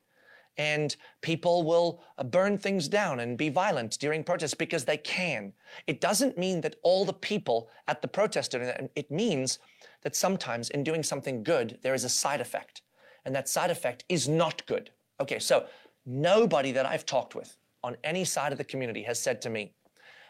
And 0.58 0.94
people 1.22 1.62
will 1.62 2.02
uh, 2.18 2.24
burn 2.24 2.58
things 2.58 2.86
down 2.86 3.20
and 3.20 3.38
be 3.38 3.48
violent 3.48 3.98
during 3.98 4.22
protests 4.22 4.52
because 4.52 4.84
they 4.84 4.98
can. 4.98 5.54
It 5.86 6.02
doesn't 6.02 6.36
mean 6.36 6.60
that 6.60 6.76
all 6.82 7.06
the 7.06 7.14
people 7.14 7.70
at 7.88 8.02
the 8.02 8.08
protest 8.08 8.54
are 8.54 8.64
that. 8.64 8.90
It 8.94 9.10
means 9.10 9.58
that 10.02 10.14
sometimes 10.14 10.68
in 10.68 10.84
doing 10.84 11.02
something 11.02 11.42
good, 11.42 11.78
there 11.82 11.94
is 11.94 12.04
a 12.04 12.10
side 12.10 12.42
effect. 12.42 12.82
And 13.24 13.34
that 13.34 13.48
side 13.48 13.70
effect 13.70 14.04
is 14.10 14.28
not 14.28 14.66
good. 14.66 14.90
Okay, 15.20 15.38
so 15.38 15.66
nobody 16.06 16.72
that 16.72 16.86
I've 16.86 17.06
talked 17.06 17.34
with 17.34 17.56
on 17.84 17.96
any 18.04 18.24
side 18.24 18.52
of 18.52 18.58
the 18.58 18.64
community 18.64 19.02
has 19.02 19.18
said 19.18 19.42
to 19.42 19.50
me, 19.50 19.72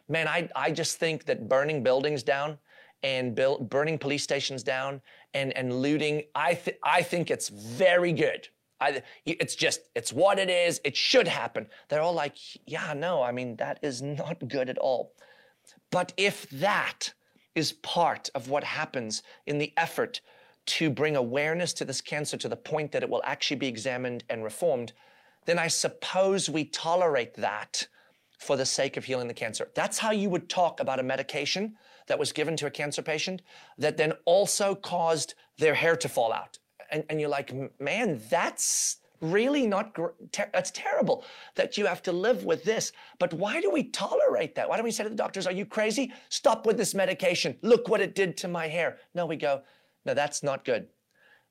man, 0.08 0.28
I, 0.28 0.48
I 0.54 0.70
just 0.70 0.98
think 0.98 1.24
that 1.26 1.48
burning 1.48 1.82
buildings 1.82 2.22
down 2.22 2.58
and 3.02 3.34
build, 3.34 3.68
burning 3.68 3.98
police 3.98 4.22
stations 4.22 4.62
down 4.62 5.00
and, 5.34 5.56
and 5.56 5.72
looting, 5.80 6.22
I, 6.34 6.54
th- 6.54 6.78
I 6.82 7.02
think 7.02 7.30
it's 7.30 7.48
very 7.48 8.12
good. 8.12 8.48
I, 8.80 9.02
it's 9.24 9.54
just, 9.54 9.90
it's 9.94 10.12
what 10.12 10.38
it 10.38 10.50
is. 10.50 10.80
It 10.84 10.96
should 10.96 11.28
happen. 11.28 11.68
They're 11.88 12.00
all 12.00 12.14
like, 12.14 12.36
yeah, 12.66 12.92
no, 12.94 13.22
I 13.22 13.32
mean, 13.32 13.56
that 13.56 13.78
is 13.82 14.02
not 14.02 14.48
good 14.48 14.68
at 14.68 14.78
all. 14.78 15.12
But 15.90 16.12
if 16.16 16.48
that 16.50 17.12
is 17.54 17.72
part 17.72 18.30
of 18.34 18.48
what 18.48 18.64
happens 18.64 19.22
in 19.46 19.58
the 19.58 19.72
effort 19.76 20.20
to 20.64 20.90
bring 20.90 21.16
awareness 21.16 21.72
to 21.74 21.84
this 21.84 22.00
cancer 22.00 22.36
to 22.36 22.48
the 22.48 22.56
point 22.56 22.92
that 22.92 23.02
it 23.02 23.08
will 23.08 23.22
actually 23.24 23.56
be 23.56 23.68
examined 23.68 24.24
and 24.28 24.42
reformed, 24.42 24.92
then 25.44 25.58
I 25.58 25.68
suppose 25.68 26.48
we 26.48 26.64
tolerate 26.64 27.34
that 27.34 27.88
for 28.38 28.56
the 28.56 28.66
sake 28.66 28.96
of 28.96 29.04
healing 29.04 29.28
the 29.28 29.34
cancer. 29.34 29.70
That's 29.74 29.98
how 29.98 30.10
you 30.10 30.28
would 30.30 30.48
talk 30.48 30.80
about 30.80 30.98
a 30.98 31.02
medication 31.02 31.76
that 32.08 32.18
was 32.18 32.32
given 32.32 32.56
to 32.56 32.66
a 32.66 32.70
cancer 32.70 33.02
patient 33.02 33.42
that 33.78 33.96
then 33.96 34.12
also 34.24 34.74
caused 34.74 35.34
their 35.58 35.74
hair 35.74 35.96
to 35.96 36.08
fall 36.08 36.32
out. 36.32 36.58
And, 36.90 37.04
and 37.08 37.20
you're 37.20 37.30
like, 37.30 37.54
man, 37.80 38.20
that's 38.28 38.98
really 39.20 39.66
not, 39.66 39.94
ter- 40.32 40.50
that's 40.52 40.72
terrible 40.72 41.24
that 41.54 41.78
you 41.78 41.86
have 41.86 42.02
to 42.02 42.12
live 42.12 42.44
with 42.44 42.64
this. 42.64 42.92
But 43.20 43.32
why 43.32 43.60
do 43.60 43.70
we 43.70 43.84
tolerate 43.84 44.56
that? 44.56 44.68
Why 44.68 44.76
don't 44.76 44.84
we 44.84 44.90
say 44.90 45.04
to 45.04 45.10
the 45.10 45.14
doctors, 45.14 45.46
are 45.46 45.52
you 45.52 45.64
crazy? 45.64 46.12
Stop 46.28 46.66
with 46.66 46.76
this 46.76 46.94
medication. 46.94 47.56
Look 47.62 47.88
what 47.88 48.00
it 48.00 48.14
did 48.14 48.36
to 48.38 48.48
my 48.48 48.66
hair. 48.66 48.98
No, 49.14 49.24
we 49.24 49.36
go, 49.36 49.62
no, 50.04 50.14
that's 50.14 50.42
not 50.42 50.64
good. 50.64 50.88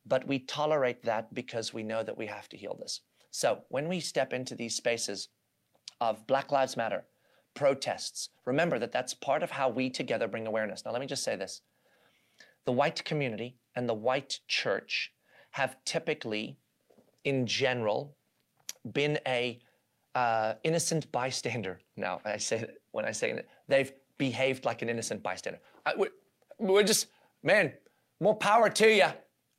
But 0.06 0.28
we 0.28 0.40
tolerate 0.40 1.04
that 1.04 1.34
because 1.34 1.74
we 1.74 1.84
know 1.84 2.04
that 2.04 2.18
we 2.18 2.26
have 2.26 2.50
to 2.50 2.58
heal 2.58 2.76
this. 2.80 3.02
So 3.32 3.62
when 3.70 3.88
we 3.88 4.00
step 4.00 4.34
into 4.34 4.56
these 4.56 4.76
spaces 4.76 5.30
of 6.00 6.28
Black 6.28 6.52
Lives 6.52 6.78
Matter, 6.78 7.06
protests. 7.54 8.30
Remember 8.46 8.80
that 8.80 8.92
that's 8.92 9.14
part 9.14 9.44
of 9.44 9.52
how 9.52 9.70
we 9.70 9.90
together 9.90 10.28
bring 10.28 10.48
awareness. 10.48 10.86
Now, 10.86 10.92
let 10.92 11.02
me 11.02 11.08
just 11.08 11.24
say 11.24 11.36
this 11.36 11.62
the 12.66 12.72
white 12.72 13.04
community 13.04 13.58
and 13.76 13.90
the 13.90 13.94
white 13.94 14.40
church 14.48 15.12
have 15.52 15.76
typically, 15.86 16.58
in 17.24 17.46
general, 17.46 18.16
been 18.94 19.20
a 19.28 19.60
uh, 20.16 20.54
innocent 20.64 21.12
bystander. 21.12 21.80
Now, 21.98 22.22
I 22.26 22.38
say 22.38 22.68
when 22.92 23.06
I 23.06 23.12
say 23.12 23.42
they've 23.68 23.92
behaved 24.18 24.66
like 24.66 24.82
an 24.82 24.90
innocent 24.90 25.24
bystander. 25.24 25.60
I, 25.86 25.94
we're, 25.96 26.10
we're 26.60 26.84
just, 26.84 27.08
man, 27.44 27.74
more 28.20 28.36
power 28.36 28.70
to 28.70 28.88
you. 28.88 29.08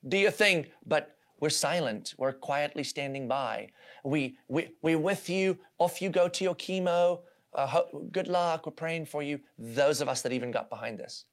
Do 0.08 0.16
your 0.16 0.30
thing. 0.30 0.66
But 0.86 1.16
we're 1.42 1.50
silent. 1.50 2.14
We're 2.16 2.32
quietly 2.32 2.84
standing 2.84 3.28
by. 3.28 3.68
We, 4.02 4.38
we, 4.48 4.70
we're 4.80 4.98
with 4.98 5.28
you. 5.28 5.58
Off 5.78 6.00
you 6.00 6.08
go 6.08 6.26
to 6.28 6.44
your 6.44 6.54
chemo 6.54 7.18
uh, 7.54 7.82
good 8.10 8.28
luck, 8.28 8.66
we're 8.66 8.72
praying 8.72 9.06
for 9.06 9.22
you. 9.22 9.40
Those 9.58 10.00
of 10.00 10.08
us 10.08 10.22
that 10.22 10.32
even 10.32 10.50
got 10.50 10.70
behind 10.70 10.98
this. 10.98 11.26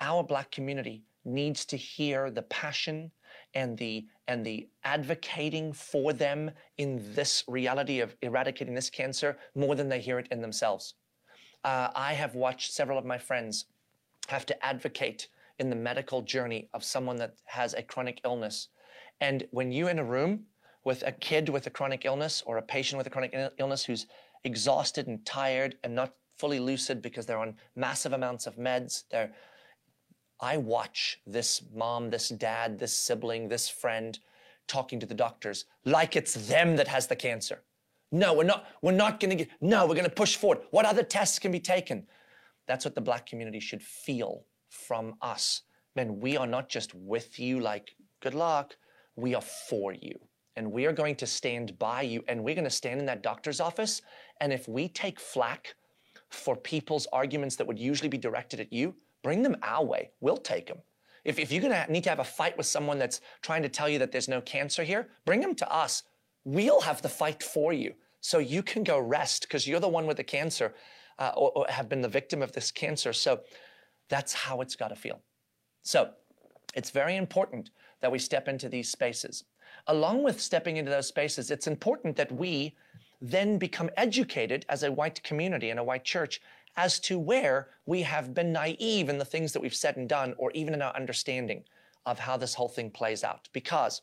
Our 0.00 0.24
black 0.24 0.50
community 0.50 1.04
needs 1.24 1.64
to 1.66 1.76
hear 1.76 2.30
the 2.30 2.42
passion 2.42 3.10
and 3.54 3.76
the 3.76 4.06
and 4.26 4.44
the 4.44 4.68
advocating 4.84 5.72
for 5.72 6.12
them 6.12 6.50
in 6.78 7.02
this 7.14 7.44
reality 7.48 8.00
of 8.00 8.16
eradicating 8.22 8.74
this 8.74 8.90
cancer 8.90 9.36
more 9.54 9.74
than 9.74 9.88
they 9.88 10.00
hear 10.00 10.18
it 10.18 10.28
in 10.30 10.40
themselves. 10.40 10.94
Uh, 11.64 11.88
I 11.94 12.14
have 12.14 12.34
watched 12.34 12.72
several 12.72 12.98
of 12.98 13.04
my 13.04 13.18
friends 13.18 13.66
have 14.28 14.46
to 14.46 14.64
advocate 14.64 15.28
in 15.58 15.68
the 15.68 15.76
medical 15.76 16.22
journey 16.22 16.68
of 16.74 16.84
someone 16.84 17.16
that 17.16 17.34
has 17.44 17.74
a 17.74 17.82
chronic 17.82 18.20
illness. 18.24 18.68
And 19.20 19.46
when 19.50 19.72
you're 19.72 19.90
in 19.90 19.98
a 19.98 20.04
room 20.04 20.44
with 20.84 21.02
a 21.06 21.12
kid 21.12 21.48
with 21.48 21.66
a 21.66 21.70
chronic 21.70 22.04
illness 22.04 22.42
or 22.46 22.56
a 22.56 22.62
patient 22.62 22.98
with 22.98 23.06
a 23.06 23.10
chronic 23.10 23.34
illness 23.58 23.84
who's 23.84 24.06
exhausted 24.44 25.06
and 25.06 25.24
tired 25.26 25.76
and 25.84 25.94
not 25.94 26.14
fully 26.38 26.58
lucid 26.58 27.02
because 27.02 27.26
they're 27.26 27.38
on 27.38 27.54
massive 27.76 28.14
amounts 28.14 28.46
of 28.46 28.56
meds. 28.56 29.04
They're, 29.10 29.32
I 30.40 30.56
watch 30.56 31.20
this 31.26 31.62
mom, 31.74 32.08
this 32.08 32.30
dad, 32.30 32.78
this 32.78 32.94
sibling, 32.94 33.48
this 33.48 33.68
friend 33.68 34.18
talking 34.66 35.00
to 35.00 35.06
the 35.06 35.14
doctors 35.14 35.66
like 35.84 36.16
it's 36.16 36.34
them 36.48 36.76
that 36.76 36.88
has 36.88 37.06
the 37.06 37.16
cancer. 37.16 37.62
No, 38.12 38.32
we're 38.32 38.44
not, 38.44 38.66
we're 38.80 38.92
not 38.92 39.20
gonna 39.20 39.34
get, 39.34 39.48
no, 39.60 39.86
we're 39.86 39.94
gonna 39.94 40.08
push 40.08 40.36
forward. 40.36 40.60
What 40.70 40.86
other 40.86 41.02
tests 41.02 41.38
can 41.38 41.52
be 41.52 41.60
taken? 41.60 42.06
That's 42.66 42.84
what 42.84 42.94
the 42.94 43.00
black 43.00 43.26
community 43.26 43.60
should 43.60 43.82
feel 43.82 44.44
from 44.70 45.16
us. 45.20 45.62
Man, 45.94 46.20
we 46.20 46.36
are 46.36 46.46
not 46.46 46.68
just 46.68 46.94
with 46.94 47.38
you 47.38 47.60
like, 47.60 47.94
good 48.20 48.34
luck, 48.34 48.76
we 49.16 49.34
are 49.34 49.42
for 49.42 49.92
you 49.92 50.18
and 50.56 50.70
we 50.70 50.86
are 50.86 50.92
going 50.92 51.16
to 51.16 51.26
stand 51.26 51.78
by 51.78 52.02
you 52.02 52.22
and 52.28 52.42
we're 52.42 52.54
going 52.54 52.64
to 52.64 52.70
stand 52.70 53.00
in 53.00 53.06
that 53.06 53.22
doctor's 53.22 53.60
office. 53.60 54.02
And 54.40 54.52
if 54.52 54.68
we 54.68 54.88
take 54.88 55.20
flack 55.20 55.74
for 56.28 56.56
people's 56.56 57.06
arguments 57.12 57.56
that 57.56 57.66
would 57.66 57.78
usually 57.78 58.08
be 58.08 58.18
directed 58.18 58.60
at 58.60 58.72
you, 58.72 58.94
bring 59.22 59.42
them 59.42 59.56
our 59.62 59.84
way. 59.84 60.10
We'll 60.20 60.36
take 60.36 60.66
them. 60.66 60.78
If, 61.24 61.38
if 61.38 61.52
you're 61.52 61.62
going 61.62 61.72
to 61.72 61.92
need 61.92 62.04
to 62.04 62.10
have 62.10 62.18
a 62.18 62.24
fight 62.24 62.56
with 62.56 62.66
someone 62.66 62.98
that's 62.98 63.20
trying 63.42 63.62
to 63.62 63.68
tell 63.68 63.88
you 63.88 63.98
that 63.98 64.10
there's 64.12 64.28
no 64.28 64.40
cancer 64.40 64.82
here, 64.82 65.08
bring 65.24 65.40
them 65.40 65.54
to 65.56 65.72
us. 65.72 66.02
We'll 66.44 66.80
have 66.80 67.02
the 67.02 67.08
fight 67.08 67.42
for 67.42 67.72
you. 67.72 67.94
So 68.20 68.38
you 68.38 68.62
can 68.62 68.84
go 68.84 68.98
rest 68.98 69.42
because 69.42 69.66
you're 69.66 69.80
the 69.80 69.88
one 69.88 70.06
with 70.06 70.16
the 70.16 70.24
cancer 70.24 70.74
uh, 71.18 71.32
or, 71.36 71.52
or 71.54 71.66
have 71.68 71.88
been 71.88 72.00
the 72.00 72.08
victim 72.08 72.42
of 72.42 72.52
this 72.52 72.70
cancer. 72.70 73.12
So 73.12 73.40
that's 74.08 74.32
how 74.32 74.60
it's 74.60 74.76
got 74.76 74.88
to 74.88 74.96
feel. 74.96 75.20
So 75.82 76.10
it's 76.74 76.90
very 76.90 77.16
important 77.16 77.70
that 78.00 78.12
we 78.12 78.18
step 78.18 78.48
into 78.48 78.68
these 78.68 78.90
spaces 78.90 79.44
along 79.86 80.22
with 80.22 80.40
stepping 80.40 80.76
into 80.76 80.90
those 80.90 81.08
spaces, 81.08 81.50
it's 81.50 81.66
important 81.66 82.16
that 82.16 82.32
we 82.32 82.74
then 83.20 83.58
become 83.58 83.90
educated 83.96 84.64
as 84.68 84.82
a 84.82 84.92
white 84.92 85.22
community 85.22 85.70
and 85.70 85.78
a 85.78 85.84
white 85.84 86.04
church 86.04 86.40
as 86.76 86.98
to 87.00 87.18
where 87.18 87.68
we 87.86 88.02
have 88.02 88.32
been 88.32 88.52
naive 88.52 89.08
in 89.08 89.18
the 89.18 89.24
things 89.24 89.52
that 89.52 89.60
we've 89.60 89.74
said 89.74 89.96
and 89.96 90.08
done, 90.08 90.34
or 90.38 90.50
even 90.52 90.72
in 90.72 90.80
our 90.80 90.94
understanding 90.94 91.64
of 92.06 92.18
how 92.18 92.36
this 92.36 92.54
whole 92.54 92.68
thing 92.68 92.90
plays 92.90 93.24
out. 93.24 93.48
Because 93.52 94.02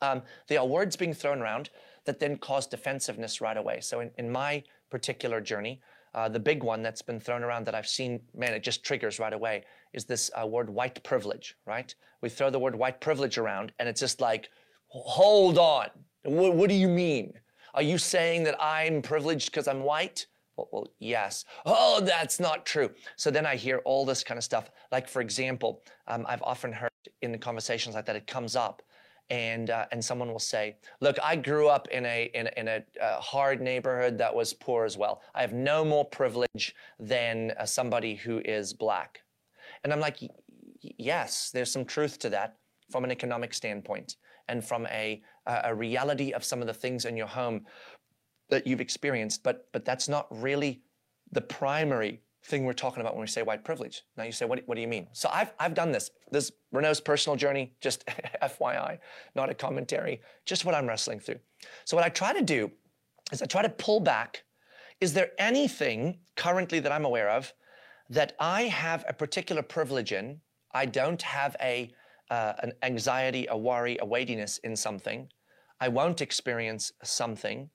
um, 0.00 0.22
there 0.48 0.58
are 0.58 0.66
words 0.66 0.96
being 0.96 1.14
thrown 1.14 1.40
around 1.40 1.70
that 2.04 2.18
then 2.18 2.36
cause 2.36 2.66
defensiveness 2.66 3.40
right 3.40 3.56
away. 3.56 3.80
So 3.80 4.00
in, 4.00 4.10
in 4.18 4.32
my 4.32 4.64
particular 4.90 5.40
journey, 5.40 5.80
uh, 6.14 6.28
the 6.28 6.40
big 6.40 6.62
one 6.62 6.82
that's 6.82 7.02
been 7.02 7.20
thrown 7.20 7.44
around 7.44 7.66
that 7.66 7.74
I've 7.74 7.86
seen, 7.86 8.20
man, 8.34 8.52
it 8.52 8.62
just 8.62 8.84
triggers 8.84 9.18
right 9.18 9.32
away, 9.32 9.64
is 9.92 10.04
this 10.04 10.30
uh, 10.40 10.46
word 10.46 10.70
white 10.70 11.02
privilege, 11.02 11.56
right? 11.66 11.94
We 12.20 12.28
throw 12.28 12.50
the 12.50 12.58
word 12.58 12.74
white 12.74 13.00
privilege 13.00 13.38
around, 13.38 13.72
and 13.78 13.88
it's 13.88 14.00
just 14.00 14.20
like, 14.20 14.48
hold 14.88 15.58
on. 15.58 15.88
What, 16.24 16.54
what 16.54 16.68
do 16.68 16.74
you 16.74 16.88
mean? 16.88 17.32
Are 17.74 17.82
you 17.82 17.98
saying 17.98 18.44
that 18.44 18.56
I'm 18.60 19.02
privileged 19.02 19.50
because 19.50 19.66
I'm 19.66 19.82
white? 19.82 20.26
Well, 20.56 20.68
well, 20.72 20.86
yes. 20.98 21.44
Oh, 21.64 22.00
that's 22.00 22.38
not 22.38 22.66
true. 22.66 22.90
So 23.16 23.30
then 23.30 23.46
I 23.46 23.56
hear 23.56 23.78
all 23.84 24.04
this 24.04 24.22
kind 24.22 24.36
of 24.36 24.44
stuff. 24.44 24.70
Like, 24.90 25.08
for 25.08 25.22
example, 25.22 25.82
um, 26.06 26.26
I've 26.28 26.42
often 26.42 26.72
heard 26.72 26.90
in 27.22 27.32
the 27.32 27.38
conversations 27.38 27.94
like 27.94 28.04
that, 28.06 28.16
it 28.16 28.26
comes 28.26 28.54
up 28.56 28.82
and 29.30 29.70
uh, 29.70 29.86
and 29.92 30.04
someone 30.04 30.30
will 30.30 30.38
say, 30.38 30.76
"Look, 31.00 31.16
I 31.22 31.36
grew 31.36 31.68
up 31.68 31.88
in 31.88 32.04
a 32.04 32.30
in, 32.34 32.48
in 32.56 32.68
a 32.68 32.84
uh, 33.00 33.20
hard 33.20 33.60
neighborhood 33.60 34.18
that 34.18 34.34
was 34.34 34.52
poor 34.52 34.84
as 34.84 34.98
well. 34.98 35.22
I 35.34 35.40
have 35.40 35.54
no 35.54 35.84
more 35.84 36.04
privilege 36.04 36.74
than 36.98 37.52
uh, 37.58 37.64
somebody 37.64 38.14
who 38.14 38.42
is 38.44 38.74
black." 38.74 39.22
And 39.84 39.92
I'm 39.92 40.00
like, 40.00 40.18
"Yes, 40.80 41.50
there's 41.50 41.70
some 41.70 41.84
truth 41.84 42.18
to 42.20 42.30
that 42.30 42.56
from 42.90 43.04
an 43.04 43.10
economic 43.10 43.54
standpoint 43.54 44.16
and 44.48 44.64
from 44.64 44.86
a 44.86 45.22
a 45.46 45.74
reality 45.74 46.32
of 46.32 46.44
some 46.44 46.60
of 46.60 46.66
the 46.66 46.74
things 46.74 47.04
in 47.04 47.16
your 47.16 47.26
home 47.26 47.66
that 48.48 48.66
you've 48.66 48.80
experienced, 48.80 49.42
but 49.42 49.68
but 49.72 49.84
that's 49.84 50.08
not 50.08 50.26
really 50.30 50.82
the 51.32 51.40
primary 51.40 52.22
thing 52.44 52.64
we're 52.64 52.72
talking 52.72 53.00
about 53.00 53.14
when 53.14 53.20
we 53.20 53.26
say 53.26 53.42
white 53.42 53.64
privilege. 53.64 54.02
Now 54.16 54.24
you 54.24 54.32
say, 54.32 54.44
what, 54.44 54.62
what 54.66 54.74
do 54.74 54.80
you 54.80 54.88
mean? 54.88 55.06
So 55.12 55.28
I've, 55.32 55.52
I've 55.58 55.74
done 55.74 55.92
this. 55.92 56.10
This 56.30 56.50
Renault's 56.72 57.00
personal 57.00 57.36
journey, 57.36 57.72
just 57.80 58.04
FYI, 58.42 58.98
not 59.34 59.48
a 59.48 59.54
commentary, 59.54 60.20
just 60.44 60.64
what 60.64 60.74
I'm 60.74 60.86
wrestling 60.86 61.20
through. 61.20 61.38
So 61.84 61.96
what 61.96 62.04
I 62.04 62.08
try 62.08 62.32
to 62.32 62.42
do 62.42 62.70
is 63.30 63.42
I 63.42 63.46
try 63.46 63.62
to 63.62 63.68
pull 63.68 64.00
back. 64.00 64.42
Is 65.00 65.12
there 65.14 65.30
anything 65.38 66.18
currently 66.36 66.80
that 66.80 66.92
I'm 66.92 67.04
aware 67.04 67.30
of 67.30 67.52
that 68.12 68.34
I 68.38 68.64
have 68.64 69.04
a 69.08 69.14
particular 69.14 69.62
privilege 69.62 70.12
in? 70.12 70.38
I 70.72 70.84
don't 70.84 71.22
have 71.22 71.56
a 71.60 71.90
uh, 72.30 72.54
an 72.62 72.72
anxiety, 72.82 73.46
a 73.50 73.56
worry, 73.56 73.98
a 74.00 74.06
weightiness 74.06 74.58
in 74.58 74.74
something. 74.74 75.28
I 75.80 75.88
won't 75.88 76.22
experience 76.22 76.92
something 77.02 77.68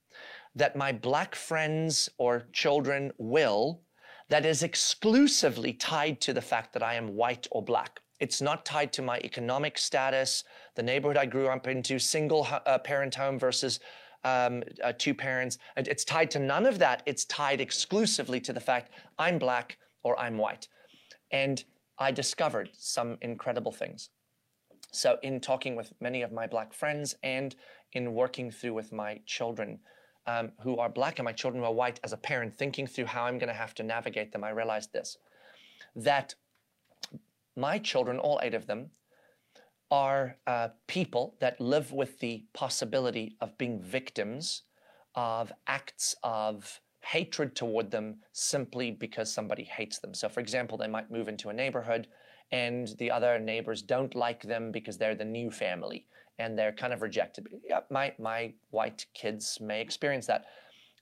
that 0.56 0.76
my 0.76 0.92
black 0.92 1.36
friends 1.36 2.10
or 2.18 2.48
children 2.54 3.12
will 3.18 3.82
that 4.30 4.46
is 4.46 4.64
exclusively 4.64 5.74
tied 5.74 6.20
to 6.22 6.34
the 6.34 6.42
fact 6.42 6.74
that 6.74 6.82
I 6.82 6.96
am 6.96 7.16
white 7.16 7.48
or 7.52 7.64
black. 7.64 8.00
It's 8.20 8.42
not 8.42 8.66
tied 8.66 8.92
to 8.94 9.02
my 9.02 9.20
economic 9.20 9.78
status, 9.78 10.44
the 10.76 10.84
neighborhood 10.84 11.18
I 11.18 11.28
grew 11.28 11.48
up 11.48 11.68
into, 11.68 12.00
single 12.00 12.48
uh, 12.50 12.80
parent 12.80 13.14
home 13.14 13.38
versus 13.38 13.80
um, 14.24 14.64
uh, 14.84 14.94
two 14.98 15.14
parents. 15.14 15.60
It's 15.78 16.04
tied 16.04 16.32
to 16.32 16.40
none 16.40 16.66
of 16.66 16.80
that. 16.80 17.04
It's 17.06 17.26
tied 17.26 17.62
exclusively 17.62 18.40
to 18.42 18.54
the 18.54 18.60
fact 18.60 18.92
I'm 19.20 19.38
black 19.38 19.78
or 20.08 20.18
I'm 20.18 20.38
white. 20.38 20.70
And 21.32 21.62
I 21.99 22.12
discovered 22.12 22.70
some 22.74 23.18
incredible 23.22 23.74
things. 23.74 24.10
So, 24.91 25.18
in 25.22 25.41
talking 25.41 25.76
with 25.76 25.91
many 25.99 26.22
of 26.22 26.32
my 26.32 26.47
black 26.47 26.74
friends 26.74 27.16
and 27.24 27.53
in 27.91 28.14
working 28.14 28.49
through 28.49 28.74
with 28.74 28.93
my 28.93 29.20
children, 29.26 29.80
um, 30.26 30.51
who 30.62 30.78
are 30.78 30.89
black 30.89 31.20
and 31.20 31.26
my 31.26 31.34
children 31.34 31.62
who 31.62 31.68
are 31.68 31.74
white, 31.74 31.99
as 32.05 32.14
a 32.14 32.18
parent, 32.18 32.58
thinking 32.58 32.88
through 32.88 33.05
how 33.05 33.26
I'm 33.26 33.38
going 33.38 33.49
to 33.49 33.62
have 33.64 33.74
to 33.76 33.84
navigate 33.84 34.32
them, 34.32 34.43
I 34.45 34.51
realized 34.51 34.93
this 34.93 35.18
that 35.95 36.36
my 37.55 37.78
children, 37.80 38.18
all 38.20 38.39
eight 38.43 38.53
of 38.53 38.68
them, 38.68 38.91
are 39.91 40.38
uh, 40.45 40.70
people 40.88 41.36
that 41.39 41.60
live 41.60 41.91
with 41.91 42.20
the 42.20 42.45
possibility 42.53 43.36
of 43.41 43.58
being 43.58 43.82
victims 43.82 44.64
of 45.16 45.51
acts 45.66 46.16
of 46.24 46.80
hatred 47.12 47.55
toward 47.55 47.89
them 47.89 48.16
simply 48.34 48.91
because 48.91 49.32
somebody 49.32 49.64
hates 49.64 49.99
them. 49.99 50.14
So, 50.14 50.28
for 50.28 50.41
example, 50.41 50.78
they 50.78 50.88
might 50.88 51.10
move 51.10 51.28
into 51.28 51.49
a 51.49 51.53
neighborhood 51.53 52.08
and 52.51 52.89
the 52.99 53.12
other 53.12 53.39
neighbors 53.39 53.82
don't 53.82 54.14
like 54.16 54.41
them 54.43 54.72
because 54.72 54.97
they're 54.97 55.16
the 55.16 55.26
new 55.26 55.49
family 55.49 56.05
and 56.39 56.58
they're 56.58 56.74
kind 56.74 56.93
of 56.93 57.01
rejected. 57.01 57.47
Yeah, 57.68 57.82
my, 57.89 58.14
my 58.20 58.53
white 58.72 59.05
kids 59.14 59.58
may 59.62 59.82
experience 59.82 60.28
that. 60.28 60.45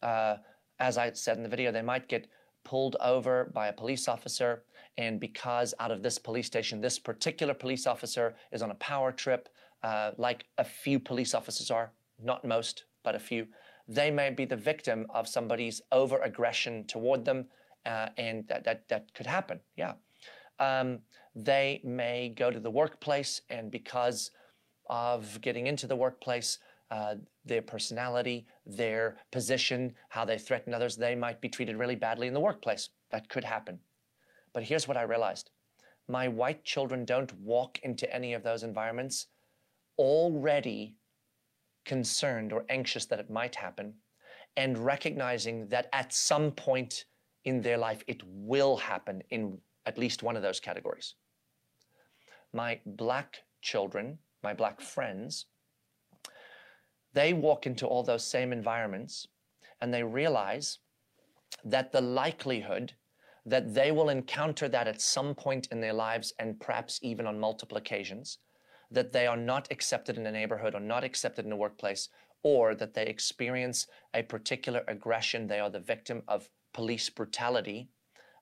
Uh, 0.01 0.37
as 0.79 0.97
I 0.97 1.11
said 1.13 1.37
in 1.37 1.43
the 1.43 1.49
video, 1.49 1.71
they 1.71 1.81
might 1.81 2.07
get 2.07 2.27
pulled 2.63 2.95
over 3.01 3.51
by 3.53 3.67
a 3.67 3.73
police 3.73 4.07
officer, 4.07 4.63
and 4.97 5.19
because 5.19 5.73
out 5.79 5.91
of 5.91 6.01
this 6.01 6.17
police 6.17 6.47
station, 6.47 6.81
this 6.81 6.99
particular 6.99 7.53
police 7.53 7.85
officer 7.85 8.35
is 8.51 8.61
on 8.61 8.71
a 8.71 8.75
power 8.75 9.11
trip, 9.11 9.49
uh, 9.83 10.11
like 10.17 10.45
a 10.57 10.63
few 10.63 10.99
police 10.99 11.33
officers 11.33 11.69
are, 11.69 11.91
not 12.23 12.45
most, 12.45 12.85
but 13.03 13.13
a 13.15 13.19
few, 13.19 13.45
they 13.87 14.11
may 14.11 14.29
be 14.29 14.45
the 14.45 14.55
victim 14.55 15.05
of 15.09 15.27
somebody's 15.27 15.81
over 15.91 16.19
aggression 16.19 16.85
toward 16.85 17.25
them, 17.25 17.45
uh, 17.85 18.09
and 18.17 18.47
that, 18.47 18.63
that, 18.63 18.87
that 18.89 19.13
could 19.13 19.27
happen, 19.27 19.59
yeah. 19.75 19.93
Um, 20.59 20.99
they 21.35 21.81
may 21.83 22.29
go 22.29 22.49
to 22.49 22.59
the 22.59 22.71
workplace, 22.71 23.41
and 23.49 23.69
because 23.69 24.31
of 24.89 25.39
getting 25.41 25.67
into 25.67 25.87
the 25.87 25.95
workplace, 25.95 26.59
uh, 26.91 27.15
their 27.43 27.61
personality, 27.61 28.45
their 28.65 29.17
position, 29.31 29.93
how 30.09 30.23
they 30.23 30.37
threaten 30.37 30.73
others, 30.73 30.95
they 30.95 31.15
might 31.15 31.41
be 31.41 31.49
treated 31.49 31.77
really 31.77 31.95
badly 31.95 32.27
in 32.27 32.33
the 32.33 32.39
workplace. 32.39 32.89
That 33.11 33.27
could 33.29 33.43
happen. 33.43 33.79
But 34.53 34.63
here's 34.63 34.87
what 34.87 34.97
I 34.97 35.03
realized 35.03 35.51
my 36.07 36.27
white 36.27 36.63
children 36.63 37.03
don't 37.03 37.33
walk 37.39 37.79
into 37.83 38.11
any 38.13 38.33
of 38.33 38.43
those 38.43 38.63
environments 38.63 39.27
already 39.97 40.95
concerned 41.85 42.51
or 42.51 42.65
anxious 42.69 43.05
that 43.05 43.19
it 43.19 43.29
might 43.29 43.55
happen 43.55 43.93
and 44.57 44.77
recognizing 44.77 45.67
that 45.69 45.87
at 45.93 46.13
some 46.13 46.51
point 46.51 47.05
in 47.43 47.61
their 47.61 47.77
life 47.77 48.03
it 48.07 48.21
will 48.25 48.77
happen 48.77 49.21
in 49.29 49.57
at 49.85 49.97
least 49.97 50.23
one 50.23 50.35
of 50.35 50.41
those 50.41 50.59
categories. 50.59 51.15
My 52.53 52.79
black 52.85 53.43
children 53.61 54.17
my 54.45 54.53
black 54.53 54.79
friends, 54.79 55.47
they 57.13 57.33
walk 57.33 57.65
into 57.65 57.87
all 57.87 58.03
those 58.03 58.23
same 58.23 58.53
environments 58.53 59.27
and 59.81 59.91
they 59.91 60.03
realize 60.03 60.77
that 61.63 61.91
the 61.91 62.01
likelihood 62.01 62.93
that 63.47 63.73
they 63.73 63.91
will 63.91 64.09
encounter 64.09 64.67
that 64.69 64.87
at 64.87 65.01
some 65.01 65.33
point 65.33 65.67
in 65.71 65.81
their 65.81 65.93
lives 65.93 66.33
and 66.39 66.59
perhaps 66.59 66.99
even 67.01 67.25
on 67.25 67.39
multiple 67.39 67.77
occasions, 67.77 68.37
that 68.95 69.13
they 69.13 69.27
are 69.27 69.37
not 69.37 69.67
accepted 69.71 70.17
in 70.17 70.25
a 70.25 70.31
neighborhood 70.31 70.73
or 70.75 70.79
not 70.79 71.03
accepted 71.03 71.45
in 71.45 71.51
a 71.51 71.55
workplace, 71.65 72.09
or 72.43 72.75
that 72.75 72.93
they 72.93 73.05
experience 73.05 73.87
a 74.13 74.21
particular 74.23 74.83
aggression, 74.87 75.47
they 75.47 75.59
are 75.59 75.69
the 75.69 75.79
victim 75.79 76.21
of 76.27 76.49
police 76.73 77.09
brutality 77.09 77.89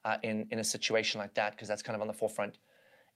uh, 0.05 0.17
in, 0.23 0.47
in 0.51 0.59
a 0.59 0.63
situation 0.63 1.19
like 1.19 1.33
that, 1.33 1.51
because 1.51 1.67
that's 1.67 1.83
kind 1.83 1.95
of 1.95 2.01
on 2.01 2.07
the 2.07 2.13
forefront 2.13 2.57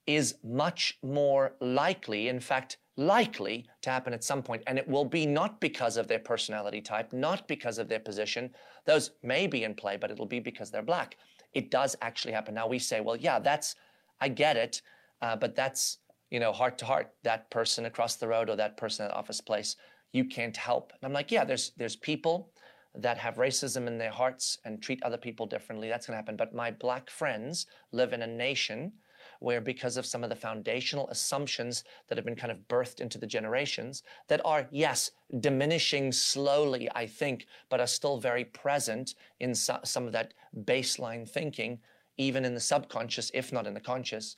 is 0.06 0.36
much 0.42 0.98
more 1.04 1.54
likely, 1.60 2.30
in 2.30 2.40
fact, 2.40 2.78
likely 2.96 3.66
to 3.82 3.90
happen 3.90 4.14
at 4.14 4.24
some 4.24 4.42
point. 4.42 4.64
And 4.66 4.78
it 4.80 4.88
will 4.88 5.04
be 5.04 5.26
not 5.26 5.60
because 5.60 5.98
of 5.98 6.08
their 6.08 6.20
personality 6.20 6.80
type, 6.80 7.12
not 7.12 7.46
because 7.48 7.78
of 7.78 7.90
their 7.90 8.00
position. 8.00 8.50
Those 8.86 9.12
may 9.22 9.48
be 9.48 9.66
in 9.66 9.76
play, 9.76 9.98
but 9.98 10.10
it'll 10.10 10.26
be 10.26 10.40
because 10.40 10.72
they're 10.72 10.82
black. 10.82 11.18
It 11.54 11.70
does 11.70 11.98
actually 12.02 12.34
happen. 12.34 12.54
Now 12.54 12.68
we 12.68 12.80
say, 12.80 13.02
well, 13.02 13.18
yeah, 13.18 13.38
that's, 13.40 13.76
I 14.22 14.30
get 14.30 14.56
it, 14.56 14.82
uh, 15.22 15.36
but 15.36 15.56
that's, 15.56 15.98
you 16.30 16.40
know, 16.40 16.52
heart 16.52 16.78
to 16.80 16.86
heart, 16.86 17.12
that 17.24 17.50
person 17.50 17.86
across 17.86 18.16
the 18.16 18.28
road 18.28 18.50
or 18.50 18.56
that 18.56 18.78
person 18.78 19.06
at 19.06 19.12
office 19.14 19.42
place, 19.42 19.76
you 20.12 20.26
can't 20.26 20.58
help. 20.58 20.92
And 20.94 21.00
I'm 21.04 21.14
like, 21.14 21.32
yeah, 21.32 21.44
there's, 21.44 21.72
there's 21.78 21.96
people 21.96 22.52
that 22.96 23.18
have 23.18 23.36
racism 23.36 23.88
in 23.88 23.98
their 23.98 24.12
hearts 24.12 24.58
and 24.66 24.82
treat 24.82 25.02
other 25.04 25.18
people 25.18 25.46
differently. 25.46 25.88
That's 25.88 26.08
to 26.08 26.14
happen. 26.14 26.36
But 26.36 26.54
my 26.54 26.72
black 26.72 27.10
friends 27.10 27.68
live 27.92 28.14
in 28.14 28.24
a 28.24 28.28
nation 28.28 28.94
where 29.40 29.62
because 29.62 29.98
of 29.98 30.06
some 30.06 30.24
of 30.24 30.30
the 30.30 30.36
foundational 30.36 31.08
assumptions 31.10 31.84
that 32.08 32.18
have 32.18 32.26
been 32.26 32.36
kind 32.36 32.52
of 32.52 32.68
birthed 32.68 33.00
into 33.00 33.18
the 33.18 33.28
generations 33.28 34.04
that 34.28 34.42
are, 34.46 34.68
yes, 34.72 35.12
diminishing 35.40 36.12
slowly, 36.12 36.90
I 36.96 37.06
think, 37.06 37.46
but 37.70 37.80
are 37.80 37.88
still 37.88 38.20
very 38.20 38.46
present 38.46 39.14
in 39.40 39.54
so, 39.54 39.80
some 39.84 40.08
of 40.08 40.14
that 40.14 40.34
baseline 40.64 41.30
thinking, 41.30 41.80
even 42.18 42.46
in 42.46 42.54
the 42.54 42.60
subconscious, 42.60 43.30
if 43.34 43.54
not 43.54 43.68
in 43.68 43.74
the 43.74 43.80
conscious, 43.80 44.38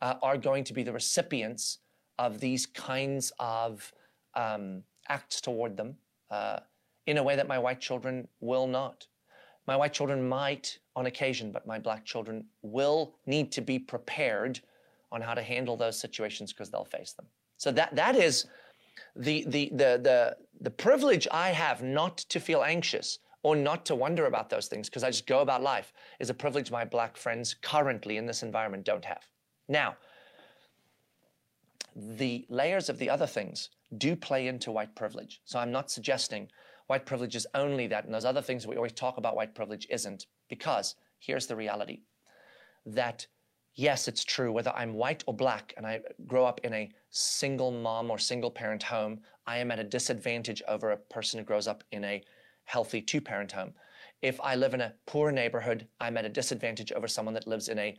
uh, 0.00 0.14
are 0.22 0.36
going 0.36 0.64
to 0.64 0.72
be 0.72 0.82
the 0.82 0.92
recipients 0.92 1.78
of 2.18 2.40
these 2.40 2.66
kinds 2.66 3.32
of 3.38 3.92
um, 4.34 4.82
acts 5.08 5.40
toward 5.40 5.76
them 5.76 5.96
uh, 6.30 6.60
in 7.06 7.18
a 7.18 7.22
way 7.22 7.36
that 7.36 7.48
my 7.48 7.58
white 7.58 7.80
children 7.80 8.28
will 8.40 8.66
not. 8.66 9.06
My 9.66 9.76
white 9.76 9.92
children 9.92 10.28
might 10.28 10.78
on 10.96 11.06
occasion, 11.06 11.52
but 11.52 11.66
my 11.66 11.78
black 11.78 12.04
children 12.04 12.44
will 12.62 13.14
need 13.26 13.52
to 13.52 13.60
be 13.60 13.78
prepared 13.78 14.60
on 15.12 15.20
how 15.20 15.34
to 15.34 15.42
handle 15.42 15.76
those 15.76 15.98
situations 15.98 16.52
because 16.52 16.70
they'll 16.70 16.84
face 16.84 17.12
them. 17.12 17.26
So 17.56 17.72
that 17.72 17.94
that 17.96 18.16
is 18.16 18.46
the, 19.16 19.44
the 19.48 19.70
the 19.70 20.00
the 20.02 20.36
the 20.60 20.70
privilege 20.70 21.26
I 21.30 21.50
have 21.50 21.82
not 21.82 22.18
to 22.18 22.40
feel 22.40 22.62
anxious 22.62 23.18
or 23.42 23.56
not 23.56 23.86
to 23.86 23.94
wonder 23.94 24.26
about 24.26 24.50
those 24.50 24.66
things 24.66 24.88
because 24.88 25.04
I 25.04 25.10
just 25.10 25.26
go 25.26 25.40
about 25.40 25.62
life 25.62 25.92
is 26.18 26.30
a 26.30 26.34
privilege 26.34 26.70
my 26.70 26.84
black 26.84 27.16
friends 27.16 27.54
currently 27.62 28.16
in 28.16 28.26
this 28.26 28.42
environment 28.42 28.84
don't 28.84 29.04
have. 29.04 29.22
Now, 29.68 29.96
the 31.94 32.46
layers 32.48 32.88
of 32.88 32.98
the 32.98 33.10
other 33.10 33.26
things 33.26 33.70
do 33.96 34.14
play 34.16 34.46
into 34.46 34.70
white 34.70 34.94
privilege. 34.94 35.40
So 35.44 35.58
I'm 35.58 35.72
not 35.72 35.90
suggesting 35.90 36.48
white 36.86 37.06
privilege 37.06 37.36
is 37.36 37.46
only 37.54 37.86
that, 37.88 38.04
and 38.04 38.14
those 38.14 38.24
other 38.24 38.42
things 38.42 38.66
we 38.66 38.76
always 38.76 38.92
talk 38.92 39.18
about 39.18 39.36
white 39.36 39.54
privilege 39.54 39.86
isn't, 39.90 40.26
because 40.48 40.94
here's 41.18 41.46
the 41.46 41.56
reality 41.56 42.00
that 42.86 43.26
yes, 43.74 44.08
it's 44.08 44.24
true, 44.24 44.50
whether 44.50 44.72
I'm 44.74 44.94
white 44.94 45.22
or 45.26 45.34
black 45.34 45.72
and 45.76 45.86
I 45.86 46.00
grow 46.26 46.44
up 46.44 46.60
in 46.64 46.74
a 46.74 46.90
single 47.10 47.70
mom 47.70 48.10
or 48.10 48.18
single 48.18 48.50
parent 48.50 48.82
home, 48.82 49.20
I 49.46 49.58
am 49.58 49.70
at 49.70 49.78
a 49.78 49.84
disadvantage 49.84 50.62
over 50.66 50.90
a 50.90 50.96
person 50.96 51.38
who 51.38 51.44
grows 51.44 51.68
up 51.68 51.84
in 51.92 52.04
a 52.04 52.22
healthy 52.64 53.00
two 53.00 53.20
parent 53.20 53.52
home. 53.52 53.72
If 54.20 54.40
I 54.40 54.56
live 54.56 54.74
in 54.74 54.80
a 54.80 54.94
poor 55.06 55.30
neighborhood, 55.30 55.86
I'm 56.00 56.16
at 56.16 56.24
a 56.24 56.28
disadvantage 56.28 56.90
over 56.92 57.06
someone 57.06 57.34
that 57.34 57.46
lives 57.46 57.68
in 57.68 57.78
a 57.78 57.96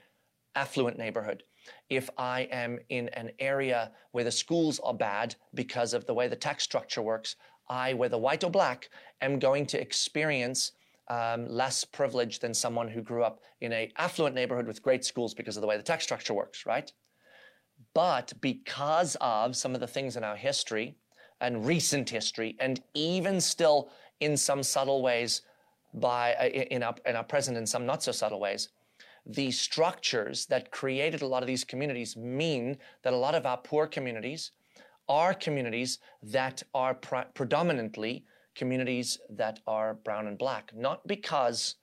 affluent 0.56 0.98
neighborhood. 0.98 1.44
If 1.90 2.10
I 2.18 2.42
am 2.52 2.80
in 2.90 3.10
an 3.10 3.32
area 3.40 3.92
where 4.12 4.24
the 4.24 4.32
schools 4.32 4.80
are 4.80 4.94
bad 4.94 5.36
because 5.54 5.94
of 5.94 6.06
the 6.06 6.14
way 6.14 6.28
the 6.28 6.36
tax 6.36 6.64
structure 6.64 7.02
works, 7.02 7.36
I, 7.70 7.94
whether 7.94 8.18
white 8.18 8.44
or 8.44 8.50
black, 8.50 8.90
am 9.22 9.40
going 9.40 9.66
to 9.68 9.82
experience 9.82 10.72
um, 11.10 11.48
less 11.48 11.84
privilege 11.84 12.40
than 12.40 12.54
someone 12.54 12.88
who 12.88 13.02
grew 13.02 13.24
up 13.24 13.42
in 13.62 13.74
a 13.74 13.92
affluent 13.98 14.36
neighborhood 14.36 14.68
with 14.68 14.84
great 14.84 15.04
schools 15.04 15.34
because 15.34 15.58
of 15.58 15.62
the 15.62 15.68
way 15.68 15.78
the 15.78 15.84
tax 15.84 16.04
structure 16.04 16.34
works, 16.34 16.66
right? 16.66 16.92
But 17.94 18.34
because 18.42 19.18
of 19.20 19.56
some 19.56 19.74
of 19.74 19.82
the 19.82 19.88
things 19.88 20.18
in 20.18 20.24
our 20.24 20.36
history 20.36 20.96
and 21.42 21.66
recent 21.66 22.10
history, 22.10 22.56
and 22.60 22.82
even 22.94 23.42
still 23.42 23.90
in 24.20 24.36
some 24.36 24.62
subtle 24.62 25.02
ways 25.02 25.42
by 25.94 26.36
uh, 26.36 26.46
in 26.46 26.84
our, 26.84 26.96
in 27.06 27.16
our 27.16 27.24
present 27.24 27.58
in 27.58 27.66
some 27.66 27.86
not 27.86 28.04
so 28.04 28.12
subtle 28.12 28.40
ways, 28.40 28.70
the 29.30 29.52
structures 29.52 30.48
that 30.48 30.72
created 30.72 31.22
a 31.22 31.28
lot 31.28 31.44
of 31.44 31.48
these 31.48 31.64
communities 31.64 32.18
mean 32.18 32.78
that 33.04 33.14
a 33.14 33.18
lot 33.18 33.36
of 33.36 33.46
our 33.46 33.58
poor 33.58 33.86
communities 33.86 34.52
are 35.08 35.36
communities 35.36 36.00
that 36.24 36.64
are 36.74 36.96
pre- 36.96 37.24
predominantly 37.36 38.26
communities 38.56 39.20
that 39.30 39.60
are 39.68 39.94
brown 39.94 40.26
and 40.26 40.38
black, 40.38 40.72
not 40.76 41.06
because 41.08 41.76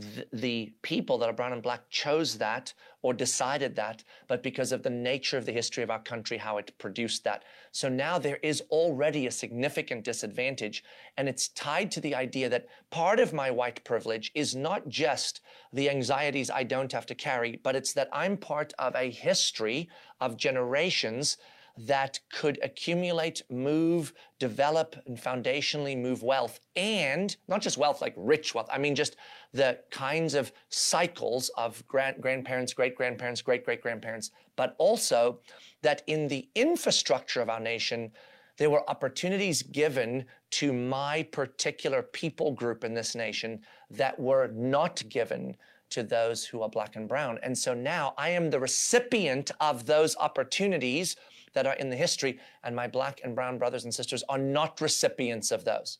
th- 0.00 0.26
the 0.32 0.72
people 0.82 1.18
that 1.18 1.28
are 1.28 1.32
brown 1.32 1.52
and 1.52 1.62
black 1.62 1.88
chose 1.90 2.38
that 2.38 2.72
or 3.02 3.12
decided 3.12 3.76
that, 3.76 4.02
but 4.28 4.42
because 4.42 4.72
of 4.72 4.82
the 4.82 4.90
nature 4.90 5.36
of 5.36 5.44
the 5.44 5.52
history 5.52 5.82
of 5.82 5.90
our 5.90 6.02
country, 6.02 6.38
how 6.38 6.56
it 6.56 6.76
produced 6.78 7.22
that. 7.24 7.44
So 7.70 7.88
now 7.88 8.18
there 8.18 8.38
is 8.42 8.62
already 8.70 9.26
a 9.26 9.30
significant 9.30 10.04
disadvantage, 10.04 10.82
and 11.16 11.28
it's 11.28 11.48
tied 11.48 11.90
to 11.92 12.00
the 12.00 12.14
idea 12.14 12.48
that 12.48 12.66
part 12.90 13.20
of 13.20 13.32
my 13.32 13.50
white 13.50 13.84
privilege 13.84 14.32
is 14.34 14.56
not 14.56 14.88
just 14.88 15.40
the 15.72 15.90
anxieties 15.90 16.50
I 16.50 16.62
don't 16.62 16.92
have 16.92 17.06
to 17.06 17.14
carry, 17.14 17.60
but 17.62 17.76
it's 17.76 17.92
that 17.92 18.08
I'm 18.12 18.36
part 18.36 18.72
of 18.78 18.94
a 18.94 19.10
history 19.10 19.90
of 20.20 20.36
generations 20.36 21.36
that 21.76 22.20
could 22.32 22.58
accumulate, 22.62 23.42
move, 23.50 24.12
develop, 24.38 24.96
and 25.06 25.18
foundationally 25.18 26.00
move 26.00 26.22
wealth. 26.22 26.60
And 26.76 27.36
not 27.48 27.62
just 27.62 27.78
wealth 27.78 28.00
like 28.00 28.14
rich 28.16 28.54
wealth, 28.54 28.68
I 28.72 28.78
mean 28.78 28.94
just 28.94 29.16
the 29.52 29.78
kinds 29.90 30.34
of 30.34 30.52
cycles 30.68 31.50
of 31.56 31.86
grand, 31.88 32.20
grandparents, 32.20 32.72
great 32.72 32.94
grandparents, 32.94 33.42
great 33.42 33.64
great 33.64 33.82
grandparents, 33.82 34.30
but 34.56 34.74
also 34.78 35.40
that 35.82 36.02
in 36.06 36.28
the 36.28 36.48
infrastructure 36.54 37.40
of 37.40 37.50
our 37.50 37.60
nation, 37.60 38.12
there 38.56 38.70
were 38.70 38.88
opportunities 38.88 39.62
given 39.62 40.24
to 40.50 40.72
my 40.72 41.24
particular 41.24 42.02
people 42.02 42.52
group 42.52 42.84
in 42.84 42.94
this 42.94 43.14
nation 43.16 43.60
that 43.90 44.18
were 44.18 44.48
not 44.54 45.02
given 45.08 45.56
to 45.90 46.02
those 46.02 46.44
who 46.44 46.62
are 46.62 46.68
black 46.68 46.96
and 46.96 47.08
brown. 47.08 47.38
And 47.42 47.56
so 47.56 47.74
now 47.74 48.14
I 48.16 48.30
am 48.30 48.50
the 48.50 48.60
recipient 48.60 49.50
of 49.60 49.86
those 49.86 50.16
opportunities 50.16 51.16
that 51.54 51.66
are 51.66 51.74
in 51.74 51.90
the 51.90 51.96
history, 51.96 52.38
and 52.62 52.76
my 52.76 52.86
black 52.86 53.20
and 53.24 53.34
brown 53.34 53.58
brothers 53.58 53.84
and 53.84 53.94
sisters 53.94 54.22
are 54.28 54.38
not 54.38 54.80
recipients 54.80 55.50
of 55.50 55.64
those. 55.64 55.98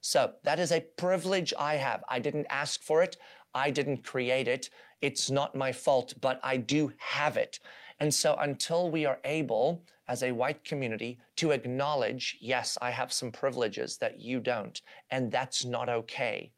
So 0.00 0.32
that 0.44 0.58
is 0.58 0.72
a 0.72 0.86
privilege 0.96 1.52
I 1.58 1.74
have. 1.74 2.02
I 2.08 2.20
didn't 2.20 2.46
ask 2.48 2.82
for 2.82 3.02
it. 3.02 3.16
I 3.54 3.70
didn't 3.70 4.04
create 4.04 4.48
it. 4.48 4.70
It's 5.02 5.30
not 5.30 5.54
my 5.54 5.72
fault, 5.72 6.14
but 6.20 6.40
I 6.42 6.56
do 6.56 6.92
have 6.98 7.36
it. 7.36 7.58
And 7.98 8.12
so 8.12 8.36
until 8.36 8.90
we 8.90 9.04
are 9.04 9.18
able, 9.24 9.82
as 10.08 10.22
a 10.22 10.32
white 10.32 10.64
community, 10.64 11.18
to 11.36 11.50
acknowledge, 11.50 12.38
yes, 12.40 12.78
I 12.80 12.90
have 12.90 13.12
some 13.12 13.30
privileges 13.30 13.98
that 13.98 14.20
you 14.20 14.40
don't, 14.40 14.80
and 15.10 15.30
that's 15.30 15.64
not 15.64 15.88
okay. 15.88 16.52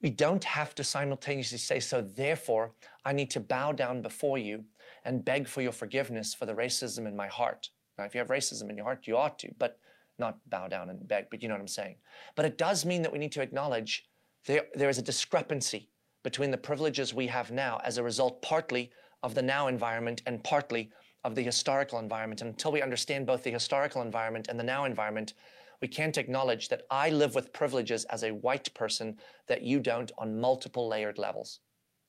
We 0.00 0.10
don't 0.10 0.42
have 0.42 0.74
to 0.74 0.84
simultaneously 0.84 1.58
say, 1.58 1.78
so 1.78 2.00
therefore, 2.00 2.72
I 3.04 3.12
need 3.12 3.30
to 3.32 3.40
bow 3.40 3.72
down 3.72 4.02
before 4.02 4.38
you 4.38 4.64
and 5.04 5.24
beg 5.24 5.48
for 5.48 5.62
your 5.62 5.72
forgiveness 5.72 6.34
for 6.34 6.46
the 6.46 6.54
racism 6.54 7.06
in 7.06 7.16
my 7.16 7.28
heart. 7.28 7.70
Now, 7.98 8.04
if 8.04 8.14
you 8.14 8.18
have 8.18 8.28
racism 8.28 8.70
in 8.70 8.76
your 8.76 8.84
heart, 8.84 9.06
you 9.06 9.16
ought 9.16 9.38
to, 9.40 9.50
but 9.58 9.78
not 10.18 10.38
bow 10.48 10.68
down 10.68 10.90
and 10.90 11.06
beg, 11.06 11.26
but 11.30 11.42
you 11.42 11.48
know 11.48 11.54
what 11.54 11.60
I'm 11.60 11.68
saying. 11.68 11.96
But 12.36 12.44
it 12.44 12.58
does 12.58 12.84
mean 12.84 13.02
that 13.02 13.12
we 13.12 13.18
need 13.18 13.32
to 13.32 13.42
acknowledge 13.42 14.06
there, 14.46 14.66
there 14.74 14.88
is 14.88 14.98
a 14.98 15.02
discrepancy 15.02 15.88
between 16.22 16.50
the 16.50 16.58
privileges 16.58 17.12
we 17.12 17.26
have 17.26 17.50
now 17.50 17.80
as 17.84 17.98
a 17.98 18.02
result 18.02 18.42
partly 18.42 18.90
of 19.22 19.34
the 19.34 19.42
now 19.42 19.68
environment 19.68 20.22
and 20.26 20.42
partly 20.44 20.90
of 21.24 21.34
the 21.34 21.42
historical 21.42 21.98
environment. 21.98 22.40
And 22.40 22.50
until 22.50 22.72
we 22.72 22.82
understand 22.82 23.26
both 23.26 23.42
the 23.42 23.50
historical 23.50 24.02
environment 24.02 24.48
and 24.48 24.58
the 24.58 24.64
now 24.64 24.84
environment, 24.84 25.34
we 25.80 25.88
can't 25.88 26.18
acknowledge 26.18 26.68
that 26.68 26.82
I 26.90 27.10
live 27.10 27.34
with 27.34 27.52
privileges 27.52 28.04
as 28.06 28.22
a 28.22 28.32
white 28.32 28.72
person 28.74 29.16
that 29.48 29.62
you 29.62 29.80
don't 29.80 30.12
on 30.18 30.40
multiple 30.40 30.88
layered 30.88 31.18
levels. 31.18 31.60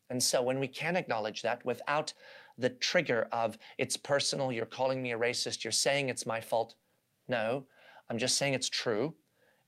And 0.09 0.21
so 0.21 0.41
when 0.41 0.59
we 0.59 0.67
can 0.67 0.95
acknowledge 0.95 1.41
that 1.41 1.65
without 1.65 2.13
the 2.57 2.69
trigger 2.69 3.27
of 3.31 3.57
it's 3.77 3.97
personal, 3.97 4.51
you're 4.51 4.65
calling 4.65 5.01
me 5.01 5.11
a 5.11 5.17
racist, 5.17 5.63
you're 5.63 5.71
saying 5.71 6.09
it's 6.09 6.25
my 6.25 6.39
fault. 6.39 6.75
No, 7.27 7.65
I'm 8.09 8.17
just 8.17 8.37
saying 8.37 8.53
it's 8.53 8.69
true. 8.69 9.15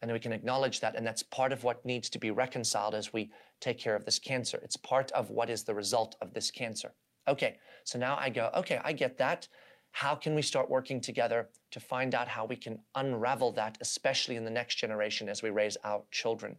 And 0.01 0.11
we 0.11 0.19
can 0.19 0.33
acknowledge 0.33 0.81
that. 0.81 0.95
And 0.95 1.07
that's 1.07 1.23
part 1.23 1.51
of 1.51 1.63
what 1.63 1.83
needs 1.85 2.09
to 2.11 2.19
be 2.19 2.29
reconciled 2.29 2.93
as 2.93 3.11
we 3.11 3.31
take 3.59 3.79
care 3.79 3.95
of 3.95 4.05
this 4.05 4.19
cancer. 4.19 4.59
It's 4.61 4.77
part 4.77 5.11
of 5.13 5.31
what 5.31 5.49
is 5.49 5.63
the 5.63 5.73
result 5.73 6.15
of 6.21 6.33
this 6.33 6.51
cancer. 6.51 6.93
Okay, 7.27 7.57
so 7.85 7.97
now 7.97 8.17
I 8.19 8.29
go, 8.29 8.51
okay, 8.55 8.79
I 8.83 8.93
get 8.93 9.17
that. 9.17 9.47
How 9.91 10.13
can 10.13 10.35
we 10.35 10.41
start 10.41 10.69
working 10.69 10.99
together 10.99 11.49
to 11.71 11.79
find 11.79 12.13
out 12.13 12.27
how 12.27 12.45
we 12.45 12.57
can 12.57 12.79
unravel 12.95 13.53
that, 13.53 13.77
especially 13.81 14.35
in 14.35 14.43
the 14.43 14.51
next 14.51 14.75
generation 14.75 15.29
as 15.29 15.41
we 15.41 15.49
raise 15.49 15.77
our 15.83 16.03
children? 16.11 16.57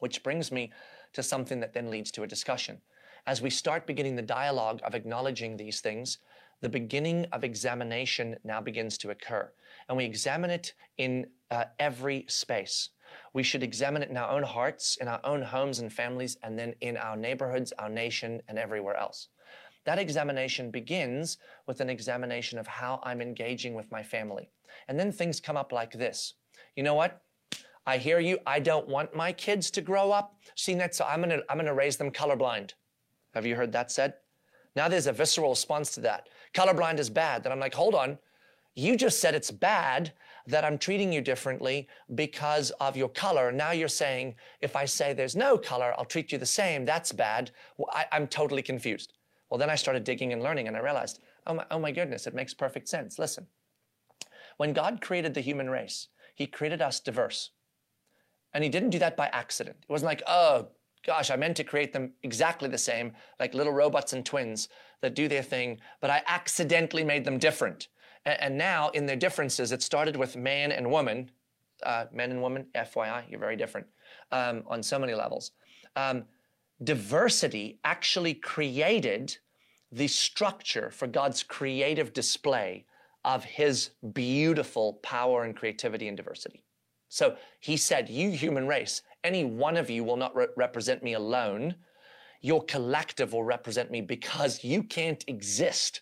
Which 0.00 0.22
brings 0.22 0.50
me 0.50 0.72
to 1.12 1.22
something 1.22 1.60
that 1.60 1.74
then 1.74 1.90
leads 1.90 2.10
to 2.12 2.22
a 2.22 2.26
discussion. 2.26 2.80
As 3.28 3.42
we 3.42 3.50
start 3.50 3.86
beginning 3.86 4.16
the 4.16 4.22
dialogue 4.22 4.80
of 4.84 4.94
acknowledging 4.94 5.54
these 5.54 5.82
things, 5.82 6.16
the 6.62 6.68
beginning 6.70 7.26
of 7.30 7.44
examination 7.44 8.34
now 8.42 8.58
begins 8.58 8.96
to 8.96 9.10
occur. 9.10 9.52
And 9.86 9.98
we 9.98 10.06
examine 10.06 10.48
it 10.48 10.72
in 10.96 11.26
uh, 11.50 11.64
every 11.78 12.24
space. 12.30 12.88
We 13.34 13.42
should 13.42 13.62
examine 13.62 14.00
it 14.00 14.08
in 14.08 14.16
our 14.16 14.30
own 14.30 14.44
hearts, 14.44 14.96
in 14.98 15.08
our 15.08 15.20
own 15.24 15.42
homes 15.42 15.80
and 15.80 15.92
families, 15.92 16.38
and 16.42 16.58
then 16.58 16.74
in 16.80 16.96
our 16.96 17.18
neighborhoods, 17.18 17.70
our 17.72 17.90
nation, 17.90 18.40
and 18.48 18.58
everywhere 18.58 18.96
else. 18.96 19.28
That 19.84 19.98
examination 19.98 20.70
begins 20.70 21.36
with 21.66 21.82
an 21.82 21.90
examination 21.90 22.58
of 22.58 22.66
how 22.66 22.98
I'm 23.02 23.20
engaging 23.20 23.74
with 23.74 23.92
my 23.92 24.02
family. 24.02 24.48
And 24.88 24.98
then 24.98 25.12
things 25.12 25.38
come 25.38 25.58
up 25.58 25.70
like 25.70 25.92
this. 25.92 26.32
You 26.76 26.82
know 26.82 26.94
what? 26.94 27.20
I 27.86 27.98
hear 27.98 28.20
you. 28.20 28.38
I 28.46 28.58
don't 28.58 28.88
want 28.88 29.14
my 29.14 29.32
kids 29.32 29.70
to 29.72 29.82
grow 29.82 30.12
up 30.12 30.38
seeing 30.54 30.78
that, 30.78 30.94
so 30.94 31.04
I'm 31.04 31.20
gonna, 31.20 31.40
I'm 31.50 31.58
gonna 31.58 31.74
raise 31.74 31.98
them 31.98 32.10
colorblind. 32.10 32.72
Have 33.34 33.46
you 33.46 33.56
heard 33.56 33.72
that 33.72 33.90
said? 33.90 34.14
Now 34.76 34.88
there's 34.88 35.06
a 35.06 35.12
visceral 35.12 35.50
response 35.50 35.92
to 35.94 36.00
that. 36.02 36.28
Colorblind 36.54 36.98
is 36.98 37.10
bad. 37.10 37.42
Then 37.42 37.52
I'm 37.52 37.60
like, 37.60 37.74
hold 37.74 37.94
on. 37.94 38.18
You 38.74 38.96
just 38.96 39.20
said 39.20 39.34
it's 39.34 39.50
bad 39.50 40.12
that 40.46 40.64
I'm 40.64 40.78
treating 40.78 41.12
you 41.12 41.20
differently 41.20 41.88
because 42.14 42.70
of 42.80 42.96
your 42.96 43.08
color. 43.08 43.52
Now 43.52 43.72
you're 43.72 43.88
saying, 43.88 44.34
if 44.60 44.76
I 44.76 44.84
say 44.84 45.12
there's 45.12 45.36
no 45.36 45.58
color, 45.58 45.94
I'll 45.98 46.04
treat 46.04 46.32
you 46.32 46.38
the 46.38 46.46
same. 46.46 46.84
That's 46.84 47.12
bad. 47.12 47.50
Well, 47.76 47.90
I, 47.92 48.06
I'm 48.12 48.26
totally 48.26 48.62
confused. 48.62 49.12
Well, 49.50 49.58
then 49.58 49.70
I 49.70 49.74
started 49.74 50.04
digging 50.04 50.32
and 50.32 50.42
learning 50.42 50.68
and 50.68 50.76
I 50.76 50.80
realized, 50.80 51.20
oh 51.46 51.54
my, 51.54 51.66
oh 51.70 51.78
my 51.78 51.90
goodness, 51.90 52.26
it 52.26 52.34
makes 52.34 52.54
perfect 52.54 52.88
sense. 52.88 53.18
Listen, 53.18 53.46
when 54.56 54.72
God 54.72 55.00
created 55.00 55.34
the 55.34 55.40
human 55.40 55.68
race, 55.68 56.08
he 56.34 56.46
created 56.46 56.80
us 56.80 57.00
diverse. 57.00 57.50
And 58.54 58.64
he 58.64 58.70
didn't 58.70 58.90
do 58.90 58.98
that 59.00 59.16
by 59.16 59.26
accident. 59.26 59.76
It 59.82 59.92
wasn't 59.92 60.06
like, 60.06 60.22
oh, 60.26 60.68
gosh, 61.08 61.30
I 61.30 61.36
meant 61.36 61.56
to 61.56 61.64
create 61.64 61.94
them 61.94 62.12
exactly 62.22 62.68
the 62.68 62.76
same, 62.76 63.12
like 63.40 63.54
little 63.54 63.72
robots 63.72 64.12
and 64.12 64.26
twins 64.26 64.68
that 65.00 65.14
do 65.14 65.26
their 65.26 65.42
thing, 65.42 65.80
but 66.02 66.10
I 66.10 66.20
accidentally 66.26 67.02
made 67.02 67.24
them 67.24 67.38
different. 67.38 67.88
And, 68.26 68.38
and 68.42 68.58
now, 68.58 68.90
in 68.90 69.06
their 69.06 69.16
differences, 69.16 69.72
it 69.72 69.80
started 69.80 70.16
with 70.16 70.36
man 70.36 70.70
and 70.70 70.90
woman, 70.90 71.30
uh, 71.82 72.04
men 72.12 72.30
and 72.30 72.42
women, 72.42 72.66
FYI, 72.74 73.22
you're 73.30 73.40
very 73.40 73.56
different 73.56 73.86
um, 74.32 74.64
on 74.66 74.82
so 74.82 74.98
many 74.98 75.14
levels. 75.14 75.52
Um, 75.96 76.24
diversity 76.84 77.78
actually 77.84 78.34
created 78.34 79.34
the 79.90 80.08
structure 80.08 80.90
for 80.90 81.06
God's 81.06 81.42
creative 81.42 82.12
display 82.12 82.84
of 83.24 83.44
his 83.44 83.92
beautiful 84.12 85.00
power 85.02 85.44
and 85.44 85.56
creativity 85.56 86.06
and 86.06 86.18
diversity. 86.18 86.64
So 87.08 87.36
he 87.60 87.78
said, 87.78 88.10
You 88.10 88.30
human 88.30 88.66
race, 88.66 89.00
any 89.28 89.44
one 89.44 89.76
of 89.76 89.90
you 89.90 90.02
will 90.02 90.16
not 90.16 90.34
re- 90.34 90.46
represent 90.56 91.02
me 91.02 91.12
alone. 91.12 91.74
Your 92.40 92.64
collective 92.64 93.34
will 93.34 93.44
represent 93.44 93.90
me 93.90 94.00
because 94.00 94.64
you 94.64 94.82
can't 94.82 95.22
exist 95.28 96.00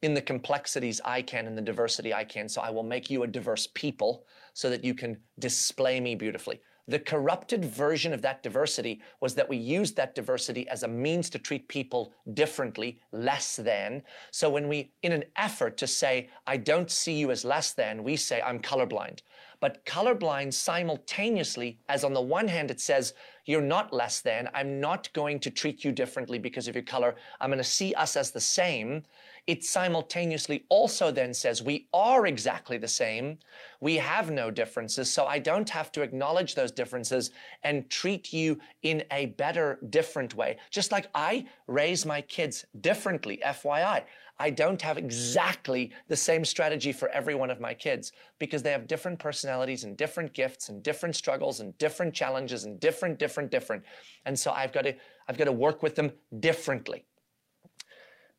in 0.00 0.14
the 0.14 0.22
complexities 0.22 0.98
I 1.04 1.20
can 1.20 1.46
and 1.46 1.56
the 1.56 1.62
diversity 1.62 2.14
I 2.14 2.24
can. 2.24 2.48
So 2.48 2.62
I 2.62 2.70
will 2.70 2.82
make 2.82 3.10
you 3.10 3.24
a 3.24 3.26
diverse 3.26 3.68
people 3.74 4.24
so 4.54 4.70
that 4.70 4.82
you 4.82 4.94
can 4.94 5.18
display 5.38 6.00
me 6.00 6.14
beautifully. 6.14 6.60
The 6.88 6.98
corrupted 6.98 7.64
version 7.64 8.12
of 8.12 8.22
that 8.22 8.42
diversity 8.42 9.02
was 9.20 9.34
that 9.34 9.48
we 9.48 9.56
used 9.56 9.94
that 9.96 10.14
diversity 10.14 10.66
as 10.68 10.82
a 10.82 10.88
means 10.88 11.30
to 11.30 11.38
treat 11.38 11.68
people 11.68 12.12
differently, 12.34 13.00
less 13.12 13.54
than. 13.56 14.02
So 14.32 14.50
when 14.50 14.66
we, 14.66 14.92
in 15.02 15.12
an 15.12 15.24
effort 15.36 15.76
to 15.76 15.86
say, 15.86 16.30
I 16.46 16.56
don't 16.56 16.90
see 16.90 17.12
you 17.12 17.30
as 17.30 17.44
less 17.44 17.72
than, 17.72 18.02
we 18.02 18.16
say, 18.16 18.42
I'm 18.42 18.60
colorblind. 18.60 19.20
But 19.62 19.86
colorblind 19.86 20.52
simultaneously, 20.52 21.78
as 21.88 22.02
on 22.02 22.14
the 22.14 22.20
one 22.20 22.48
hand 22.48 22.72
it 22.72 22.80
says, 22.80 23.14
you're 23.44 23.60
not 23.60 23.92
less 23.92 24.20
than, 24.20 24.48
I'm 24.54 24.80
not 24.80 25.12
going 25.12 25.38
to 25.38 25.52
treat 25.52 25.84
you 25.84 25.92
differently 25.92 26.40
because 26.40 26.66
of 26.66 26.74
your 26.74 26.82
color, 26.82 27.14
I'm 27.40 27.50
going 27.50 27.58
to 27.58 27.64
see 27.64 27.94
us 27.94 28.16
as 28.16 28.32
the 28.32 28.40
same 28.40 29.04
it 29.48 29.64
simultaneously 29.64 30.64
also 30.68 31.10
then 31.10 31.34
says 31.34 31.62
we 31.62 31.88
are 31.92 32.26
exactly 32.26 32.78
the 32.78 32.86
same. 32.86 33.38
We 33.80 33.96
have 33.96 34.30
no 34.30 34.52
differences. 34.52 35.12
So 35.12 35.26
I 35.26 35.40
don't 35.40 35.68
have 35.68 35.90
to 35.92 36.02
acknowledge 36.02 36.54
those 36.54 36.70
differences 36.70 37.32
and 37.64 37.90
treat 37.90 38.32
you 38.32 38.60
in 38.82 39.02
a 39.10 39.26
better, 39.26 39.80
different 39.90 40.36
way. 40.36 40.58
Just 40.70 40.92
like 40.92 41.08
I 41.14 41.46
raise 41.66 42.06
my 42.06 42.20
kids 42.20 42.64
differently, 42.80 43.42
FYI. 43.44 44.04
I 44.42 44.50
don't 44.50 44.82
have 44.82 44.98
exactly 44.98 45.92
the 46.08 46.16
same 46.16 46.44
strategy 46.44 46.92
for 46.92 47.08
every 47.10 47.34
one 47.34 47.50
of 47.50 47.60
my 47.60 47.74
kids 47.74 48.12
because 48.38 48.62
they 48.62 48.72
have 48.72 48.86
different 48.86 49.18
personalities 49.18 49.84
and 49.84 49.96
different 49.96 50.32
gifts 50.34 50.68
and 50.68 50.82
different 50.82 51.16
struggles 51.16 51.60
and 51.60 51.76
different 51.78 52.12
challenges 52.12 52.64
and 52.64 52.78
different, 52.80 53.18
different, 53.18 53.50
different. 53.50 53.84
And 54.26 54.38
so 54.38 54.50
I've 54.50 54.72
got 54.72 54.82
to, 54.82 54.94
I've 55.28 55.38
got 55.38 55.44
to 55.44 55.52
work 55.52 55.82
with 55.82 55.94
them 55.94 56.12
differently 56.40 57.04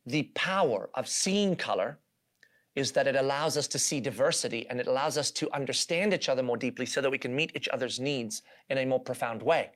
the 0.06 0.24
power 0.34 0.90
of 0.94 1.08
seeing 1.08 1.56
color 1.56 1.98
is 2.74 2.92
that 2.92 3.06
it 3.06 3.16
allows 3.16 3.56
us 3.56 3.68
to 3.68 3.78
see 3.78 4.00
diversity 4.00 4.66
and 4.68 4.80
it 4.80 4.86
allows 4.86 5.16
us 5.16 5.30
to 5.30 5.50
understand 5.54 6.12
each 6.12 6.28
other 6.28 6.42
more 6.42 6.56
deeply 6.56 6.84
so 6.84 7.00
that 7.00 7.10
we 7.10 7.18
can 7.18 7.34
meet 7.34 7.52
each 7.54 7.68
other's 7.68 8.00
needs 8.00 8.42
in 8.68 8.78
a 8.78 8.86
more 8.86 9.00
profound 9.00 9.42
way. 9.42 9.70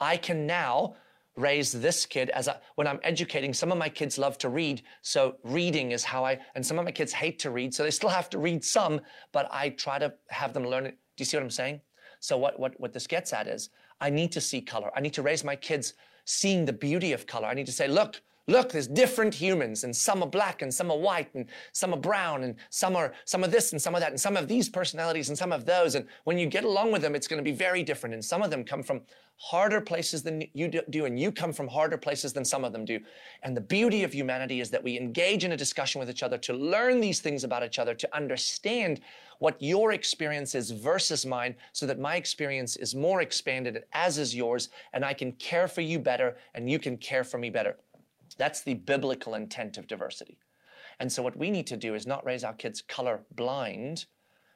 I 0.00 0.16
can 0.16 0.46
now 0.46 0.96
raise 1.36 1.72
this 1.72 2.04
kid 2.06 2.30
as 2.30 2.48
a, 2.48 2.60
when 2.74 2.86
I'm 2.86 3.00
educating, 3.02 3.54
some 3.54 3.72
of 3.72 3.78
my 3.78 3.88
kids 3.88 4.18
love 4.18 4.36
to 4.38 4.48
read. 4.48 4.82
So 5.00 5.36
reading 5.44 5.92
is 5.92 6.04
how 6.04 6.24
I, 6.24 6.38
and 6.54 6.64
some 6.64 6.78
of 6.78 6.84
my 6.84 6.92
kids 6.92 7.12
hate 7.12 7.38
to 7.40 7.50
read. 7.50 7.74
So 7.74 7.82
they 7.82 7.90
still 7.90 8.10
have 8.10 8.28
to 8.30 8.38
read 8.38 8.64
some, 8.64 9.00
but 9.32 9.48
I 9.50 9.70
try 9.70 9.98
to 9.98 10.12
have 10.28 10.52
them 10.52 10.64
learn 10.64 10.86
it. 10.86 10.98
Do 11.16 11.22
you 11.22 11.24
see 11.24 11.36
what 11.36 11.44
I'm 11.44 11.50
saying? 11.50 11.80
So 12.20 12.36
what, 12.36 12.58
what, 12.60 12.78
what 12.78 12.92
this 12.92 13.06
gets 13.06 13.32
at 13.32 13.46
is 13.48 13.70
I 14.00 14.10
need 14.10 14.32
to 14.32 14.40
see 14.40 14.60
color. 14.60 14.90
I 14.94 15.00
need 15.00 15.14
to 15.14 15.22
raise 15.22 15.42
my 15.42 15.56
kids 15.56 15.94
seeing 16.24 16.64
the 16.64 16.72
beauty 16.72 17.12
of 17.12 17.26
color. 17.26 17.48
I 17.48 17.54
need 17.54 17.66
to 17.66 17.72
say, 17.72 17.88
look, 17.88 18.20
Look, 18.48 18.72
there's 18.72 18.88
different 18.88 19.34
humans, 19.34 19.84
and 19.84 19.94
some 19.94 20.20
are 20.20 20.28
black, 20.28 20.62
and 20.62 20.74
some 20.74 20.90
are 20.90 20.98
white, 20.98 21.32
and 21.34 21.46
some 21.72 21.94
are 21.94 21.98
brown, 21.98 22.42
and 22.42 22.56
some 22.70 22.96
are 22.96 23.12
some 23.24 23.44
of 23.44 23.52
this, 23.52 23.70
and 23.70 23.80
some 23.80 23.94
of 23.94 24.00
that, 24.00 24.10
and 24.10 24.20
some 24.20 24.36
of 24.36 24.48
these 24.48 24.68
personalities, 24.68 25.28
and 25.28 25.38
some 25.38 25.52
of 25.52 25.64
those. 25.64 25.94
And 25.94 26.06
when 26.24 26.38
you 26.38 26.46
get 26.46 26.64
along 26.64 26.90
with 26.90 27.02
them, 27.02 27.14
it's 27.14 27.28
going 27.28 27.38
to 27.38 27.48
be 27.48 27.56
very 27.56 27.84
different. 27.84 28.14
And 28.14 28.24
some 28.24 28.42
of 28.42 28.50
them 28.50 28.64
come 28.64 28.82
from 28.82 29.02
harder 29.36 29.80
places 29.80 30.24
than 30.24 30.44
you 30.54 30.68
do, 30.68 31.04
and 31.04 31.20
you 31.20 31.30
come 31.30 31.52
from 31.52 31.68
harder 31.68 31.96
places 31.96 32.32
than 32.32 32.44
some 32.44 32.64
of 32.64 32.72
them 32.72 32.84
do. 32.84 32.98
And 33.44 33.56
the 33.56 33.60
beauty 33.60 34.02
of 34.02 34.12
humanity 34.12 34.60
is 34.60 34.70
that 34.70 34.82
we 34.82 34.98
engage 34.98 35.44
in 35.44 35.52
a 35.52 35.56
discussion 35.56 36.00
with 36.00 36.10
each 36.10 36.24
other 36.24 36.38
to 36.38 36.52
learn 36.52 37.00
these 37.00 37.20
things 37.20 37.44
about 37.44 37.62
each 37.62 37.78
other, 37.78 37.94
to 37.94 38.16
understand 38.16 39.00
what 39.38 39.60
your 39.60 39.92
experience 39.92 40.56
is 40.56 40.72
versus 40.72 41.24
mine, 41.24 41.54
so 41.72 41.86
that 41.86 41.98
my 41.98 42.16
experience 42.16 42.76
is 42.76 42.94
more 42.94 43.20
expanded, 43.20 43.84
as 43.92 44.18
is 44.18 44.34
yours, 44.34 44.68
and 44.92 45.04
I 45.04 45.14
can 45.14 45.30
care 45.32 45.68
for 45.68 45.80
you 45.80 46.00
better, 46.00 46.36
and 46.54 46.68
you 46.68 46.80
can 46.80 46.96
care 46.96 47.24
for 47.24 47.38
me 47.38 47.48
better. 47.48 47.76
That's 48.34 48.62
the 48.62 48.74
biblical 48.74 49.34
intent 49.34 49.78
of 49.78 49.86
diversity. 49.86 50.38
And 51.00 51.10
so, 51.10 51.22
what 51.22 51.36
we 51.36 51.50
need 51.50 51.66
to 51.68 51.76
do 51.76 51.94
is 51.94 52.06
not 52.06 52.24
raise 52.24 52.44
our 52.44 52.52
kids 52.52 52.82
color 52.82 53.24
blind, 53.34 54.06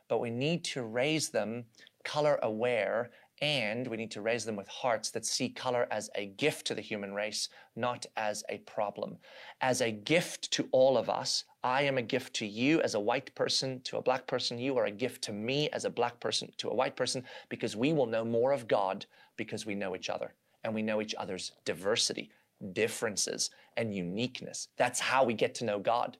but 0.08 0.20
we 0.20 0.30
need 0.30 0.64
to 0.64 0.82
raise 0.82 1.30
them 1.30 1.64
color 2.04 2.38
aware 2.42 3.10
and 3.42 3.86
we 3.88 3.96
need 3.98 4.10
to 4.12 4.22
raise 4.22 4.44
them 4.44 4.56
with 4.56 4.68
hearts 4.68 5.10
that 5.10 5.26
see 5.26 5.48
color 5.48 5.86
as 5.90 6.08
a 6.14 6.26
gift 6.26 6.66
to 6.66 6.74
the 6.74 6.80
human 6.80 7.12
race, 7.12 7.50
not 7.74 8.06
as 8.16 8.42
a 8.48 8.58
problem. 8.58 9.18
As 9.60 9.82
a 9.82 9.92
gift 9.92 10.50
to 10.52 10.68
all 10.72 10.96
of 10.96 11.10
us, 11.10 11.44
I 11.62 11.82
am 11.82 11.98
a 11.98 12.02
gift 12.02 12.34
to 12.36 12.46
you 12.46 12.80
as 12.80 12.94
a 12.94 13.00
white 13.00 13.34
person, 13.34 13.80
to 13.82 13.98
a 13.98 14.02
black 14.02 14.26
person. 14.26 14.58
You 14.58 14.78
are 14.78 14.86
a 14.86 14.90
gift 14.90 15.22
to 15.24 15.32
me 15.32 15.68
as 15.70 15.84
a 15.84 15.90
black 15.90 16.18
person, 16.18 16.50
to 16.58 16.70
a 16.70 16.74
white 16.74 16.96
person, 16.96 17.24
because 17.50 17.76
we 17.76 17.92
will 17.92 18.06
know 18.06 18.24
more 18.24 18.52
of 18.52 18.68
God 18.68 19.04
because 19.36 19.66
we 19.66 19.74
know 19.74 19.94
each 19.94 20.08
other 20.08 20.32
and 20.64 20.74
we 20.74 20.82
know 20.82 21.02
each 21.02 21.14
other's 21.18 21.52
diversity 21.66 22.30
differences 22.72 23.50
and 23.76 23.94
uniqueness. 23.94 24.68
That's 24.76 25.00
how 25.00 25.24
we 25.24 25.34
get 25.34 25.54
to 25.56 25.64
know 25.64 25.78
God. 25.78 26.16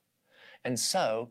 And 0.64 0.78
so 0.78 1.30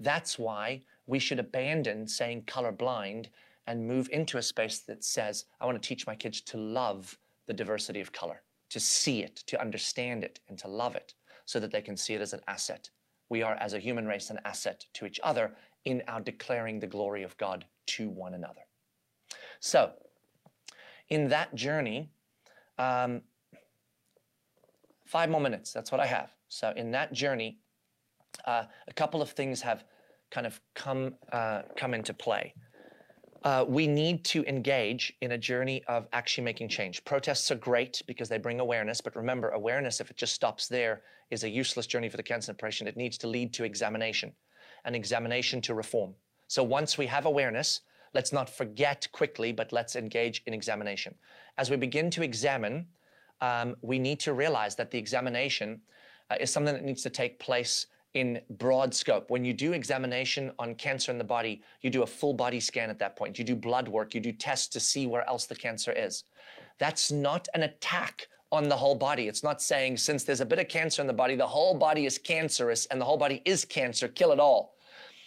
that's 0.00 0.38
why 0.38 0.82
we 1.06 1.18
should 1.18 1.38
abandon 1.38 2.06
saying 2.06 2.42
colorblind 2.46 3.26
and 3.66 3.86
move 3.86 4.08
into 4.10 4.38
a 4.38 4.42
space 4.42 4.80
that 4.80 5.04
says, 5.04 5.46
I 5.60 5.66
want 5.66 5.80
to 5.80 5.86
teach 5.86 6.06
my 6.06 6.14
kids 6.14 6.40
to 6.42 6.56
love 6.56 7.16
the 7.46 7.52
diversity 7.54 8.00
of 8.00 8.12
color, 8.12 8.42
to 8.70 8.80
see 8.80 9.22
it, 9.22 9.36
to 9.46 9.60
understand 9.60 10.24
it, 10.24 10.40
and 10.48 10.58
to 10.58 10.68
love 10.68 10.96
it 10.96 11.14
so 11.46 11.60
that 11.60 11.70
they 11.70 11.82
can 11.82 11.96
see 11.96 12.14
it 12.14 12.20
as 12.20 12.32
an 12.32 12.40
asset. 12.48 12.90
We 13.28 13.42
are, 13.42 13.54
as 13.54 13.72
a 13.72 13.78
human 13.78 14.06
race, 14.06 14.30
an 14.30 14.40
asset 14.44 14.84
to 14.94 15.06
each 15.06 15.20
other 15.22 15.52
in 15.84 16.02
our 16.08 16.20
declaring 16.20 16.80
the 16.80 16.86
glory 16.86 17.22
of 17.22 17.36
God 17.38 17.64
to 17.86 18.08
one 18.08 18.34
another. 18.34 18.60
So, 19.60 19.92
in 21.08 21.28
that 21.28 21.54
journey, 21.54 22.10
um, 22.78 23.22
Five 25.12 25.28
more 25.28 25.42
minutes, 25.42 25.74
that's 25.74 25.92
what 25.92 26.00
I 26.00 26.06
have. 26.06 26.32
So 26.48 26.72
in 26.74 26.90
that 26.92 27.12
journey, 27.12 27.58
uh, 28.46 28.64
a 28.88 28.92
couple 28.94 29.20
of 29.20 29.28
things 29.32 29.60
have 29.60 29.84
kind 30.30 30.46
of 30.46 30.58
come, 30.74 31.16
uh, 31.30 31.62
come 31.76 31.92
into 31.92 32.14
play. 32.14 32.54
Uh, 33.44 33.66
we 33.68 33.86
need 33.86 34.24
to 34.24 34.42
engage 34.44 35.12
in 35.20 35.32
a 35.32 35.36
journey 35.36 35.84
of 35.86 36.08
actually 36.14 36.44
making 36.44 36.70
change. 36.70 37.04
Protests 37.04 37.50
are 37.50 37.56
great 37.56 38.00
because 38.06 38.30
they 38.30 38.38
bring 38.38 38.58
awareness, 38.58 39.02
but 39.02 39.14
remember, 39.14 39.50
awareness, 39.50 40.00
if 40.00 40.10
it 40.10 40.16
just 40.16 40.32
stops 40.32 40.66
there, 40.66 41.02
is 41.30 41.44
a 41.44 41.48
useless 41.50 41.86
journey 41.86 42.08
for 42.08 42.16
the 42.16 42.22
cancer 42.22 42.54
patient. 42.54 42.88
It 42.88 42.96
needs 42.96 43.18
to 43.18 43.28
lead 43.28 43.52
to 43.52 43.64
examination, 43.64 44.32
an 44.86 44.94
examination 44.94 45.60
to 45.62 45.74
reform. 45.74 46.14
So 46.48 46.62
once 46.62 46.96
we 46.96 47.04
have 47.08 47.26
awareness, 47.26 47.82
let's 48.14 48.32
not 48.32 48.48
forget 48.48 49.06
quickly, 49.12 49.52
but 49.52 49.72
let's 49.72 49.94
engage 49.94 50.42
in 50.46 50.54
examination. 50.54 51.14
As 51.58 51.68
we 51.68 51.76
begin 51.76 52.08
to 52.12 52.22
examine, 52.22 52.86
um, 53.42 53.76
we 53.82 53.98
need 53.98 54.20
to 54.20 54.32
realize 54.32 54.74
that 54.76 54.90
the 54.90 54.98
examination 54.98 55.80
uh, 56.30 56.36
is 56.40 56.50
something 56.50 56.72
that 56.72 56.84
needs 56.84 57.02
to 57.02 57.10
take 57.10 57.38
place 57.38 57.86
in 58.14 58.40
broad 58.50 58.94
scope. 58.94 59.30
When 59.30 59.44
you 59.44 59.52
do 59.52 59.72
examination 59.72 60.52
on 60.58 60.74
cancer 60.76 61.10
in 61.10 61.18
the 61.18 61.24
body, 61.24 61.62
you 61.80 61.90
do 61.90 62.02
a 62.02 62.06
full 62.06 62.34
body 62.34 62.60
scan 62.60 62.88
at 62.88 62.98
that 63.00 63.16
point. 63.16 63.38
You 63.38 63.44
do 63.44 63.56
blood 63.56 63.88
work, 63.88 64.14
you 64.14 64.20
do 64.20 64.32
tests 64.32 64.68
to 64.68 64.80
see 64.80 65.06
where 65.06 65.28
else 65.28 65.46
the 65.46 65.56
cancer 65.56 65.92
is. 65.92 66.24
That's 66.78 67.10
not 67.10 67.48
an 67.54 67.64
attack 67.64 68.28
on 68.52 68.68
the 68.68 68.76
whole 68.76 68.94
body. 68.94 69.28
It's 69.28 69.42
not 69.42 69.60
saying 69.60 69.96
since 69.96 70.24
there's 70.24 70.42
a 70.42 70.46
bit 70.46 70.58
of 70.58 70.68
cancer 70.68 71.00
in 71.00 71.08
the 71.08 71.12
body, 71.12 71.34
the 71.34 71.46
whole 71.46 71.74
body 71.74 72.06
is 72.06 72.18
cancerous 72.18 72.86
and 72.86 73.00
the 73.00 73.04
whole 73.04 73.16
body 73.16 73.42
is 73.44 73.64
cancer, 73.64 74.08
kill 74.08 74.30
it 74.30 74.38
all. 74.38 74.74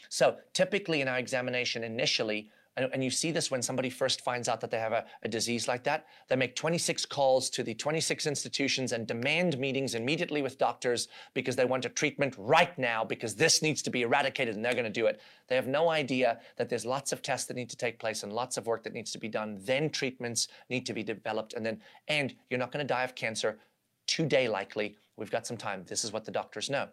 So 0.09 0.38
typically 0.53 1.01
in 1.01 1.07
our 1.07 1.18
examination 1.18 1.84
initially, 1.84 2.51
and, 2.78 3.03
you 3.03 3.09
see 3.09 3.32
this 3.32 3.49
when 3.49 3.61
somebody 3.61 3.89
first 3.89 4.21
finds 4.21 4.49
out 4.49 4.59
that 4.59 4.69
they 4.69 4.80
have 4.80 4.91
a, 4.91 5.05
a, 5.23 5.30
disease 5.30 5.67
like 5.67 5.84
that. 5.84 6.07
They 6.28 6.36
make 6.36 6.55
26 6.55 7.05
calls 7.05 7.49
to 7.51 7.63
the 7.63 7.73
26 7.73 8.28
institutions 8.28 8.91
and 8.91 9.07
demand 9.07 9.57
meetings 9.57 9.95
immediately 9.95 10.41
with 10.41 10.57
doctors 10.57 11.07
because 11.34 11.55
they 11.55 11.63
want 11.63 11.86
a 11.86 11.89
treatment 11.89 12.36
right 12.38 12.78
now 12.78 13.05
because 13.05 13.36
this 13.36 13.61
needs 13.61 13.82
to 13.84 13.89
be 13.89 14.01
eradicated 14.01 14.55
and 14.55 14.65
they're 14.65 14.73
going 14.73 14.84
to 14.84 14.89
do 14.89 15.05
it. 15.05 15.21
They 15.47 15.55
have 15.55 15.67
no 15.67 15.89
idea 15.89 16.39
that 16.57 16.67
there's 16.67 16.86
lots 16.86 17.13
of 17.13 17.21
tests 17.21 17.47
that 17.47 17.55
need 17.55 17.69
to 17.69 17.78
take 17.78 17.97
place 17.97 18.23
and 18.23 18.34
lots 18.34 18.57
of 18.57 18.67
work 18.67 18.84
that 18.84 18.93
needs 18.93 19.11
to 19.11 19.19
be 19.19 19.30
done. 19.30 19.57
Then 19.63 19.89
treatments 19.89 20.49
need 20.69 20.86
to 20.86 20.93
be 20.93 21.03
developed 21.03 21.53
and 21.53 21.65
then, 21.65 21.80
and 22.09 22.36
you're 22.49 22.59
not 22.59 22.71
going 22.71 22.86
to 22.86 22.93
die 22.93 23.03
of 23.03 23.15
cancer 23.15 23.57
today 24.05 24.49
likely. 24.49 24.97
We've 25.15 25.32
got 25.32 25.47
some 25.47 25.57
time. 25.57 25.86
This 25.88 26.03
is 26.03 26.11
what 26.11 26.26
the 26.26 26.32
doctors 26.32 26.69
know. 26.69 26.89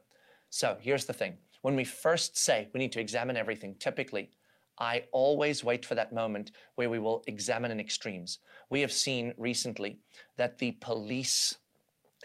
So 0.51 0.76
here's 0.80 1.07
the 1.07 1.12
thing. 1.12 1.39
When 1.62 1.74
we 1.74 1.85
first 1.85 2.37
say 2.37 2.68
we 2.72 2.78
need 2.78 2.93
to 2.93 3.01
examine 3.01 3.37
everything, 3.37 3.74
typically 3.78 4.30
I 4.83 5.05
always 5.12 5.62
wait 5.62 5.87
for 5.87 5.95
that 5.95 6.12
moment 6.12 6.51
where 6.74 6.91
we 6.91 6.99
will 6.99 7.22
examine 7.28 7.70
in 7.70 7.78
extremes. 7.78 8.41
We 8.68 8.80
have 8.80 8.91
seen 8.91 9.33
recently 9.39 10.01
that 10.37 10.59
the 10.59 10.72
police 10.72 11.59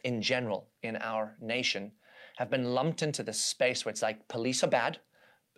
in 0.03 0.23
general 0.23 0.67
in 0.81 0.95
our 0.95 1.35
nation 1.39 1.91
have 2.37 2.49
been 2.49 2.73
lumped 2.73 3.03
into 3.03 3.21
this 3.21 3.39
space 3.39 3.85
where 3.85 3.91
it's 3.91 4.01
like 4.01 4.27
police 4.27 4.63
are 4.63 4.69
bad, 4.69 4.97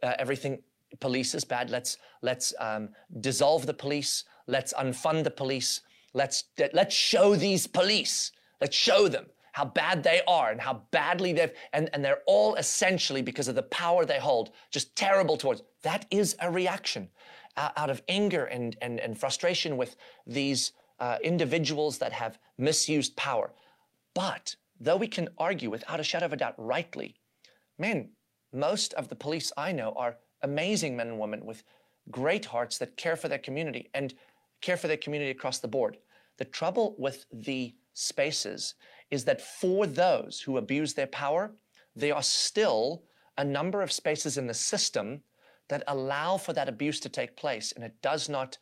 uh, 0.04 0.16
everything 0.20 0.62
police 1.00 1.34
is 1.34 1.46
bad. 1.46 1.70
Let's 1.70 1.98
let's 2.22 2.54
um, 2.60 2.90
dissolve 3.22 3.66
the 3.66 3.74
police. 3.74 4.26
Let's 4.48 4.74
unfund 4.74 5.24
the 5.24 5.32
police. 5.32 5.82
Let's 6.14 6.44
let's 6.74 6.96
show 6.96 7.34
these 7.34 7.66
police. 7.66 8.34
Let's 8.60 8.76
show 8.76 9.08
them 9.08 9.28
how 9.52 9.66
bad 9.66 10.04
they 10.04 10.22
are 10.28 10.52
and 10.52 10.62
how 10.62 10.84
badly 10.92 11.34
they've, 11.34 11.54
and, 11.74 11.90
and 11.94 12.04
they're 12.04 12.22
all 12.26 12.56
essentially 12.56 13.22
because 13.22 13.48
of 13.48 13.56
the 13.56 13.64
power 13.64 14.06
they 14.06 14.20
hold, 14.20 14.52
just 14.72 14.96
terrible 14.96 15.38
towards. 15.38 15.64
That 15.84 16.06
is 16.12 16.36
a 16.40 16.52
reaction 16.52 17.10
uh, 17.58 17.70
out 17.78 17.90
of 17.90 18.02
anger 18.08 18.46
and, 18.46 18.78
and, 18.82 19.00
and 19.00 19.18
frustration 19.18 19.78
with 19.78 19.96
these 20.26 20.74
uh, 21.00 21.18
individuals 21.24 21.98
that 22.00 22.14
have 22.14 22.40
misused 22.58 23.16
power. 23.16 23.54
But 24.14 24.56
though 24.80 24.98
we 24.98 25.08
can 25.08 25.30
argue 25.38 25.70
without 25.70 26.00
a 26.00 26.04
shadow 26.04 26.26
of 26.26 26.34
a 26.34 26.38
doubt 26.38 26.56
rightly, 26.58 27.16
man, 27.78 28.10
most 28.54 28.94
of 28.94 29.08
the 29.08 29.16
police 29.16 29.52
I 29.58 29.72
know 29.72 29.94
are 29.96 30.18
amazing 30.42 30.96
men 30.96 31.08
and 31.08 31.20
women 31.20 31.46
with 31.46 31.64
great 32.12 32.46
hearts 32.46 32.78
that 32.80 32.98
care 32.98 33.16
for 33.16 33.28
their 33.28 33.38
community 33.38 33.90
and 33.94 34.14
care 34.62 34.78
for 34.78 34.88
their 34.88 34.98
community 34.98 35.32
across 35.32 35.60
the 35.60 35.68
board. 35.68 35.98
The 36.38 36.46
trouble 36.46 36.96
with 36.98 37.26
the 37.32 37.76
spaces 37.94 38.76
is 39.12 39.26
that 39.26 39.42
for 39.42 39.88
those 39.88 40.42
who 40.42 40.58
abuse 40.58 40.94
their 40.94 41.08
power, 41.08 41.52
there 41.96 42.16
are 42.16 42.24
still 42.24 43.04
a 43.38 43.44
number 43.44 43.82
of 43.82 43.92
spaces 43.92 44.38
in 44.38 44.48
the 44.48 44.54
system 44.54 45.22
that 45.70 45.84
allow 45.88 46.38
for 46.38 46.54
that 46.54 46.70
abuse 46.70 47.00
to 47.00 47.10
take 47.10 47.36
place, 47.36 47.72
and 47.72 47.84
it 47.84 47.96
does 48.02 48.28
not 48.28 48.58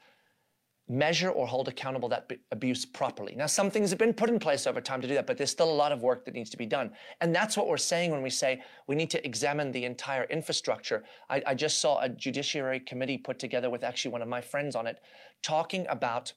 measure 0.90 1.30
or 1.30 1.46
hold 1.46 1.68
accountable 1.68 2.08
that 2.08 2.32
abuse 2.52 2.86
properly. 2.86 3.36
Now, 3.36 3.48
some 3.48 3.70
things 3.70 3.90
have 3.90 4.00
been 4.00 4.14
put 4.14 4.30
in 4.30 4.40
place 4.40 4.66
over 4.66 4.80
time 4.80 5.02
to 5.02 5.08
do 5.08 5.16
that, 5.16 5.28
but 5.28 5.38
there's 5.38 5.52
still 5.52 5.70
a 5.70 5.74
lot 5.74 5.92
of 5.92 6.02
work 6.02 6.24
that 6.26 6.34
needs 6.34 6.50
to 6.52 6.58
be 6.58 6.66
done. 6.66 6.92
And 7.20 7.36
that's 7.36 7.58
what 7.58 7.68
we're 7.68 7.78
saying 7.78 8.12
when 8.12 8.22
we 8.22 8.30
say 8.30 8.64
we 8.88 8.96
need 8.96 9.10
to 9.10 9.26
examine 9.26 9.72
the 9.72 9.84
entire 9.84 10.24
infrastructure. 10.26 11.04
I, 11.30 11.42
I 11.46 11.56
just 11.56 11.82
saw 11.82 12.00
a 12.00 12.08
judiciary 12.08 12.80
committee 12.80 13.18
put 13.18 13.38
together 13.38 13.70
with 13.70 13.84
actually 13.84 14.12
one 14.12 14.22
of 14.22 14.30
my 14.30 14.40
friends 14.40 14.78
on 14.78 14.88
it, 14.88 15.00
talking 15.42 15.86
about 15.90 16.32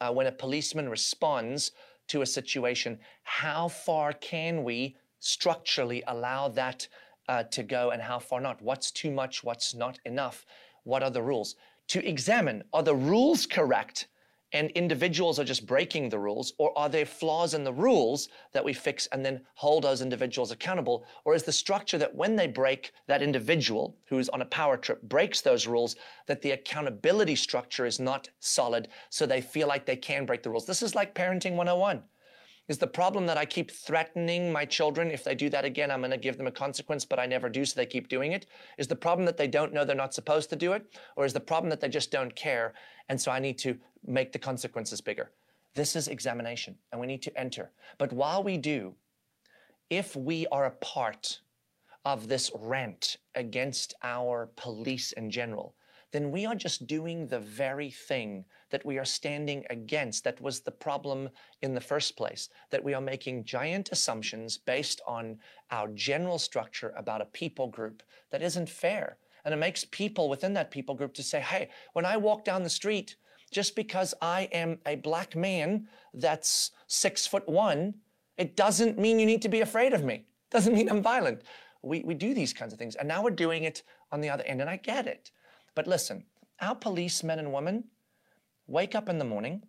uh, 0.00 0.12
when 0.12 0.28
a 0.28 0.32
policeman 0.32 0.88
responds 0.88 1.72
to 2.12 2.22
a 2.22 2.26
situation, 2.26 2.98
how 3.24 3.68
far 3.68 4.12
can 4.12 4.64
we 4.64 4.96
structurally 5.20 6.02
allow 6.06 6.48
that 6.48 6.88
uh, 7.28 7.42
to 7.44 7.62
go 7.62 7.90
and 7.90 8.00
how 8.00 8.18
far 8.18 8.40
not? 8.40 8.62
What's 8.62 8.90
too 8.90 9.10
much? 9.10 9.44
What's 9.44 9.74
not 9.74 9.98
enough? 10.04 10.46
What 10.84 11.02
are 11.02 11.10
the 11.10 11.22
rules? 11.22 11.56
to 11.88 12.08
examine 12.08 12.62
are 12.72 12.82
the 12.82 12.94
rules 12.94 13.46
correct 13.46 14.08
and 14.52 14.70
individuals 14.72 15.38
are 15.38 15.44
just 15.44 15.66
breaking 15.66 16.08
the 16.08 16.18
rules, 16.18 16.52
or 16.58 16.76
are 16.78 16.88
there 16.88 17.06
flaws 17.06 17.54
in 17.54 17.64
the 17.64 17.72
rules 17.72 18.28
that 18.52 18.64
we 18.64 18.72
fix 18.72 19.06
and 19.08 19.24
then 19.24 19.40
hold 19.54 19.84
those 19.84 20.02
individuals 20.02 20.50
accountable? 20.50 21.04
Or 21.24 21.34
is 21.34 21.42
the 21.42 21.52
structure 21.52 21.98
that 21.98 22.14
when 22.14 22.36
they 22.36 22.46
break, 22.46 22.92
that 23.06 23.22
individual 23.22 23.96
who 24.06 24.18
is 24.18 24.28
on 24.28 24.42
a 24.42 24.46
power 24.46 24.76
trip 24.76 25.02
breaks 25.02 25.40
those 25.40 25.66
rules, 25.66 25.96
that 26.26 26.42
the 26.42 26.52
accountability 26.52 27.36
structure 27.36 27.86
is 27.86 27.98
not 27.98 28.28
solid 28.40 28.88
so 29.10 29.26
they 29.26 29.40
feel 29.40 29.68
like 29.68 29.86
they 29.86 29.96
can 29.96 30.26
break 30.26 30.42
the 30.42 30.50
rules? 30.50 30.66
This 30.66 30.82
is 30.82 30.94
like 30.94 31.14
parenting 31.14 31.56
101. 31.56 32.02
Is 32.68 32.78
the 32.78 32.86
problem 32.86 33.26
that 33.26 33.36
I 33.36 33.44
keep 33.44 33.72
threatening 33.72 34.52
my 34.52 34.64
children? 34.64 35.10
If 35.10 35.24
they 35.24 35.34
do 35.34 35.50
that 35.50 35.64
again, 35.64 35.90
I'm 35.90 36.00
going 36.00 36.12
to 36.12 36.16
give 36.16 36.36
them 36.38 36.46
a 36.46 36.52
consequence, 36.52 37.04
but 37.04 37.18
I 37.18 37.26
never 37.26 37.48
do, 37.48 37.64
so 37.64 37.74
they 37.74 37.86
keep 37.86 38.08
doing 38.08 38.32
it? 38.32 38.46
Is 38.78 38.86
the 38.86 38.94
problem 38.94 39.26
that 39.26 39.36
they 39.36 39.48
don't 39.48 39.72
know 39.72 39.84
they're 39.84 39.96
not 39.96 40.14
supposed 40.14 40.48
to 40.50 40.56
do 40.56 40.72
it? 40.72 40.86
Or 41.16 41.24
is 41.24 41.32
the 41.32 41.40
problem 41.40 41.70
that 41.70 41.80
they 41.80 41.88
just 41.88 42.12
don't 42.12 42.34
care, 42.36 42.74
and 43.08 43.20
so 43.20 43.32
I 43.32 43.40
need 43.40 43.58
to 43.58 43.76
make 44.06 44.32
the 44.32 44.38
consequences 44.38 45.00
bigger? 45.00 45.30
This 45.74 45.96
is 45.96 46.08
examination, 46.08 46.76
and 46.90 47.00
we 47.00 47.06
need 47.06 47.22
to 47.22 47.38
enter. 47.38 47.70
But 47.98 48.12
while 48.12 48.42
we 48.42 48.58
do, 48.58 48.94
if 49.90 50.14
we 50.16 50.46
are 50.48 50.66
a 50.66 50.70
part 50.72 51.40
of 52.04 52.28
this 52.28 52.50
rant 52.54 53.16
against 53.34 53.94
our 54.02 54.50
police 54.56 55.12
in 55.12 55.30
general, 55.30 55.74
then 56.10 56.30
we 56.30 56.44
are 56.44 56.54
just 56.54 56.86
doing 56.86 57.26
the 57.26 57.40
very 57.40 57.90
thing 57.90 58.44
that 58.70 58.84
we 58.84 58.98
are 58.98 59.04
standing 59.04 59.64
against. 59.70 60.24
That 60.24 60.40
was 60.42 60.60
the 60.60 60.70
problem 60.70 61.30
in 61.62 61.74
the 61.74 61.80
first 61.80 62.16
place, 62.16 62.50
that 62.70 62.84
we 62.84 62.92
are 62.92 63.00
making 63.00 63.44
giant 63.44 63.88
assumptions 63.92 64.58
based 64.58 65.00
on 65.06 65.38
our 65.70 65.88
general 65.88 66.38
structure 66.38 66.92
about 66.98 67.22
a 67.22 67.26
people 67.26 67.68
group 67.68 68.02
that 68.30 68.42
isn't 68.42 68.68
fair. 68.68 69.16
And 69.44 69.54
it 69.54 69.58
makes 69.58 69.86
people 69.86 70.28
within 70.28 70.52
that 70.52 70.70
people 70.70 70.94
group 70.94 71.14
to 71.14 71.22
say, 71.22 71.40
hey, 71.40 71.70
when 71.94 72.04
I 72.04 72.18
walk 72.18 72.44
down 72.44 72.62
the 72.62 72.70
street, 72.70 73.16
just 73.52 73.76
because 73.76 74.14
I 74.20 74.48
am 74.52 74.78
a 74.86 74.96
black 74.96 75.36
man 75.36 75.86
that's 76.14 76.72
six 76.86 77.26
foot 77.26 77.48
one, 77.48 77.94
it 78.36 78.56
doesn't 78.56 78.98
mean 78.98 79.18
you 79.18 79.26
need 79.26 79.42
to 79.42 79.48
be 79.48 79.60
afraid 79.60 79.92
of 79.92 80.04
me. 80.04 80.26
Doesn't 80.50 80.74
mean 80.74 80.90
I'm 80.90 81.02
violent. 81.02 81.42
We, 81.82 82.02
we 82.02 82.14
do 82.14 82.34
these 82.34 82.52
kinds 82.52 82.72
of 82.72 82.78
things. 82.78 82.94
And 82.96 83.08
now 83.08 83.22
we're 83.22 83.30
doing 83.30 83.64
it 83.64 83.82
on 84.10 84.20
the 84.20 84.30
other 84.30 84.44
end. 84.44 84.60
And 84.60 84.70
I 84.70 84.76
get 84.76 85.06
it. 85.06 85.30
But 85.74 85.86
listen, 85.86 86.24
our 86.60 86.74
policemen 86.74 87.38
and 87.38 87.52
women 87.52 87.84
wake 88.66 88.94
up 88.94 89.08
in 89.08 89.18
the 89.18 89.24
morning, 89.24 89.62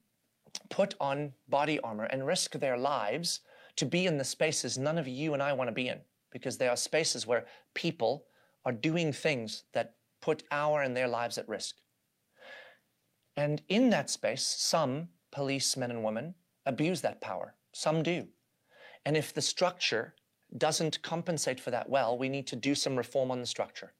put 0.70 0.96
on 1.00 1.34
body 1.50 1.80
armor, 1.80 2.06
and 2.06 2.26
risk 2.26 2.54
their 2.54 2.78
lives 2.78 3.42
to 3.76 3.86
be 3.86 4.06
in 4.06 4.18
the 4.18 4.24
spaces 4.24 4.78
none 4.78 4.98
of 4.98 5.08
you 5.08 5.34
and 5.34 5.42
I 5.42 5.54
want 5.54 5.68
to 5.68 5.74
be 5.74 5.88
in, 5.88 6.00
because 6.32 6.58
they 6.58 6.68
are 6.68 6.76
spaces 6.76 7.26
where 7.26 7.46
people 7.74 8.26
are 8.66 8.72
doing 8.72 9.12
things 9.12 9.64
that 9.74 9.96
put 10.22 10.44
our 10.52 10.84
and 10.84 10.96
their 10.96 11.08
lives 11.08 11.38
at 11.38 11.50
risk. 11.50 11.78
And 13.36 13.62
in 13.68 13.90
that 13.90 14.10
space, 14.10 14.46
some 14.46 15.10
policemen 15.32 15.92
and 15.92 16.04
women 16.04 16.36
abuse 16.66 17.02
that 17.02 17.22
power. 17.22 17.56
Some 17.72 18.04
do. 18.04 18.28
And 19.06 19.18
if 19.18 19.34
the 19.34 19.42
structure 19.42 20.16
doesn't 20.58 21.02
compensate 21.02 21.60
for 21.60 21.72
that 21.72 21.90
well, 21.90 22.18
we 22.18 22.30
need 22.30 22.48
to 22.48 22.56
do 22.56 22.76
some 22.76 22.96
reform 22.96 23.32
on 23.32 23.40
the 23.40 23.48
structure. 23.48 23.94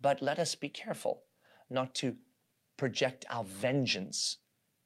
But 0.00 0.22
let 0.22 0.38
us 0.38 0.54
be 0.54 0.68
careful 0.68 1.22
not 1.70 1.94
to 1.96 2.16
project 2.76 3.24
our 3.30 3.44
vengeance 3.44 4.38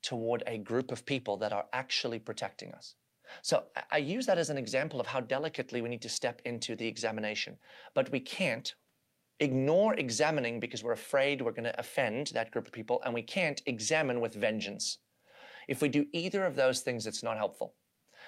toward 0.03 0.43
a 0.47 0.59
group 0.59 0.93
of 0.93 1.07
people 1.07 1.37
that 1.39 1.53
are 1.53 1.67
actually 1.73 2.19
protecting 2.19 2.73
us. 2.73 2.95
So 3.43 3.65
I 3.91 3.99
use 3.99 4.27
that 4.27 4.39
as 4.39 4.51
an 4.51 4.59
example 4.59 5.01
of 5.01 5.07
how 5.07 5.21
delicately 5.21 5.81
we 5.81 5.89
need 5.89 6.03
to 6.03 6.09
step 6.09 6.43
into 6.45 6.77
the 6.77 6.87
examination. 6.87 7.57
But 7.95 8.13
we 8.13 8.21
can't 8.21 8.75
ignore 9.41 9.95
examining 9.95 10.61
because 10.61 10.83
we're 10.83 10.93
afraid 10.93 11.43
we're 11.43 11.53
going 11.53 11.65
to 11.65 11.81
offend 11.81 12.29
that 12.35 12.51
group 12.51 12.67
of 12.67 12.73
people, 12.73 13.03
and 13.05 13.13
we 13.15 13.23
can't 13.23 13.63
examine 13.67 14.21
with 14.21 14.35
vengeance. 14.35 14.99
If 15.69 15.83
we 15.83 15.89
do 15.89 16.07
either 16.13 16.45
of 16.45 16.57
those 16.57 16.81
things, 16.81 17.07
it's 17.07 17.23
not 17.23 17.37
helpful. 17.37 17.75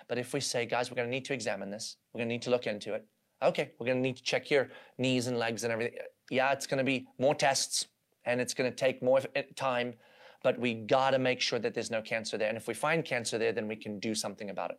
But 0.09 0.19
if 0.19 0.33
we 0.33 0.41
say, 0.41 0.67
guys, 0.67 0.91
we're 0.91 0.97
going 0.97 1.09
to 1.09 1.15
need 1.15 1.25
to 1.27 1.35
examine 1.35 1.71
this, 1.71 1.97
we're 2.13 2.21
going 2.21 2.29
to 2.29 2.35
need 2.35 2.43
to 2.43 2.51
look 2.51 2.67
into 2.67 2.95
it. 2.95 3.07
Okay, 3.43 3.73
we're 3.79 3.87
going 3.87 3.99
to 3.99 4.03
need 4.03 4.17
to 4.17 4.23
check 4.23 4.51
your 4.51 4.71
knees 4.99 5.27
and 5.27 5.39
legs 5.39 5.65
and 5.65 5.73
everything 5.73 5.99
yeah, 6.31 6.53
it's 6.53 6.67
going 6.67 6.79
to 6.79 6.85
be 6.85 7.07
more 7.19 7.35
tests 7.35 7.87
and 8.25 8.41
it's 8.41 8.55
going 8.55 8.71
to 8.71 8.77
take 8.77 9.03
more 9.03 9.21
eh, 9.35 9.43
time, 9.55 9.95
but 10.43 10.59
we 10.59 10.75
got 10.75 11.11
to 11.11 11.19
make 11.19 11.41
sure 11.41 11.59
that 11.59 11.75
there's 11.75 11.91
no 11.91 12.03
cancer 12.03 12.37
there. 12.37 12.49
And 12.49 12.57
if 12.57 12.67
we 12.67 12.75
find 12.75 13.05
cancer 13.05 13.39
there, 13.39 13.53
then 13.53 13.69
we 13.69 13.77
can 13.77 13.99
do 13.99 14.15
something 14.15 14.51
about 14.51 14.71
it. 14.71 14.79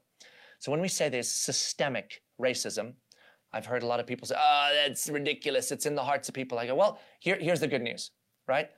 So 0.59 0.71
when 0.71 0.81
we 0.81 0.87
say 0.87 1.07
there's 1.09 1.31
systemic 1.31 2.21
racism, 2.41 2.93
I've 3.53 3.65
heard 3.65 3.83
a 3.83 3.87
lot 3.87 3.99
of 3.99 4.07
people 4.07 4.27
say, 4.27 4.35
oh, 4.37 4.71
that's 4.75 5.09
ridiculous. 5.09 5.71
It's 5.71 5.85
in 5.85 5.95
the 5.95 6.03
hearts 6.03 6.27
of 6.27 6.35
people. 6.35 6.59
I 6.59 6.67
go, 6.67 6.75
well, 6.75 6.99
here, 7.19 7.37
here's 7.39 7.59
the 7.59 7.67
good 7.67 7.81
news, 7.81 8.11
right? 8.47 8.69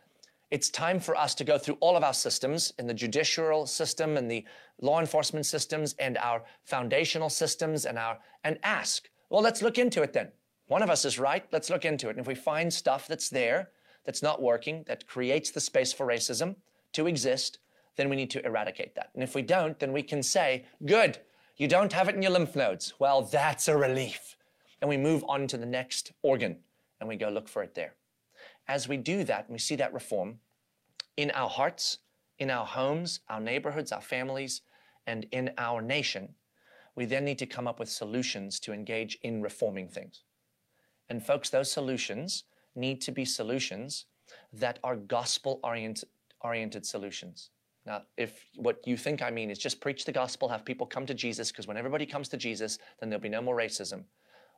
It's 0.52 0.70
time 0.70 1.00
for 1.00 1.16
us 1.16 1.36
to 1.36 1.44
go 1.44 1.58
through 1.58 1.78
all 1.80 1.96
of 1.96 2.04
our 2.04 2.14
systems 2.14 2.74
in 2.80 2.88
the 2.88 2.94
judicial 2.94 3.68
system 3.68 4.18
and 4.18 4.30
the 4.30 4.46
law 4.82 5.00
enforcement 5.00 5.46
systems 5.46 5.94
and 6.00 6.18
our 6.18 6.44
foundational 6.64 7.30
systems 7.30 7.86
and 7.86 8.00
our 8.00 8.18
and 8.44 8.58
ask, 8.64 9.10
well, 9.30 9.42
let's 9.42 9.62
look 9.62 9.78
into 9.78 10.02
it 10.02 10.14
then. 10.14 10.30
One 10.68 10.82
of 10.82 10.90
us 10.90 11.06
is 11.06 11.20
right, 11.20 11.46
let's 11.52 11.70
look 11.70 11.86
into 11.86 12.08
it. 12.08 12.12
And 12.12 12.20
if 12.20 12.28
we 12.28 12.36
find 12.36 12.72
stuff 12.72 13.08
that's 13.08 13.30
there, 13.30 13.70
that's 14.06 14.24
not 14.24 14.42
working, 14.42 14.84
that 14.88 15.08
creates 15.08 15.52
the 15.52 15.60
space 15.60 15.94
for 15.94 16.08
racism 16.08 16.56
to 16.94 17.08
exist, 17.08 17.60
then 17.96 18.10
we 18.10 18.16
need 18.16 18.32
to 18.32 18.46
eradicate 18.46 18.96
that. 18.96 19.10
And 19.14 19.22
if 19.22 19.36
we 19.36 19.42
don't, 19.42 19.78
then 19.80 19.92
we 19.92 20.02
can 20.02 20.24
say, 20.24 20.66
good, 20.86 21.20
you 21.58 21.68
don't 21.68 21.94
have 21.94 22.08
it 22.08 22.16
in 22.16 22.22
your 22.22 22.32
lymph 22.32 22.56
nodes. 22.56 22.94
Well, 22.98 23.24
that's 23.24 23.68
a 23.68 23.78
relief. 23.78 24.36
And 24.82 24.90
we 24.90 24.98
move 24.98 25.24
on 25.28 25.48
to 25.48 25.58
the 25.58 25.66
next 25.66 26.14
organ 26.22 26.58
and 27.00 27.10
we 27.10 27.16
go 27.16 27.30
look 27.30 27.48
for 27.48 27.64
it 27.64 27.76
there. 27.76 27.96
As 28.68 28.88
we 28.88 28.98
do 28.98 29.24
that, 29.26 29.50
we 29.50 29.58
see 29.58 29.76
that 29.76 29.94
reform 29.94 30.40
in 31.18 31.32
our 31.32 31.50
hearts, 31.50 32.00
in 32.38 32.50
our 32.50 32.66
homes, 32.66 33.20
our 33.30 33.40
neighborhoods, 33.40 33.92
our 33.92 34.02
families, 34.02 34.62
and 35.06 35.26
in 35.32 35.52
our 35.58 35.82
nation, 35.82 36.36
we 36.96 37.06
then 37.06 37.26
need 37.26 37.40
to 37.40 37.46
come 37.46 37.68
up 37.68 37.80
with 37.80 37.90
solutions 37.90 38.60
to 38.62 38.74
engage 38.74 39.18
in 39.22 39.42
reforming 39.42 39.88
things. 39.88 40.24
And 41.10 41.26
folks, 41.26 41.50
those 41.50 41.72
solutions 41.72 42.44
need 42.76 43.02
to 43.02 43.12
be 43.12 43.26
solutions 43.26 44.06
that 44.54 44.80
are 44.84 44.96
gospel 44.96 45.60
oriented, 45.64 46.08
oriented 46.42 46.86
solutions. 46.86 47.50
Now, 47.86 48.04
if 48.18 48.46
what 48.56 48.86
you 48.86 48.96
think 48.98 49.22
I 49.22 49.32
mean 49.32 49.50
is 49.50 49.58
just 49.58 49.82
preach 49.82 50.06
the 50.06 50.12
gospel, 50.12 50.48
have 50.50 50.64
people 50.64 50.86
come 50.86 51.06
to 51.08 51.14
Jesus, 51.14 51.52
because 51.52 51.68
when 51.68 51.78
everybody 51.78 52.06
comes 52.06 52.30
to 52.30 52.38
Jesus, 52.38 52.78
then 53.00 53.10
there'll 53.10 53.22
be 53.22 53.30
no 53.30 53.42
more 53.42 53.58
racism. 53.58 54.04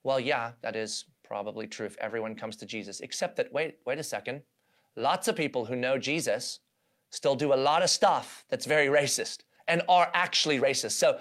Well, 0.03 0.19
yeah, 0.19 0.51
that 0.61 0.75
is 0.75 1.05
probably 1.23 1.67
true 1.67 1.85
if 1.85 1.97
everyone 1.97 2.35
comes 2.35 2.55
to 2.57 2.65
Jesus, 2.65 2.99
except 3.01 3.37
that, 3.37 3.53
wait, 3.53 3.77
wait 3.85 3.99
a 3.99 4.03
second. 4.03 4.41
Lots 4.95 5.27
of 5.27 5.35
people 5.35 5.65
who 5.65 5.75
know 5.75 5.97
Jesus 5.97 6.59
still 7.09 7.35
do 7.35 7.53
a 7.53 7.55
lot 7.55 7.83
of 7.83 7.89
stuff 7.89 8.43
that's 8.49 8.65
very 8.65 8.87
racist 8.87 9.39
and 9.67 9.81
are 9.87 10.09
actually 10.13 10.59
racist. 10.59 10.91
So 10.91 11.19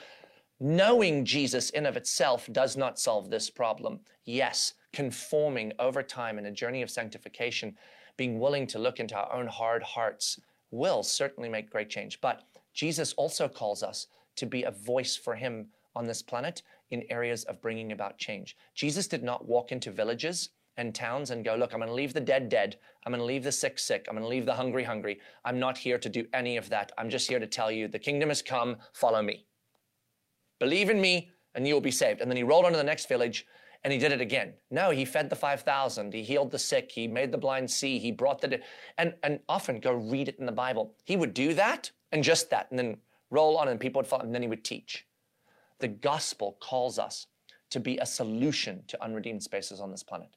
knowing 0.58 1.24
Jesus 1.24 1.70
in 1.70 1.86
of 1.86 1.96
itself 1.96 2.48
does 2.52 2.76
not 2.76 2.98
solve 2.98 3.30
this 3.30 3.50
problem. 3.50 4.00
Yes, 4.24 4.74
conforming 4.92 5.72
over 5.78 6.02
time 6.02 6.38
in 6.38 6.46
a 6.46 6.50
journey 6.52 6.82
of 6.82 6.90
sanctification, 6.90 7.76
being 8.16 8.38
willing 8.38 8.66
to 8.68 8.78
look 8.78 9.00
into 9.00 9.16
our 9.16 9.32
own 9.32 9.46
hard 9.46 9.82
hearts 9.82 10.40
will 10.70 11.02
certainly 11.02 11.48
make 11.48 11.70
great 11.70 11.88
change. 11.88 12.20
But 12.20 12.42
Jesus 12.74 13.12
also 13.14 13.48
calls 13.48 13.82
us 13.82 14.06
to 14.36 14.46
be 14.46 14.62
a 14.62 14.70
voice 14.70 15.16
for 15.16 15.34
Him 15.34 15.68
on 15.96 16.06
this 16.06 16.22
planet 16.22 16.62
in 16.90 17.04
areas 17.10 17.44
of 17.44 17.60
bringing 17.60 17.92
about 17.92 18.18
change. 18.18 18.56
Jesus 18.74 19.06
did 19.06 19.22
not 19.22 19.46
walk 19.46 19.72
into 19.72 19.90
villages 19.90 20.50
and 20.76 20.94
towns 20.94 21.30
and 21.30 21.44
go, 21.44 21.54
look, 21.54 21.72
I'm 21.72 21.80
going 21.80 21.88
to 21.88 21.94
leave 21.94 22.14
the 22.14 22.20
dead 22.20 22.48
dead. 22.48 22.76
I'm 23.04 23.12
going 23.12 23.20
to 23.20 23.24
leave 23.24 23.44
the 23.44 23.52
sick 23.52 23.78
sick. 23.78 24.06
I'm 24.08 24.14
going 24.14 24.24
to 24.24 24.28
leave 24.28 24.46
the 24.46 24.54
hungry 24.54 24.84
hungry. 24.84 25.20
I'm 25.44 25.58
not 25.58 25.76
here 25.76 25.98
to 25.98 26.08
do 26.08 26.26
any 26.32 26.56
of 26.56 26.68
that. 26.70 26.92
I'm 26.96 27.10
just 27.10 27.28
here 27.28 27.38
to 27.38 27.46
tell 27.46 27.70
you 27.70 27.88
the 27.88 27.98
kingdom 27.98 28.28
has 28.28 28.42
come. 28.42 28.76
Follow 28.92 29.22
me. 29.22 29.46
Believe 30.58 30.90
in 30.90 31.00
me 31.00 31.30
and 31.54 31.66
you 31.66 31.74
will 31.74 31.80
be 31.80 31.90
saved. 31.90 32.20
And 32.20 32.30
then 32.30 32.36
he 32.36 32.42
rolled 32.42 32.64
on 32.64 32.72
to 32.72 32.78
the 32.78 32.84
next 32.84 33.08
village 33.08 33.46
and 33.82 33.92
he 33.92 33.98
did 33.98 34.12
it 34.12 34.20
again. 34.20 34.54
No, 34.70 34.90
he 34.90 35.04
fed 35.04 35.30
the 35.30 35.36
5,000. 35.36 36.12
He 36.12 36.22
healed 36.22 36.50
the 36.50 36.58
sick. 36.58 36.90
He 36.92 37.08
made 37.08 37.32
the 37.32 37.38
blind 37.38 37.70
see. 37.70 37.98
He 37.98 38.12
brought 38.12 38.40
the, 38.40 38.48
de- 38.48 38.60
and, 38.98 39.14
and 39.22 39.40
often 39.48 39.80
go 39.80 39.92
read 39.92 40.28
it 40.28 40.38
in 40.38 40.46
the 40.46 40.52
Bible. 40.52 40.94
He 41.04 41.16
would 41.16 41.34
do 41.34 41.54
that 41.54 41.90
and 42.12 42.22
just 42.22 42.50
that 42.50 42.68
and 42.70 42.78
then 42.78 42.98
roll 43.30 43.56
on 43.56 43.68
and 43.68 43.80
people 43.80 44.00
would 44.00 44.06
follow 44.06 44.24
and 44.24 44.34
then 44.34 44.42
he 44.42 44.48
would 44.48 44.64
teach. 44.64 45.06
The 45.80 45.88
gospel 45.88 46.56
calls 46.60 46.98
us 46.98 47.26
to 47.70 47.80
be 47.80 47.98
a 47.98 48.06
solution 48.06 48.82
to 48.88 49.02
unredeemed 49.02 49.42
spaces 49.42 49.80
on 49.80 49.90
this 49.90 50.02
planet. 50.02 50.30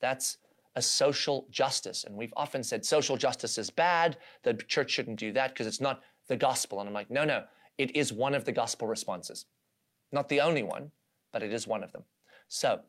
That's 0.00 0.38
a 0.76 0.82
social 0.82 1.46
justice. 1.50 2.04
And 2.04 2.16
we've 2.16 2.34
often 2.36 2.62
said 2.62 2.84
social 2.84 3.16
justice 3.16 3.58
is 3.58 3.70
bad. 3.70 4.18
The 4.42 4.54
church 4.54 4.90
shouldn't 4.90 5.18
do 5.18 5.32
that 5.32 5.50
because 5.50 5.66
it's 5.66 5.80
not 5.80 6.02
the 6.28 6.36
gospel. 6.36 6.80
And 6.80 6.88
I'm 6.88 6.94
like, 6.94 7.10
no, 7.10 7.24
no, 7.24 7.44
it 7.78 7.94
is 7.96 8.12
one 8.12 8.34
of 8.34 8.44
the 8.44 8.52
gospel 8.52 8.86
responses. 8.86 9.46
Not 10.12 10.28
the 10.28 10.40
only 10.40 10.62
one, 10.62 10.90
but 11.32 11.42
it 11.42 11.52
is 11.52 11.66
one 11.66 11.82
of 11.82 11.92
them. 11.92 12.02
So, 12.48 12.80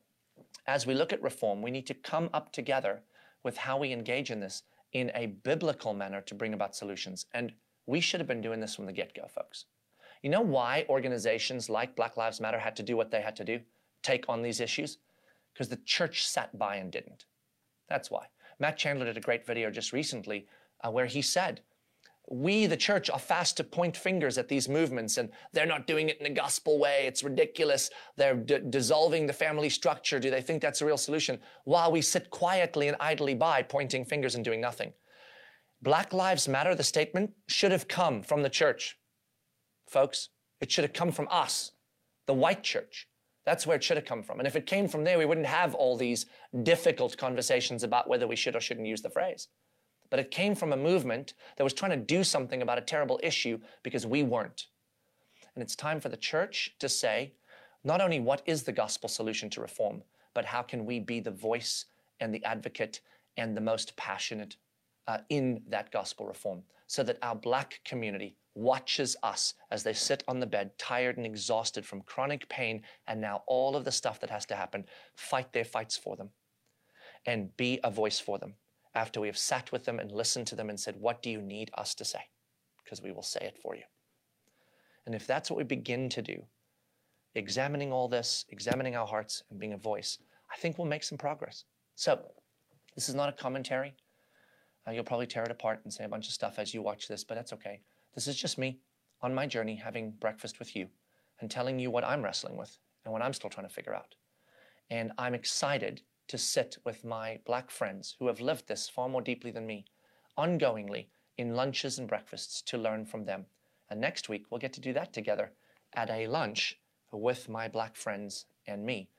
as 0.68 0.86
we 0.88 0.94
look 0.94 1.14
at 1.14 1.22
reform, 1.22 1.62
we 1.62 1.72
need 1.72 1.88
to 1.88 1.94
come 1.94 2.30
up 2.34 2.52
together 2.52 3.02
with 3.44 3.58
how 3.58 3.78
we 3.78 3.92
engage 3.92 4.32
in 4.32 4.40
this 4.40 4.64
in 4.94 5.12
a 5.16 5.28
biblical 5.28 5.94
manner 5.94 6.22
to 6.22 6.36
bring 6.36 6.54
about 6.54 6.76
solutions. 6.76 7.26
And 7.34 7.54
we 7.86 8.00
should 8.00 8.20
have 8.20 8.28
been 8.28 8.42
doing 8.42 8.60
this 8.60 8.76
from 8.76 8.86
the 8.86 8.94
get 8.94 9.14
go, 9.14 9.28
folks. 9.34 9.66
You 10.22 10.30
know 10.30 10.42
why 10.42 10.86
organizations 10.88 11.70
like 11.70 11.96
Black 11.96 12.16
Lives 12.16 12.40
Matter 12.40 12.60
had 12.60 12.76
to 12.76 12.84
do 12.84 12.96
what 12.96 13.10
they 13.10 13.22
had 13.22 13.36
to 13.38 13.44
do, 13.44 13.60
take 14.04 14.26
on 14.30 14.42
these 14.42 14.60
issues? 14.60 15.00
Because 15.54 15.70
the 15.70 15.80
church 15.86 16.28
sat 16.28 16.58
by 16.58 16.76
and 16.76 16.92
didn't. 16.92 17.26
That's 17.90 18.12
why. 18.12 18.28
Matt 18.60 18.78
Chandler 18.78 19.06
did 19.06 19.18
a 19.18 19.22
great 19.22 19.46
video 19.46 19.72
just 19.72 19.92
recently 19.92 20.48
uh, 20.86 20.92
where 20.92 21.08
he 21.08 21.22
said, 21.22 21.62
we, 22.30 22.68
the 22.68 22.78
church, 22.78 23.10
are 23.10 23.20
fast 23.20 23.58
to 23.58 23.64
point 23.64 23.98
fingers 23.98 24.38
at 24.38 24.48
these 24.48 24.70
movements 24.70 25.18
and 25.18 25.32
they're 25.52 25.66
not 25.66 25.88
doing 25.88 26.08
it 26.08 26.22
in 26.22 26.28
a 26.28 26.34
gospel 26.34 26.80
way. 26.80 27.06
It's 27.06 27.24
ridiculous. 27.24 27.90
They're 28.16 28.36
d- 28.36 28.60
dissolving 28.70 29.26
the 29.26 29.34
family 29.34 29.70
structure. 29.70 30.20
Do 30.20 30.30
they 30.30 30.42
think 30.42 30.62
that's 30.62 30.82
a 30.82 30.86
real 30.86 30.98
solution? 30.98 31.40
While 31.66 31.92
we 31.92 32.02
sit 32.02 32.30
quietly 32.30 32.88
and 32.88 32.96
idly 33.00 33.34
by, 33.34 33.64
pointing 33.64 34.06
fingers 34.06 34.36
and 34.36 34.46
doing 34.46 34.62
nothing. 34.62 34.94
Black 35.82 36.14
Lives 36.14 36.48
Matter, 36.48 36.76
the 36.76 36.84
statement, 36.84 37.32
should 37.48 37.72
have 37.72 37.88
come 37.88 38.22
from 38.22 38.44
the 38.44 38.50
church 38.50 38.98
folks. 39.92 40.30
It 40.62 40.72
should 40.72 40.84
have 40.84 40.94
come 40.94 41.12
from 41.12 41.28
us, 41.30 41.72
the 42.26 42.34
white 42.34 42.64
church. 42.64 43.08
That's 43.46 43.66
where 43.66 43.76
it 43.76 43.84
should 43.84 43.98
have 43.98 44.06
come 44.06 44.24
from. 44.24 44.40
And 44.40 44.48
if 44.48 44.56
it 44.56 44.66
came 44.66 44.88
from 44.88 45.04
there, 45.04 45.18
we 45.18 45.26
wouldn't 45.26 45.48
have 45.48 45.74
all 45.74 45.98
these 45.98 46.28
difficult 46.64 47.18
conversations 47.18 47.84
about 47.84 48.08
whether 48.08 48.28
we 48.28 48.36
should 48.36 48.56
or 48.56 48.60
shouldn't 48.62 48.88
use 48.88 49.02
the 49.02 49.10
phrase. 49.10 49.48
But 50.10 50.20
it 50.20 50.30
came 50.30 50.56
from 50.56 50.74
a 50.74 50.78
movement 50.78 51.34
that 51.58 51.64
was 51.64 51.74
trying 51.74 51.92
to 51.92 51.98
do 51.98 52.24
something 52.24 52.62
about 52.62 52.78
a 52.78 52.82
terrible 52.82 53.20
issue 53.24 53.60
because 53.82 54.06
we 54.06 54.24
weren't. 54.24 54.68
And 55.56 55.64
it's 55.64 55.76
time 55.76 56.00
for 56.00 56.10
the 56.10 56.18
church 56.18 56.76
to 56.80 56.88
say, 56.88 57.34
not 57.84 58.02
only 58.02 58.20
what 58.20 58.44
is 58.46 58.64
the 58.64 58.72
gospel 58.72 59.10
solution 59.10 59.50
to 59.52 59.62
reform, 59.62 60.04
but 60.34 60.46
how 60.46 60.62
can 60.62 60.86
we 60.86 61.00
be 61.00 61.20
the 61.20 61.32
voice 61.32 61.86
and 62.20 62.34
the 62.34 62.44
advocate 62.46 63.02
and 63.38 63.58
the 63.58 63.62
most 63.62 63.96
passionate 63.96 64.56
uh, 65.08 65.20
in 65.30 65.64
that 65.68 65.92
gospel 65.92 66.28
reform 66.28 66.62
so 66.88 67.04
that 67.04 67.18
our 67.22 67.36
black 67.36 67.80
community 67.84 68.36
watches 68.56 69.16
us 69.24 69.54
as 69.72 69.84
they 69.84 69.94
sit 69.94 70.24
on 70.28 70.40
the 70.40 70.46
bed, 70.46 70.78
tired 70.78 71.18
and 71.18 71.26
exhausted 71.26 71.86
from 71.86 72.02
chronic 72.02 72.48
pain 72.50 72.82
and 73.08 73.22
now 73.22 73.44
all 73.48 73.76
of 73.76 73.86
the 73.86 73.92
stuff 73.92 74.20
that 74.20 74.30
has 74.30 74.46
to 74.46 74.56
happen, 74.56 74.86
fight 75.16 75.54
their 75.54 75.66
fights 75.66 75.98
for 75.98 76.16
them 76.16 76.30
and 77.26 77.56
be 77.58 77.80
a 77.84 77.92
voice 77.92 78.20
for 78.20 78.38
them 78.38 78.54
after 78.94 79.22
we 79.22 79.28
have 79.28 79.38
sat 79.38 79.72
with 79.72 79.86
them 79.86 80.00
and 80.00 80.12
listened 80.12 80.48
to 80.48 80.56
them 80.56 80.70
and 80.70 80.80
said, 80.80 80.96
What 80.98 81.22
do 81.22 81.30
you 81.30 81.42
need 81.42 81.72
us 81.76 81.96
to 81.96 82.06
say? 82.06 82.22
Because 82.84 83.02
we 83.02 83.12
will 83.12 83.22
say 83.22 83.42
it 83.42 83.58
for 83.62 83.76
you. 83.76 83.84
And 85.06 85.16
if 85.16 85.26
that's 85.26 85.50
what 85.50 85.58
we 85.58 85.64
begin 85.64 86.10
to 86.10 86.22
do, 86.22 86.44
examining 87.36 87.92
all 87.92 88.08
this, 88.08 88.46
examining 88.50 88.96
our 88.96 89.08
hearts, 89.08 89.44
and 89.50 89.60
being 89.60 89.74
a 89.74 89.78
voice, 89.78 90.18
I 90.52 90.58
think 90.58 90.78
we'll 90.78 90.88
make 90.88 91.04
some 91.04 91.18
progress. 91.18 91.64
So, 91.96 92.20
this 92.96 93.08
is 93.08 93.16
not 93.16 93.30
a 93.30 93.32
commentary. 93.32 93.94
Uh, 94.86 94.92
you'll 94.92 95.04
probably 95.04 95.28
tear 95.28 95.44
it 95.44 95.52
apart 95.52 95.80
and 95.84 95.94
say 95.94 96.04
a 96.04 96.10
bunch 96.10 96.28
of 96.28 96.34
stuff 96.34 96.60
as 96.60 96.74
you 96.74 96.82
watch 96.82 97.08
this, 97.08 97.24
but 97.24 97.36
that's 97.36 97.54
okay. 97.54 97.80
This 98.14 98.28
is 98.28 98.36
just 98.36 98.58
me 98.58 98.80
on 99.22 99.34
my 99.34 99.48
journey 99.48 99.76
having 99.76 100.12
breakfast 100.12 100.60
with 100.60 100.76
you 100.76 100.88
and 101.40 101.50
telling 101.50 101.80
you 101.80 101.90
what 101.90 102.04
I'm 102.04 102.22
wrestling 102.22 102.58
with 102.58 102.78
and 103.06 103.14
what 103.14 103.22
I'm 103.22 103.34
still 103.34 103.50
trying 103.50 103.68
to 103.68 103.74
figure 103.74 103.96
out. 103.96 104.16
And 104.90 105.14
I'm 105.18 105.34
excited 105.34 106.02
to 106.28 106.38
sit 106.38 106.78
with 106.84 107.06
my 107.06 107.40
black 107.46 107.72
friends 107.72 108.16
who 108.20 108.28
have 108.28 108.42
lived 108.42 108.68
this 108.68 108.90
far 108.90 109.08
more 109.08 109.22
deeply 109.22 109.52
than 109.52 109.66
me, 109.66 109.86
ongoingly 110.38 111.08
in 111.38 111.56
lunches 111.56 112.00
and 112.00 112.08
breakfasts 112.08 112.62
to 112.64 112.78
learn 112.78 113.06
from 113.06 113.24
them. 113.24 113.46
And 113.90 114.02
next 114.02 114.28
week, 114.28 114.46
we'll 114.50 114.60
get 114.60 114.74
to 114.74 114.82
do 114.82 114.94
that 114.94 115.14
together 115.14 115.52
at 115.94 116.10
a 116.10 116.28
lunch 116.28 116.80
with 117.12 117.48
my 117.50 117.68
black 117.68 117.96
friends 117.96 118.46
and 118.68 118.86
me, 118.86 119.10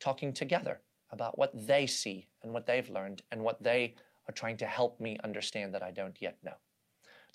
talking 0.00 0.32
together 0.32 0.80
about 1.12 1.38
what 1.38 1.52
they 1.54 1.86
see 1.86 2.26
and 2.42 2.52
what 2.52 2.66
they've 2.66 2.90
learned 2.90 3.22
and 3.30 3.42
what 3.42 3.62
they 3.62 3.94
are 4.28 4.32
trying 4.32 4.56
to 4.56 4.66
help 4.66 5.00
me 5.00 5.18
understand 5.24 5.74
that 5.74 5.82
I 5.82 5.90
don't 5.90 6.20
yet 6.20 6.36
know. 6.44 6.54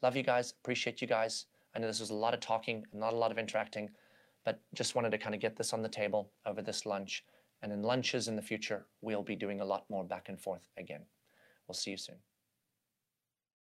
Love 0.02 0.16
you 0.16 0.24
guys. 0.24 0.54
Appreciate 0.62 1.02
you 1.02 1.08
guys. 1.08 1.46
I 1.76 1.80
know 1.80 1.88
this 1.88 2.00
was 2.00 2.10
a 2.10 2.16
lot 2.16 2.34
of 2.34 2.39
talking 2.39 2.86
not 2.93 3.14
a 3.14 3.18
lot 3.18 3.32
of 3.32 3.38
interacting, 3.38 3.89
but 4.46 4.62
just 4.74 4.96
wanted 4.96 5.12
to 5.12 5.18
kind 5.18 5.36
of 5.36 5.41
get 5.41 5.56
this 5.56 5.74
on 5.74 5.82
the 5.82 5.89
table 5.89 6.32
over 6.46 6.62
this 6.62 6.86
lunch. 6.86 7.24
And 7.62 7.72
in 7.72 7.82
lunches 7.82 8.28
in 8.28 8.36
the 8.36 8.41
future, 8.41 8.86
we'll 9.02 9.24
be 9.24 9.36
doing 9.36 9.62
a 9.62 9.66
lot 9.66 9.86
more 9.89 10.04
back 10.04 10.30
and 10.30 10.39
forth 10.39 10.70
again. 10.78 11.02
We'll 11.68 11.76
see 11.76 11.91
you 11.91 11.98
soon. 11.98 12.18